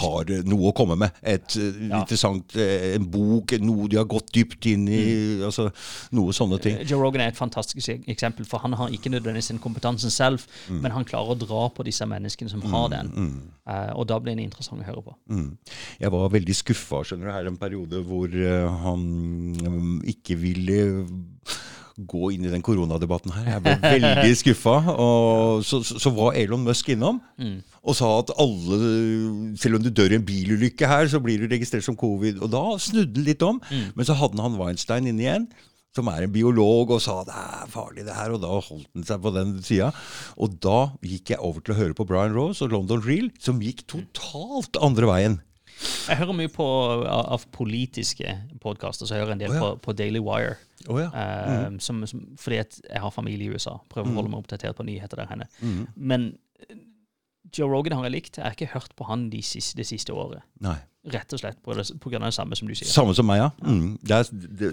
[0.00, 1.10] Har eh, noe å komme med.
[1.22, 2.00] Et eh, Ja.
[2.02, 5.00] interessant eh, En bok, noe de har gått dypt inn i.
[5.00, 5.44] Mm.
[5.48, 5.68] altså
[6.16, 6.78] Noe sånne ting.
[6.86, 10.80] Joe Rogan er et fantastisk eksempel, for han har ikke nødvendigvis den kompetansen selv, Mm.
[10.82, 13.08] men han klarer å dra på disse menneskene som har den.
[13.10, 13.40] Mm.
[13.96, 15.14] og da blir det interessant å høre på.
[15.30, 15.56] Mm.
[16.00, 19.04] Jeg var veldig skuffa skjønner du, her en periode hvor eh, han
[19.56, 21.06] mm, ikke ville
[22.08, 23.48] gå inn i den koronadebatten her.
[23.54, 24.76] Jeg ble veldig skuffa.
[25.66, 27.20] Så, så, så var Elon Musk innom
[27.80, 28.76] og sa at alle
[29.60, 32.42] Selv om du dør i en bilulykke her, så blir du registrert som covid.
[32.44, 33.60] Og da snudde han litt om.
[33.96, 35.50] Men så hadde han Weinstein inne igjen.
[35.96, 38.36] Som er en biolog, og sa det er farlig, det her.
[38.36, 39.90] Og da holdt han seg på den sida.
[40.38, 43.62] Og da gikk jeg over til å høre på Brian Rose og London Real, som
[43.64, 45.40] gikk totalt andre veien.
[45.80, 47.02] Jeg hører mye på av,
[47.36, 49.62] av politiske podkaster, så jeg hører en del oh, ja.
[49.64, 50.58] på, på Daily Wire.
[50.88, 51.10] Oh, ja.
[51.12, 53.76] eh, som, som, fordi at jeg har familie i USA.
[53.92, 55.48] Prøver å holde meg oppdatert på nyheter der henne.
[55.96, 56.30] Men
[56.68, 56.78] eh,
[57.56, 58.38] Joe Rogan har jeg likt.
[58.38, 60.44] Jeg har ikke hørt på han det siste, det siste året.
[60.64, 60.78] Nei.
[61.10, 62.88] Rett og slett på, det, på grunn av det samme som du sier.
[62.88, 63.48] Samme som meg, ja.
[63.64, 63.94] Mm.
[64.04, 64.28] Det er,
[64.60, 64.70] det,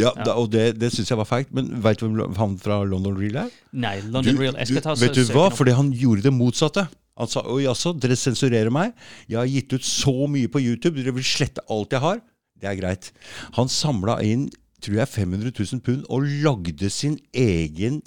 [0.00, 1.52] ja, da- og det, det syns jeg var feigt.
[1.56, 3.56] Men veit du hvem han fra London Real er?
[3.76, 4.56] Nei, London Real.
[4.62, 5.50] Jeg skal ta vet du hva?
[5.52, 6.86] Fordi han gjorde det motsatte.
[7.20, 8.96] Han sa oi, jaså, dere sensurerer meg.
[9.30, 12.24] Jeg har gitt ut så mye på YouTube, dere vil slette alt jeg har.
[12.58, 13.12] Det er greit.
[13.58, 14.48] Han samla inn
[14.84, 18.02] tror jeg 500 000 pund og lagde sin egen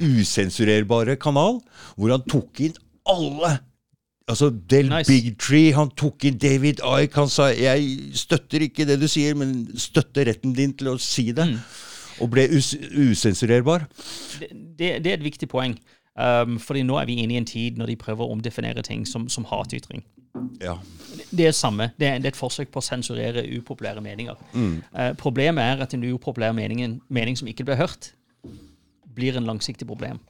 [0.00, 1.60] usensurerbare kanal,
[1.96, 2.78] hvor han tok inn
[3.10, 3.58] alle.
[4.30, 5.10] Altså Del Nice.
[5.10, 7.18] Big Tree, han tok inn David Ike.
[7.18, 11.32] Han sa 'jeg støtter ikke det du sier, men støtter retten din til å si
[11.32, 11.58] det'.
[12.20, 13.88] Og ble us usensurerbar.
[14.40, 14.48] det,
[14.78, 15.78] det, det er et viktig poeng.
[16.20, 19.06] Um, fordi nå er vi inne i en tid når de prøver å omdefinere ting
[19.06, 20.04] som, som hatytring.
[20.60, 20.76] Ja.
[21.30, 21.90] Det er samme.
[21.98, 24.38] Det er, et forsøk på å sensurere upopulære meninger.
[24.54, 28.12] Eh, problemet er at en upopulær mening, mening som ikke blir hørt,
[29.14, 30.20] blir en langsiktig problem.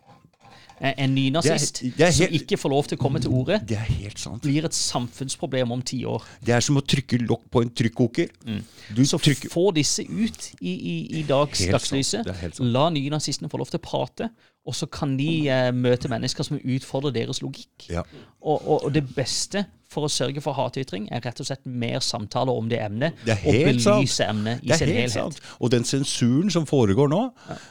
[0.80, 4.40] Eh, en nynazist som ikke får lov til å komme til orde, Det helt sant.
[4.42, 6.24] blir et samfunnsproblem om ti år.
[6.40, 8.30] Det er som å trykke lokk på en trykkoker.
[8.46, 8.62] Mm.
[9.04, 12.24] Så trykker få disse ut i, i, i dags, dagslyset.
[12.60, 14.30] La nynazistene få lov til å prate,
[14.68, 17.86] og så kan de eh, møte mennesker som utfordrer deres logikk.
[17.90, 18.02] Ja.
[18.40, 21.98] Og, og, og det beste for å sørge for hatytring er rett og slett mer
[22.04, 24.28] samtaler om det emnet, Det og belyse sant.
[24.28, 25.16] emnet i Det sin helt helhet.
[25.16, 25.40] sant.
[25.58, 27.24] Og den sensuren som foregår nå,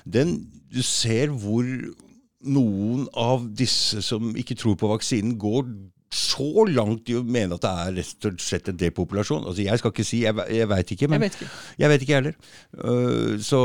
[0.05, 0.39] den
[0.69, 1.65] Du ser hvor
[2.45, 5.65] noen av disse som ikke tror på vaksinen, går
[6.13, 9.43] så langt i å mene at det er rett og slett en depopulasjon.
[9.45, 11.49] Altså, jeg skal ikke si Jeg, jeg veit ikke, men Jeg vet ikke.
[11.83, 12.35] Jeg vet ikke, heller.
[12.73, 13.61] Uh, så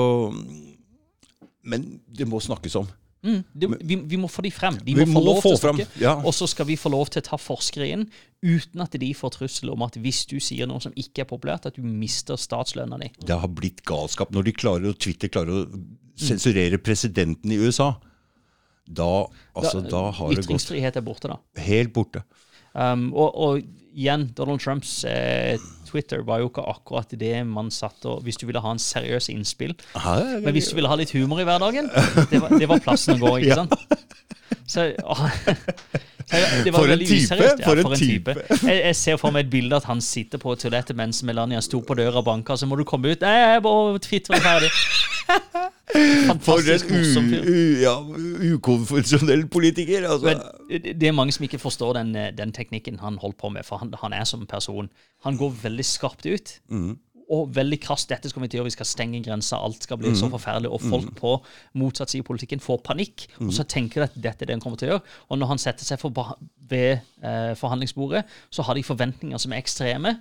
[1.64, 2.88] Men det må snakkes om.
[3.24, 4.76] Mm, det, vi, vi må få de frem.
[4.84, 5.86] De må, må, få lov få til å snakke.
[6.02, 6.14] ja.
[6.20, 8.06] Og så skal vi få lov til å ta forskere inn
[8.44, 11.68] uten at de får trussel om at hvis du sier noe som ikke er populært,
[11.70, 13.09] at du mister statslønna di.
[13.24, 14.34] Det har blitt galskap.
[14.34, 15.84] Når de klarer, og Twitter klarer å
[16.20, 17.94] sensurere presidenten i USA,
[18.84, 19.09] da,
[19.56, 21.38] altså, da, har det gått Ytringsfrihet er borte, da.
[21.64, 22.20] helt borte.
[22.74, 25.56] Um, og, og igjen, Donald Trumps eh,
[25.88, 29.30] Twitter var jo ikke akkurat det man satt og Hvis du ville ha en seriøs
[29.30, 29.76] innspill.
[29.94, 31.90] Men hvis du ville ha litt humor i hverdagen,
[32.30, 33.76] det var, det var plassen å gå, ikke sant?
[34.66, 35.30] Så, var
[36.74, 37.61] For en type, useriøst.
[37.61, 38.36] Ja, for en type.
[38.62, 41.81] Jeg, jeg ser for meg et bilde at han sitter på toalettet mens Melania sto
[41.85, 43.24] på døra og banka, så må du komme ut.
[43.24, 44.73] Nei, jeg bare Twitter er ferdig.
[46.44, 47.28] For en
[47.78, 47.93] ja,
[48.55, 50.09] ukonvensjonell politiker.
[50.09, 50.27] Altså.
[50.27, 53.48] Men det det er mange som ikke forstår den, eh, den teknikken han holdt på
[53.52, 54.89] med, for han, han er som person.
[55.24, 56.56] Han går veldig skarpt ut.
[57.32, 60.10] Og veldig krasst Dette skal vi til gjøre, vi skal stenge grensa, alt skal bli
[60.18, 60.68] så forferdelig.
[60.70, 61.30] Og folk på
[61.80, 64.60] motsatt side i politikken får panikk, og så tenker de at dette er det han
[64.60, 65.05] kommer til å gjøre.
[65.30, 66.12] Og når han setter seg for
[66.68, 70.16] ved eh, forhandlingsbordet, så har de forventninger som er ekstreme.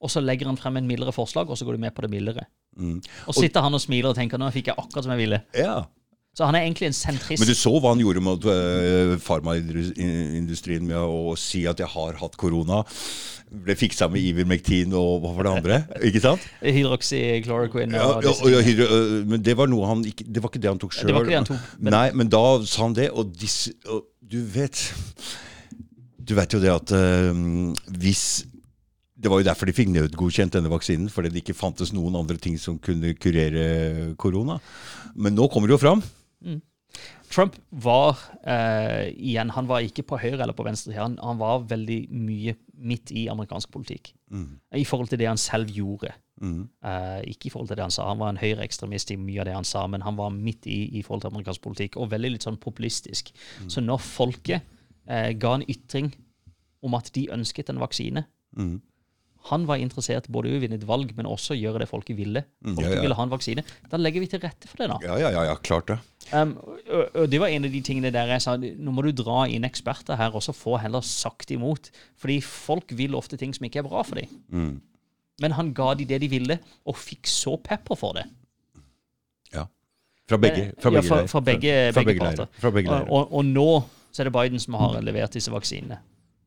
[0.00, 2.10] Og så legger han frem en mildere forslag, og så går de med på det
[2.12, 2.46] mildere.
[3.26, 5.42] Og så sitter han og smiler og tenker nå fikk jeg akkurat som jeg ville.
[5.56, 5.84] ja.
[6.36, 7.40] Så han er egentlig en sentrist.
[7.40, 12.18] Men du så hva han gjorde mot uh, farmaindustrien med å si at jeg har
[12.20, 12.82] hatt korona.
[13.46, 15.78] Ble fiksa med Ivermectin og hva var det andre?
[16.04, 16.42] Ikke sant?
[16.60, 20.60] Hydroxychloroquine Ja, ja, ja, hydro, uh, men det var noe han ikke Det var ikke
[20.64, 21.12] det han tok sjøl.
[21.78, 24.82] Men- Nei, men da sa han det, og disse og Du vet
[26.18, 27.32] Du vet jo det at uh,
[28.02, 28.24] hvis
[29.16, 32.36] Det var jo derfor de fikk nødgodkjent denne vaksinen, fordi det ikke fantes noen andre
[32.36, 34.58] ting som kunne kurere korona.
[35.16, 36.02] Men nå kommer det jo fram.
[37.30, 40.94] Trump var eh, igjen, han var ikke på høyre eller på venstre.
[40.96, 44.12] Han, han var veldig mye midt i amerikansk politikk.
[44.76, 46.12] I forhold til det han selv gjorde.
[46.84, 48.06] Eh, ikke i forhold til det han sa.
[48.08, 50.98] Han var en høyreekstremist i mye av det han sa, men han var midt i,
[50.98, 53.32] i forhold til amerikansk politikk, og veldig litt sånn populistisk.
[53.68, 54.62] Så når folket
[55.08, 56.12] eh, ga en ytring
[56.86, 58.26] om at de ønsket en vaksine
[59.50, 62.42] Han var interessert både i å vinne et valg, men også gjøre det folket ville.
[62.64, 63.02] Folket ja, ja.
[63.04, 63.62] ville ha en vaksine.
[63.90, 64.96] Da legger vi til rette for det, da.
[65.06, 65.98] Ja, ja, ja, ja klart det.
[66.32, 69.12] Um, og, og det var en av de tingene der jeg sa nå må du
[69.14, 71.92] dra inn eksperter her, og så få heller sagt imot.
[72.18, 74.34] Fordi folk vil ofte ting som ikke er bra for dem.
[74.50, 74.74] Mm.
[75.44, 76.58] Men han ga de det de ville,
[76.88, 78.26] og fikk så pepper for det.
[79.54, 79.68] Ja.
[80.26, 82.50] Fra begge, fra Ja, fra, fra begge, fra begge begge parter.
[82.58, 83.70] Fra begge Og, og, og nå
[84.10, 86.00] så er det Biden som har levert disse vaksinene.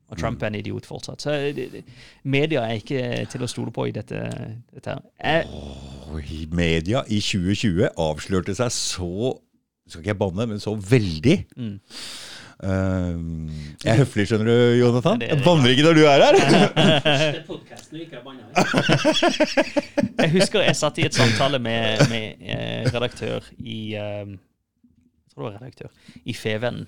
[0.10, 1.22] Og Trump er en idiot fortsatt.
[1.22, 1.84] Så det, det,
[2.24, 4.24] media er ikke til å stole på i dette.
[4.74, 5.04] dette her.
[5.22, 6.18] Jeg, oh,
[6.56, 9.38] media i 2020 avslørte seg så
[9.90, 11.38] Skal ikke jeg banne, men så veldig.
[11.58, 11.78] Mm.
[12.60, 13.48] Um,
[13.82, 15.22] jeg er høflig, skjønner du, Jonathan.
[15.24, 16.36] Jeg banner ikke når du er her.
[20.20, 25.32] Er jeg husker jeg satt i et samtale med, med eh, redaktør i eh, Jeg
[25.32, 25.90] tror det var redaktør
[26.26, 26.86] i Fevennen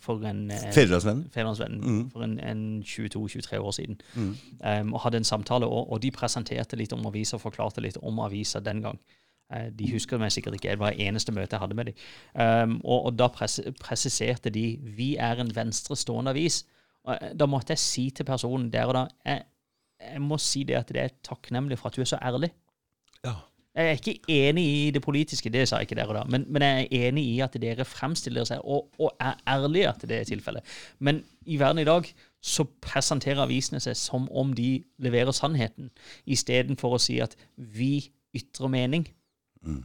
[0.00, 0.66] for en eh,
[1.34, 1.80] Fedrelandsvennen.
[1.80, 2.10] Mm.
[2.10, 4.00] for en, en 22-23 år siden.
[4.14, 4.34] Mm.
[4.60, 7.98] Um, og hadde en samtale, og, og de presenterte litt om aviser og forklarte litt
[8.02, 9.00] om aviser den gang.
[9.50, 12.02] Uh, de husker meg sikkert ikke, det var det eneste møte jeg hadde med dem.
[12.34, 14.66] Um, og, og da pres presiserte de
[14.96, 16.64] vi er en venstrestående avis.
[17.08, 19.44] Og eh, da måtte jeg si til personen der og da jeg,
[20.00, 22.52] jeg må si det at det er takknemlig for at du er så ærlig.
[23.74, 26.44] Jeg er ikke enig i det politiske, det sa jeg ikke der og da, men,
[26.50, 30.16] men jeg er enig i at dere fremstiller seg og, og er ærlige at det
[30.18, 30.66] er tilfellet.
[30.98, 32.08] Men i verden i dag
[32.42, 35.92] så presenterer avisene seg som om de leverer sannheten,
[36.26, 39.06] istedenfor å si at vi ytrer mening.
[39.62, 39.84] Mm.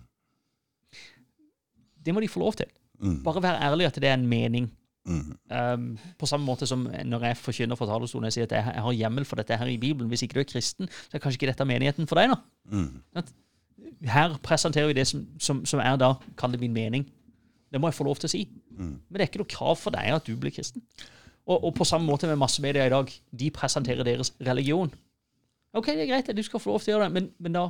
[2.06, 2.74] Det må de få lov til.
[2.98, 3.22] Mm.
[3.24, 4.72] Bare være ærlig at det er en mening.
[5.06, 5.38] Mm.
[5.54, 8.84] Um, på samme måte som når jeg forkynner fra talerstolen jeg sier at jeg, jeg
[8.88, 10.10] har hjemmel for dette her i Bibelen.
[10.10, 12.34] Hvis ikke du er kristen, så er kanskje ikke dette menigheten for deg.
[12.34, 12.40] nå.
[12.74, 13.20] Mm.
[14.06, 17.06] Her presenterer vi det som, som, som er da, kall det min mening.
[17.72, 18.44] Det må jeg få lov til å si.
[18.78, 18.94] Mm.
[19.10, 20.84] Men det er ikke noe krav for deg at du blir kristen.
[21.46, 23.12] Og, og på samme måte med massemedia i dag.
[23.32, 24.92] De presenterer deres religion.
[25.76, 27.66] Ok, det er greit, du skal få lov til å gjøre det, men, men da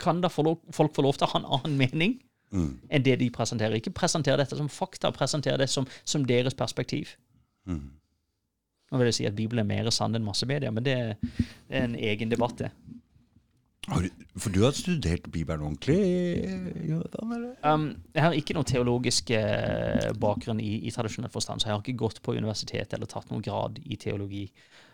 [0.00, 2.20] kan da folk få lov til å ha en annen mening
[2.52, 2.74] Mm.
[2.92, 3.78] enn det de presenterer.
[3.80, 7.14] Ikke presentere dette som fakta, presentere det som, som deres perspektiv.
[7.64, 7.86] Mm.
[8.92, 11.78] Nå vil jeg si at Bibelen er mer sann enn massemedia, men det, er- det
[11.78, 12.68] er en egen debatt, det.
[13.82, 14.06] Du,
[14.38, 15.98] for du har studert Bibelen ordentlig,
[16.86, 17.32] Jonathan?
[17.34, 17.54] eller?
[17.66, 21.82] Um, jeg har ikke noen teologisk eh, bakgrunn i, i tradisjonell forstand, så jeg har
[21.82, 24.44] ikke gått på universitet eller tatt noen grad i teologi.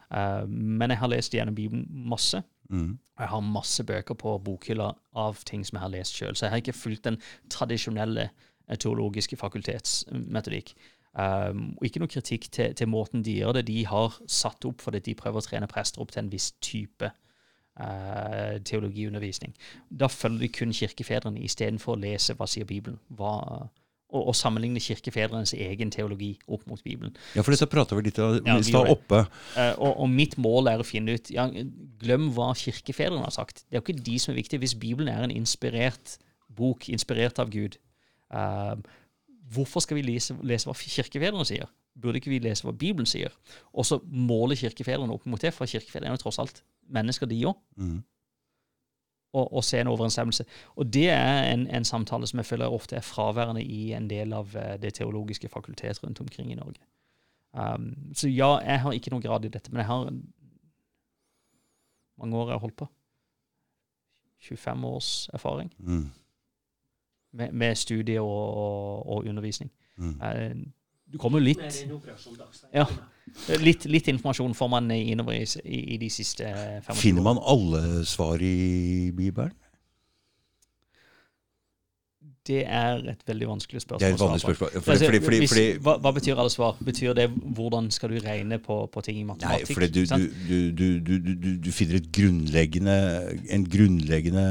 [0.09, 2.41] Uh, men jeg har lest gjennom Bibelen masse.
[2.73, 2.97] Mm.
[2.97, 4.89] Og jeg har masse bøker på bokhylla
[5.21, 6.33] av ting som jeg har lest sjøl.
[6.33, 7.21] Så jeg har ikke fulgt den
[7.53, 10.73] tradisjonelle eh, teologiske fakultetsmetodikk.
[11.19, 13.69] Um, og ikke noe kritikk til, til måten de gjør det.
[13.69, 17.13] De har satt opp fordi de prøver å trene prester opp til en viss type
[17.79, 19.55] eh, teologiundervisning.
[19.91, 22.99] Da følger de kun kirkefedrene istedenfor å lese hva sier Bibelen.
[23.19, 23.35] Hva,
[24.09, 27.17] og, og sammenligne kirkefedrenes egen teologi opp mot Bibelen.
[27.37, 29.25] Ja, for dette prata vi litt om Ja, i stad oppe.
[29.55, 31.49] Eh, og, og mitt mål er å finne ut ja,
[32.01, 33.67] Glem hva kirkefedrene har sagt.
[33.67, 34.63] Det er jo ikke de som er viktige.
[34.65, 36.17] Hvis Bibelen er en inspirert
[36.59, 37.77] bok, inspirert av Gud,
[38.33, 38.79] eh,
[39.53, 41.69] hvorfor skal vi lese, lese hva kirkefedrene sier?
[41.99, 43.35] Burde ikke vi lese hva Bibelen sier?
[43.75, 47.39] Og så måle kirkefedrene opp mot det, for kirkefedrene er jo tross alt mennesker, de
[47.47, 47.57] òg.
[47.77, 47.99] Mm.
[49.37, 50.45] Og, og se en overensstemmelse.
[50.77, 54.33] Og det er en, en samtale som jeg føler ofte er fraværende i en del
[54.33, 56.81] av eh, det teologiske fakultet rundt omkring i Norge.
[57.53, 60.11] Um, så ja, jeg har ikke noen grad i dette, men jeg har
[62.19, 62.89] mange år jeg har holdt på.
[64.49, 66.11] 25 års erfaring Mm.
[67.33, 69.71] med, med studie og, og, og undervisning.
[69.97, 70.21] Mm.
[70.23, 70.57] Eh,
[71.13, 71.87] Du kommer jo litt.
[72.73, 72.87] Ja.
[73.61, 76.49] Litt, litt informasjon får man innover i, i, i de siste
[76.89, 79.53] 25 Finner man alle svar i Bibelen?
[82.49, 84.01] Det er et veldig vanskelig spørsmål.
[84.01, 84.55] Det er et på.
[84.55, 84.71] spørsmål.
[84.83, 86.79] Fordi, fordi, fordi, hvis, hva, hva betyr alle svar?
[86.85, 87.27] Betyr det
[87.59, 89.73] hvordan skal du regne på, på ting i Nei, matematikk?
[89.77, 90.01] fordi du,
[90.49, 92.97] du, du, du, du, finner et grunnleggende
[93.55, 94.47] En grunnleggende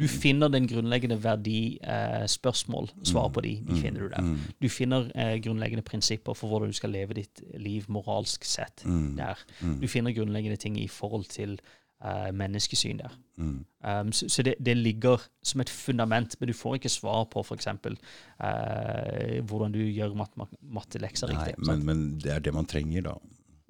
[0.00, 2.20] Du finner den grunnleggende verdi-spørsmål.
[2.20, 2.90] Eh, spørsmål.
[3.04, 4.20] Svar på de, de finner du der.
[4.22, 8.84] mm, Du finner eh, grunnleggende prinsipper for hvordan du skal leve ditt liv moralsk sett
[8.84, 9.44] mm, der.
[9.60, 11.58] mm, Du finner grunnleggende ting i forhold til
[12.04, 13.18] eh, menneskesyn der.
[13.36, 13.58] mm.
[13.80, 17.40] Um, så så det, det ligger som et fundament, men du får ikke svar på
[17.40, 17.66] f.eks.
[17.66, 21.66] Uh, hvordan du gjør mat mat mattelekser Nei, riktig.
[21.66, 23.14] men, men det er det man trenger, da.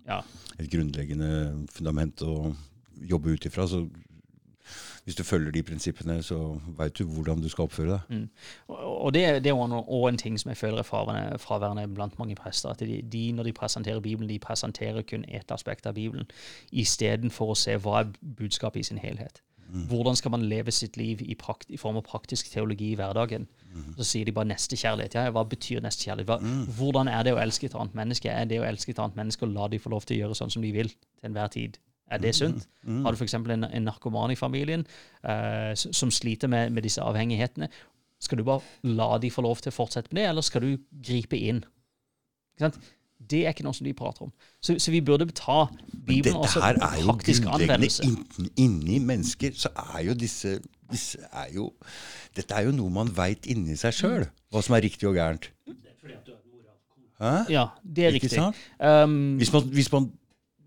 [0.08, 0.18] Ja.
[0.58, 1.30] Et grunnleggende
[1.70, 2.54] fundament å
[3.06, 3.68] jobbe ut ifra.
[3.70, 3.84] Så
[5.04, 8.28] hvis du følger de prinsippene, så veit du hvordan du skal oppføre deg.
[8.68, 12.18] Og og det, det er også en, en ting som jeg føler er fraværende, blant
[12.18, 12.68] mange prester.
[12.68, 16.26] At de, de, når de presenterer Bibelen, de presenterer kun ett aspekt av Bibelen,
[16.72, 19.42] istedenfor å se hva er budskapet i sin helhet.
[19.70, 23.46] Hvordan skal man leve sitt liv i, prakt, i form av praktisk teologi i hverdagen?
[23.96, 25.14] Så sier de bare nestekjærlighet.
[25.14, 26.26] Ja, hva betyr nestekjærlighet?
[26.26, 26.38] Hva,
[26.78, 28.30] Hvordan er det å elske et annet menneske?
[28.30, 30.40] Er det å elske et annet menneske og la de få lov til å gjøre
[30.40, 31.78] sånn som de vil til enhver tid?
[32.10, 32.64] Er det sunt?
[33.04, 33.34] Har du f.eks.
[33.34, 34.82] En, en narkoman i familien
[35.22, 37.68] eh, som sliter med, med disse avhengighetene?
[38.20, 40.72] Skal du bare la de få lov til å fortsette med det, eller skal du
[41.06, 41.62] gripe inn?
[42.56, 42.80] Ikke sant?
[43.30, 44.30] Det er ikke noe som de prater om.
[44.64, 45.66] Så, så vi burde ta
[46.08, 46.60] Bibelen også
[47.04, 48.04] praktisk anvendelse.
[48.08, 49.52] inn- inni mennesker.
[49.60, 50.54] Så er jo disse,
[50.90, 51.70] disse er jo,
[52.36, 55.50] Dette er jo noe man veit inni seg sjøl, hva som er riktig og gærent.
[57.20, 57.32] Hæ?
[57.52, 58.40] Ja, det er Ikke riktig.
[58.80, 60.06] Um, Hvis man, hvis man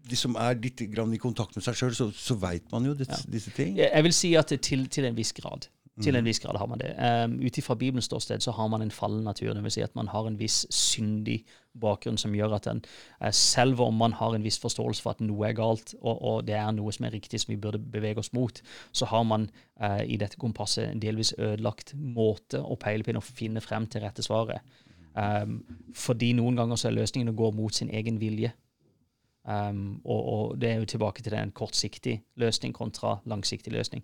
[0.09, 3.53] liksom er litt i kontakt med seg sjøl, så, så veit man jo disse, disse
[3.55, 3.77] ting.
[3.77, 5.69] jeg vil si at til, til en viss grad.
[6.01, 6.89] Til en viss grad har man det.
[6.97, 9.53] Um, Ut ifra Bibelens ståsted så har man en fallen natur.
[9.53, 11.43] Det vil si at man har en viss syndig
[11.77, 12.81] bakgrunn som gjør at den,
[13.21, 16.47] eh, selv om man har en viss forståelse for at noe er galt, og, og
[16.47, 18.61] det er noe som er riktig som vi burde bevege oss mot,
[18.91, 19.47] så har man
[19.81, 24.01] uh, i dette kompasset en delvis ødelagt måte å peile på og finne frem til
[24.01, 24.65] rette svaret.
[25.13, 25.61] Um,
[25.93, 28.49] fordi noen ganger så er løsningen å gå mot sin egen vilje.
[29.43, 34.03] Um, og, og det er jo tilbake til den kortsiktig løsning kontra langsiktig løsning.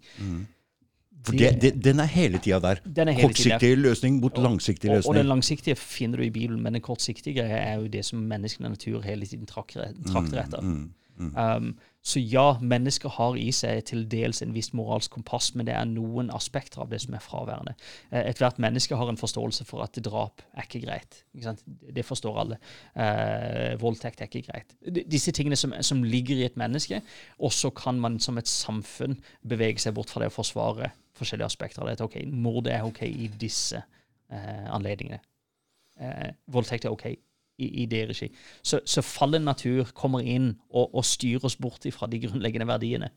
[1.24, 2.68] For det, det, den er hele tida der.
[2.70, 3.22] Er hele tiden der.
[3.22, 7.42] Kortsiktig løsning mot langsiktig Og, og den langsiktige finner du i Bibelen, men den kortsiktige
[7.42, 10.62] er jo det som menneskene natur hele tiden trakter trakter etter.
[10.62, 15.68] Mm, Um, så ja, mennesker har i seg til dels en viss moralsk kompass, men
[15.68, 17.74] det er noen aspekter av det som er fraværende.
[18.10, 21.20] Eh, Ethvert menneske har en forståelse for at drap er ikke greit.
[21.36, 21.58] Ikke?
[22.00, 22.58] Det forstår alle.
[22.96, 24.72] Eh, voldtekt er ikke greit.
[24.88, 27.02] D- Disse tingene som, som ligger i et menneske,
[27.38, 31.52] og så kan man som et samfunn bevege seg bort fra det å forsvare forskjellige
[31.52, 32.00] aspekter av det.
[32.02, 33.84] Ok, mord er ok i disse
[34.32, 35.20] eh, anledningene.
[36.00, 37.10] Eh, voldtekt er ok
[37.60, 38.30] i, i det regi.
[38.64, 43.12] Så, så fallen natur kommer inn og, og styrer oss bort fra de grunnleggende verdiene.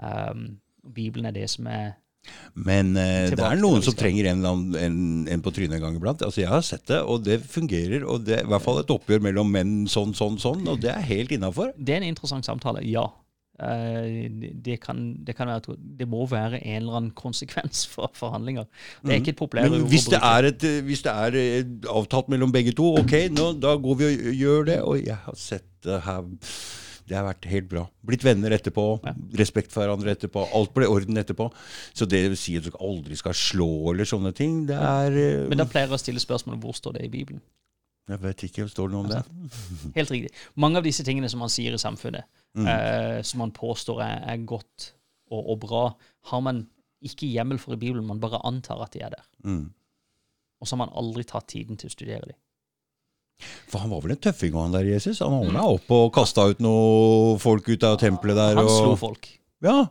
[0.00, 0.48] Um,
[0.94, 1.94] Bibelen er det som er
[2.56, 4.44] Men eh, det er noen som trenger en,
[4.80, 4.98] en,
[5.28, 6.22] en på trynet en gang iblant.
[6.24, 8.06] Altså, jeg har sett det, og det fungerer.
[8.08, 10.92] Og det er i hvert fall et oppgjør mellom menn sånn, sånn, sånn, og det
[10.94, 11.74] er helt innafor.
[11.76, 13.04] Det er en interessant samtale, ja.
[13.62, 14.30] Eh,
[14.66, 18.66] det, kan, det kan være at det må være en eller annen konsekvens for forhandlinger.
[19.04, 21.36] Det er ikke et populært ord hvis det, er et, hvis det er
[21.92, 24.80] avtalt mellom begge to, ok, nå, da går vi og gjør det.
[24.82, 26.26] Og jeg har sett det her
[27.04, 27.82] Det har vært helt bra.
[28.08, 28.84] Blitt venner etterpå.
[29.36, 30.46] Respekt for hverandre etterpå.
[30.56, 31.50] Alt ble orden etterpå.
[31.92, 35.42] Så det vil si at du aldri skal slå eller sånne ting, det er eh,
[35.50, 37.44] Men da pleier jeg å stille spørsmålet hvor står det i Bibelen?
[38.08, 39.22] Jeg vet ikke, står det noe om det?
[39.96, 40.30] Helt riktig.
[40.60, 42.24] Mange av disse tingene som man sier i samfunnet,
[42.54, 42.66] Mm.
[42.70, 44.92] eh, som man påstår er, er godt
[45.32, 45.80] og, og bra,
[46.30, 46.60] har man
[47.02, 49.24] ikke hjemmel for i Bibelen, man bare antar at de er der.
[49.42, 49.72] Mm.
[50.60, 52.38] Og så har man aldri tatt tiden til å studere dem.
[53.66, 55.18] For han var vel en tøffing, han der Jesus?
[55.18, 58.54] Han ordna opp oppe og kasta ut noe folk ut av tempelet der?
[58.60, 58.76] Han og...
[58.76, 59.26] slo folk.
[59.66, 59.88] Ja.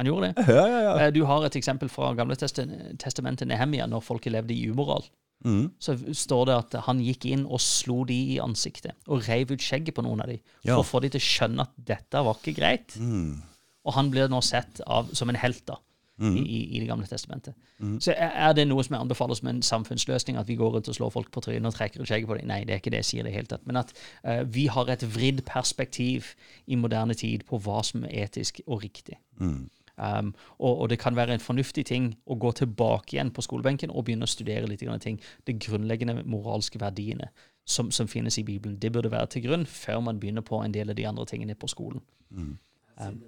[0.00, 0.46] Han gjorde det.
[0.48, 0.96] Ja, ja, ja.
[1.04, 5.04] Eh, Du har et eksempel fra Gamle testamentet, Nehemia, når folket levde i umoral.
[5.44, 5.66] Mm.
[5.82, 9.62] Så står det at han gikk inn og slo de i ansiktet, og reiv ut
[9.62, 12.40] skjegget på noen av de, for å få de til å skjønne at dette var
[12.40, 12.96] ikke greit.
[12.96, 13.42] Mm.
[13.86, 15.78] Og han blir nå sett av, som en helt da,
[16.18, 16.36] Mm.
[16.36, 17.54] i, i, Det gamle testamentet.
[18.00, 20.88] Så er er det noe som jeg anbefaler som en samfunnsløsning, at vi går rundt
[20.88, 22.46] og slår folk på trynet og trekker ut skjegget på dem?
[22.48, 23.66] Nei, det er ikke det jeg sier det helt tatt.
[23.66, 23.92] Men at
[24.24, 26.32] uh, vi har et vridd perspektiv
[26.66, 29.18] i moderne tid på hva som er etisk og riktig.
[29.40, 29.68] Mm.
[29.96, 33.90] Um, og, og det kan være en fornuftig ting å gå tilbake igjen på skolebenken
[33.90, 35.16] og begynne å studere litt grann ting.
[35.48, 37.30] De grunnleggende moralske verdiene
[37.64, 38.76] som, som finnes i Bibelen.
[38.82, 41.56] Det burde være til grunn før man begynner på en del av de andre tingene
[41.56, 42.04] på skolen.
[42.30, 42.52] Mm.
[43.00, 43.18] Um,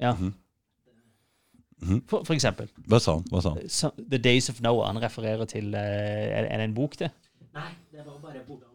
[0.00, 0.14] ja.
[1.80, 2.02] Mhm.
[2.08, 3.24] For, for eksempel Hva sa han?
[3.32, 3.68] Hva sa han?
[3.72, 4.90] so, The Days of Noah.
[4.92, 7.08] Han refererer til eh, er, er det en bok, det?
[7.56, 8.69] Nei, det var bare hvordan rundt.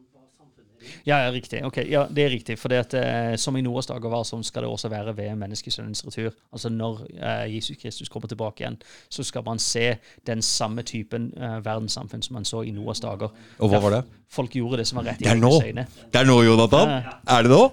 [1.07, 1.61] Ja, ja, riktig.
[1.65, 2.57] Ok, ja, Det er riktig.
[2.59, 5.35] For det at, eh, som i Noas dager var, sånn skal det også være ved
[5.41, 6.33] menneskesønnens retur.
[6.51, 8.77] Altså når eh, Jesus Kristus kommer tilbake igjen,
[9.09, 9.95] så skal man se
[10.25, 13.33] den samme typen eh, verdenssamfunn som man så i Noas dager.
[13.59, 14.03] Og hva var det?
[14.35, 15.55] Folk gjorde det som var rett i Det er nå!
[15.61, 15.87] Øyne.
[16.11, 16.95] Det er nå, Jonathan!
[17.27, 17.63] Er det nå?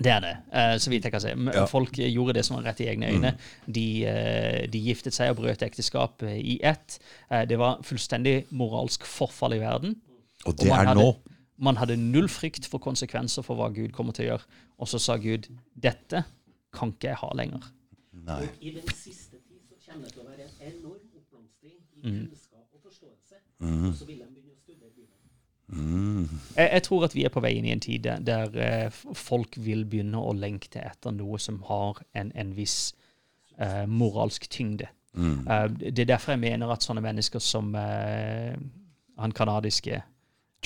[0.00, 1.32] Det er det, eh, så vidt jeg kan si.
[1.52, 1.66] Ja.
[1.68, 3.34] Folk gjorde det som var rett i egne øyne.
[3.66, 6.96] De, eh, de giftet seg og brøt ekteskap eh, i ett.
[7.48, 9.98] Det var fullstendig moralsk forfall i verden.
[10.46, 11.36] Og det og er hadde, nå.
[11.60, 14.46] Man hadde null frykt for konsekvenser for hva Gud kommer til å gjøre.
[14.80, 16.24] Og så sa Gud dette
[16.72, 17.66] kan ikke jeg ha lenger.
[18.24, 18.40] Nei.
[18.46, 22.00] Og i den siste tid så kommer det til å være en enorm oppblomstring i
[22.00, 22.26] Mm.
[22.30, 23.40] kunnskap og forståelse.
[23.60, 26.30] Og så vil de begynne å studere Bibelen.
[26.56, 28.90] Jeg, jeg tror at vi er på vei inn i en tid der, der eh,
[29.14, 32.94] folk vil begynne å lengte etter noe som har en, en viss
[33.58, 34.88] eh, moralsk tyngde.
[35.18, 38.56] Eh, det er derfor jeg mener at sånne mennesker som eh,
[39.18, 40.00] han kanadiske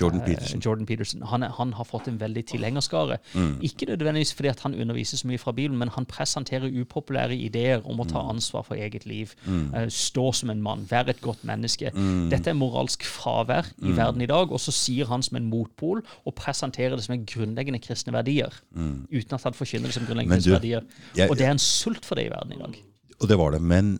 [0.00, 0.60] Jordan eh, Peterson.
[0.60, 3.18] Jordan Peterson han, er, han har fått en veldig tilhengerskare.
[3.62, 7.84] Ikke nødvendigvis fordi at han underviser så mye fra Bibelen, men han presenterer upopulære ideer
[7.86, 9.34] om å ta ansvar for eget liv.
[9.46, 9.68] Mm.
[9.90, 11.92] stå som en mann, være et godt menneske.
[12.30, 16.02] Dette er moralsk fravær i verden i dag, og så sier han som en motpol
[16.24, 18.50] og presenterer det som en grunnleggende kristne verdier.
[18.74, 20.82] Uten at han forkynner det som grunnleggende kristne verdier.
[21.16, 22.82] jeg- Og det er en sult for det i verden i dag.
[23.20, 23.62] Og det var det.
[23.62, 23.98] Men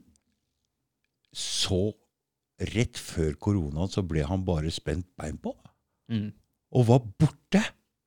[1.35, 1.93] så
[2.75, 5.55] rett før koronaen så ble han bare spent bein på.
[6.11, 6.31] Mm.
[6.75, 7.63] Og var borte.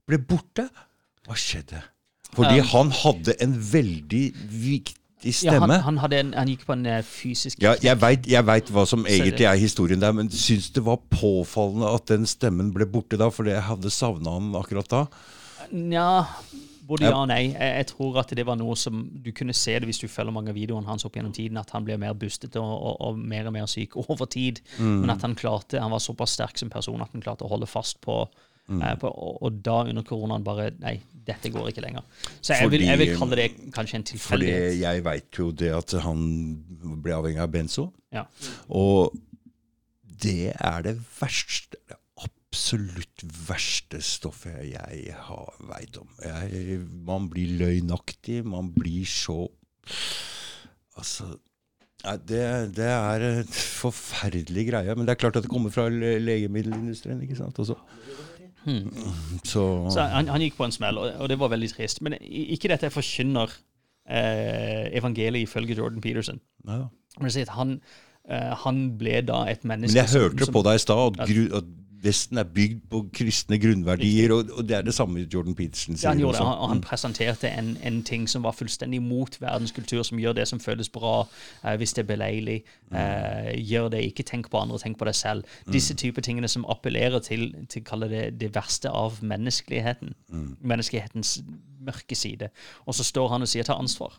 [0.07, 0.67] Ble borte.
[1.27, 1.81] Hva skjedde?
[2.35, 4.93] Fordi Um, han hadde en veldig viktig
[5.25, 5.73] Ja, stemme.
[5.73, 8.83] han, han, hadde en, han gikk på en eh, fysisk Ja, jeg veit vet hva
[8.85, 13.17] som egentlig er historien der, men syns det var påfallende at den stemmen ble borte
[13.17, 15.01] da, fordi jeg hadde savna han akkurat da.
[15.73, 16.27] Nja,
[16.87, 17.13] både Ja.
[17.19, 17.51] og nei.
[17.51, 20.31] Jeg, jeg tror at det var noe som Du kunne se det hvis du følger
[20.33, 23.17] mange av videoene hans opp gjennom tiden, at han ble mer bustete og, og, og
[23.19, 24.61] mer og mer syk over tid.
[24.79, 25.01] Mm.
[25.03, 27.67] Men at han klarte Han var såpass sterk som person at han klarte å holde
[27.67, 28.25] fast på,
[28.67, 28.81] Mm.
[28.83, 32.03] eh, på og, og da under koronaen bare Nei, dette går ikke lenger.
[32.43, 34.49] Så jeg vil, jeg vil kalle det kanskje en Fordi
[34.81, 36.25] jeg veit jo det at han
[37.01, 37.85] ble avhengig av benzo.
[38.11, 38.25] Ja.
[38.67, 39.15] Og
[40.23, 41.77] det er det verste
[42.47, 46.07] absolutt verste stoffet jeg har veit om.
[46.23, 49.47] Jeg, man blir løgnaktig, man blir så
[50.97, 51.27] Altså
[52.27, 52.39] det,
[52.77, 54.95] det er en forferdelig greie.
[54.95, 57.21] Men det er klart at det kommer fra legemiddelindustrien.
[57.21, 57.59] ikke sant?
[57.59, 57.75] Også.
[59.43, 59.63] Så,
[59.93, 62.01] Så han, han gikk på en smell, og, og det var veldig trist.
[62.01, 63.53] Men ikke dette jeg forkynner
[64.09, 66.39] eh, evangeliet ifølge Jordan Peterson.
[66.67, 66.87] Ja.
[67.21, 67.81] Men han,
[68.29, 71.37] eh, han ble da et menneske Men jeg hørte som, på deg i stad at,
[71.61, 75.97] at Vesten er bygd på kristne grunnverdier, og, og det er det samme Jordan Peterson
[75.97, 76.07] sier.
[76.07, 76.43] Ja, han gjorde.
[76.45, 80.47] Han, han presenterte en, en ting som var fullstendig mot verdens kultur, som gjør det
[80.49, 81.15] som føles bra,
[81.63, 82.57] uh, hvis det er beleilig.
[82.91, 85.57] Uh, gjør det, ikke tenk på andre, tenk på deg selv.
[85.73, 90.13] Disse typer tingene som appellerer til, til det, det verste av menneskeligheten.
[90.61, 91.39] Menneskelighetens
[91.87, 92.49] mørke side.
[92.85, 94.17] Og så står han og sier ta ansvar.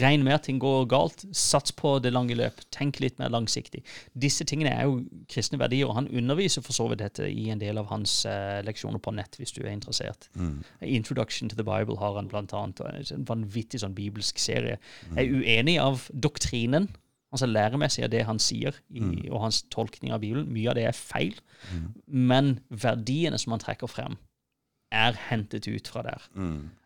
[0.00, 1.24] Regn med at ting går galt.
[1.34, 2.60] Sats på det lange løp.
[2.74, 3.82] Tenk litt mer langsiktig.
[4.14, 7.62] Disse tingene er jo kristne verdier, og han underviser for så vidt dette i en
[7.62, 10.28] del av hans uh, leksjoner på nett, hvis du er interessert.
[10.80, 12.82] Introduction to the Bible har han blant annet,
[13.14, 14.78] en vanvittig sånn bibelsk serie.
[15.14, 16.90] Jeg er uenig av doktrinen,
[17.34, 20.46] altså læremessig av det han sier, i, og hans tolkning av Bibelen.
[20.54, 21.34] Mye av det er feil,
[22.06, 24.18] men verdiene som han trekker frem,
[24.94, 26.24] er hentet ut fra der.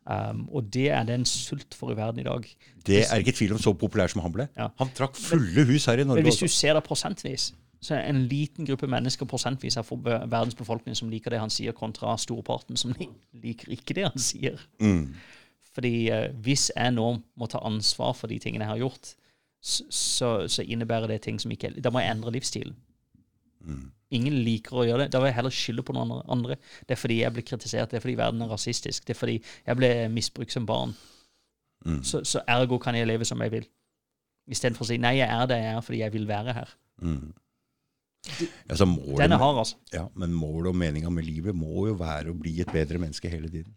[0.09, 2.47] Um, og det er det en sult for i verden i dag.
[2.86, 4.47] Det er ikke tvil om så populær som han ble.
[4.56, 4.70] Ja.
[4.80, 6.22] Han trakk fulle hus her i Norge.
[6.22, 7.51] Men hvis du ser det prosentvis,
[7.85, 11.52] så er en liten gruppe mennesker prosentvis her for- verdens befolkning som liker det han
[11.52, 14.56] sier, kontra storparten som liker ikke det han sier.
[15.76, 19.12] Fordi uh, hvis jeg nå må ta ansvar for de tingene jeg har gjort,
[19.60, 22.76] så, så innebærer det ting som ikke Da må jeg endre livsstilen.
[24.16, 25.12] Ingen liker å gjøre det.
[25.12, 26.56] Da vil jeg heller skylde på noen andre.
[26.89, 29.35] Det er fordi jeg ble kritisert, det er fordi verden er rasistisk, det er fordi
[29.43, 30.94] jeg ble misbrukt som barn.
[32.02, 33.68] Så, så ergo kan jeg leve som jeg vil.
[34.48, 36.72] Istedenfor å si nei, jeg er det jeg er fordi jeg vil være her.
[38.68, 39.76] Altså, målet, Den er hard, altså.
[39.93, 43.30] ja, men målet og meninga med livet må jo være å bli et bedre menneske
[43.30, 43.76] hele tiden.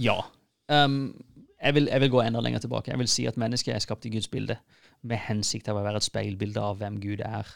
[0.00, 0.16] Ja.
[0.70, 1.12] Um,
[1.60, 2.90] jeg, vil, jeg vil gå enda lenger tilbake.
[2.90, 4.56] Jeg vil si at mennesket er skapt i Guds bilde
[5.02, 7.50] med hensikt av å være et speilbilde av hvem Gud er.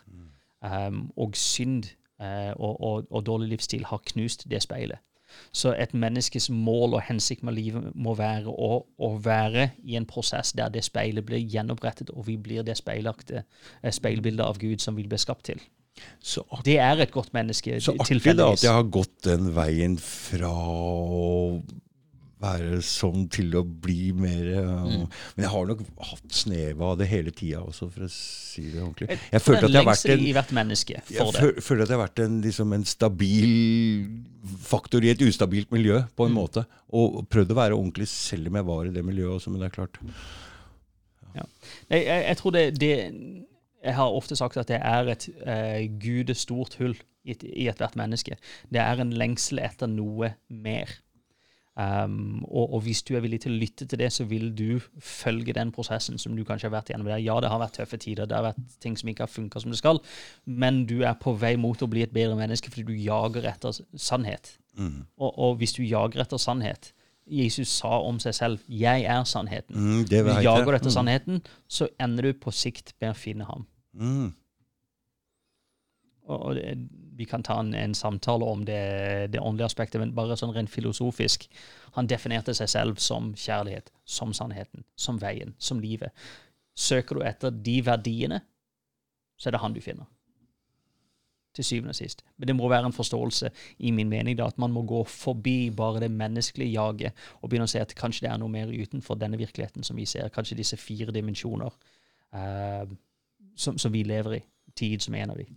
[0.63, 1.85] Um, og synd
[2.21, 4.99] uh, og, og, og dårlig livsstil har knust det speilet.
[5.53, 10.07] Så et menneskes mål og hensikt med livet må være å, å være i en
[10.09, 14.97] prosess der det speilet blir gjenopprettet, og vi blir det eh, speilbildet av Gud som
[14.97, 15.61] vi ble skapt til.
[16.23, 17.81] Så, artig- Det er et godt menneske.
[17.81, 21.63] så artig da at jeg har gått den veien fra å
[22.41, 25.07] være sånn til å bli mer mm.
[25.35, 28.79] Men jeg har nok hatt snev av det hele tida også, for å si det
[28.83, 29.17] ordentlig.
[29.33, 31.65] Jeg følte at jeg har vært en i hvert menneske jeg det.
[31.67, 33.53] føler at jeg har vært en, liksom en stabil
[34.69, 36.31] faktor i et ustabilt miljø, på Mm.
[36.31, 36.65] en måte.
[36.95, 39.69] Og prøvd å være ordentlig selv om jeg var i det miljøet også, men det
[39.73, 39.99] er klart.
[41.35, 41.45] Ja.
[41.91, 42.93] Jeg, jeg, jeg tror det, det
[43.85, 47.95] Jeg har ofte sagt at det er et uh, gudestort hull i, et- i ethvert
[47.97, 48.35] menneske.
[48.73, 50.91] Det er en lengsel etter noe mer.
[51.79, 54.81] Um, og, og hvis du er villig til å lytte til det, så vil du
[54.99, 57.07] følge den prosessen som du kanskje har vært gjennom.
[57.07, 57.21] der.
[57.23, 59.71] Ja, det har vært tøffe tider, det har vært ting som ikke har funka som
[59.71, 60.01] det skal,
[60.45, 63.79] men du er på vei mot å bli et bedre menneske fordi du jager etter
[63.95, 64.57] sannhet.
[64.79, 66.93] Og, og hvis du jager etter sannhet
[67.29, 69.75] Jesus sa om seg selv 'Jeg er sannheten'.
[69.77, 70.97] Mm, du jager etter Mm.
[70.97, 73.67] sannheten, så ender du på sikt med å finne ham.
[73.95, 74.33] Mm.
[76.29, 76.89] Og, og det,
[77.19, 80.71] vi kan ta en, en samtale om det, det åndelige aspektet, men bare sånn rent
[80.71, 81.49] filosofisk.
[81.97, 86.15] Han definerte seg selv som kjærlighet, som sannheten, som veien, som livet.
[86.79, 88.39] Søker du etter de verdiene,
[89.35, 90.07] så er det han du finner.
[91.59, 92.23] Til syvende og sist.
[92.37, 93.51] Men det må være en forståelse
[93.83, 97.67] i min mening da, at man må gå forbi bare det menneskelige jaget og begynne
[97.67, 100.31] å se at kanskje det er noe mer utenfor denne virkeligheten som vi ser.
[100.31, 101.75] Kanskje disse fire dimensjoner
[102.31, 102.99] eh,
[103.59, 104.45] som, som vi lever i.
[104.79, 105.49] Tid som er en av de.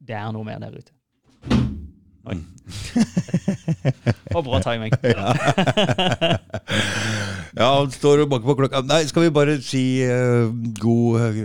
[0.00, 0.92] Det er noe mer der ute.
[2.26, 2.36] Oi.
[4.36, 4.92] Og bra timing.
[7.56, 8.82] Ja, han står og banker på klokka.
[8.84, 11.38] Nei, skal vi bare si uh, god uh,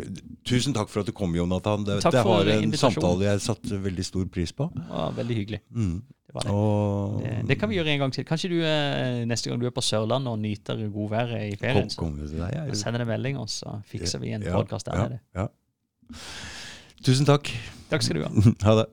[0.44, 1.86] Tusen takk for at du kom, Jonathan.
[1.88, 4.68] Det, Takk det var en samtale jeg satte veldig stor pris på.
[4.73, 5.60] Det veldig hyggelig.
[5.72, 5.94] Mm.
[6.02, 6.56] Det, var det.
[6.57, 8.26] Og Det, det kan vi gjøre en gang til.
[8.28, 12.10] Kanskje du eh, neste gang du er på Sørlandet og nyter godværet i ferien, kom,
[12.18, 12.57] kom så deg.
[12.57, 15.22] jeg- send en melding, og så fikser vi en Ja, podkast der ja, nede.
[15.38, 15.48] Ja.
[17.02, 17.49] Tusen takk.
[17.90, 18.32] Takk skal du ha.
[18.65, 18.90] Ha det.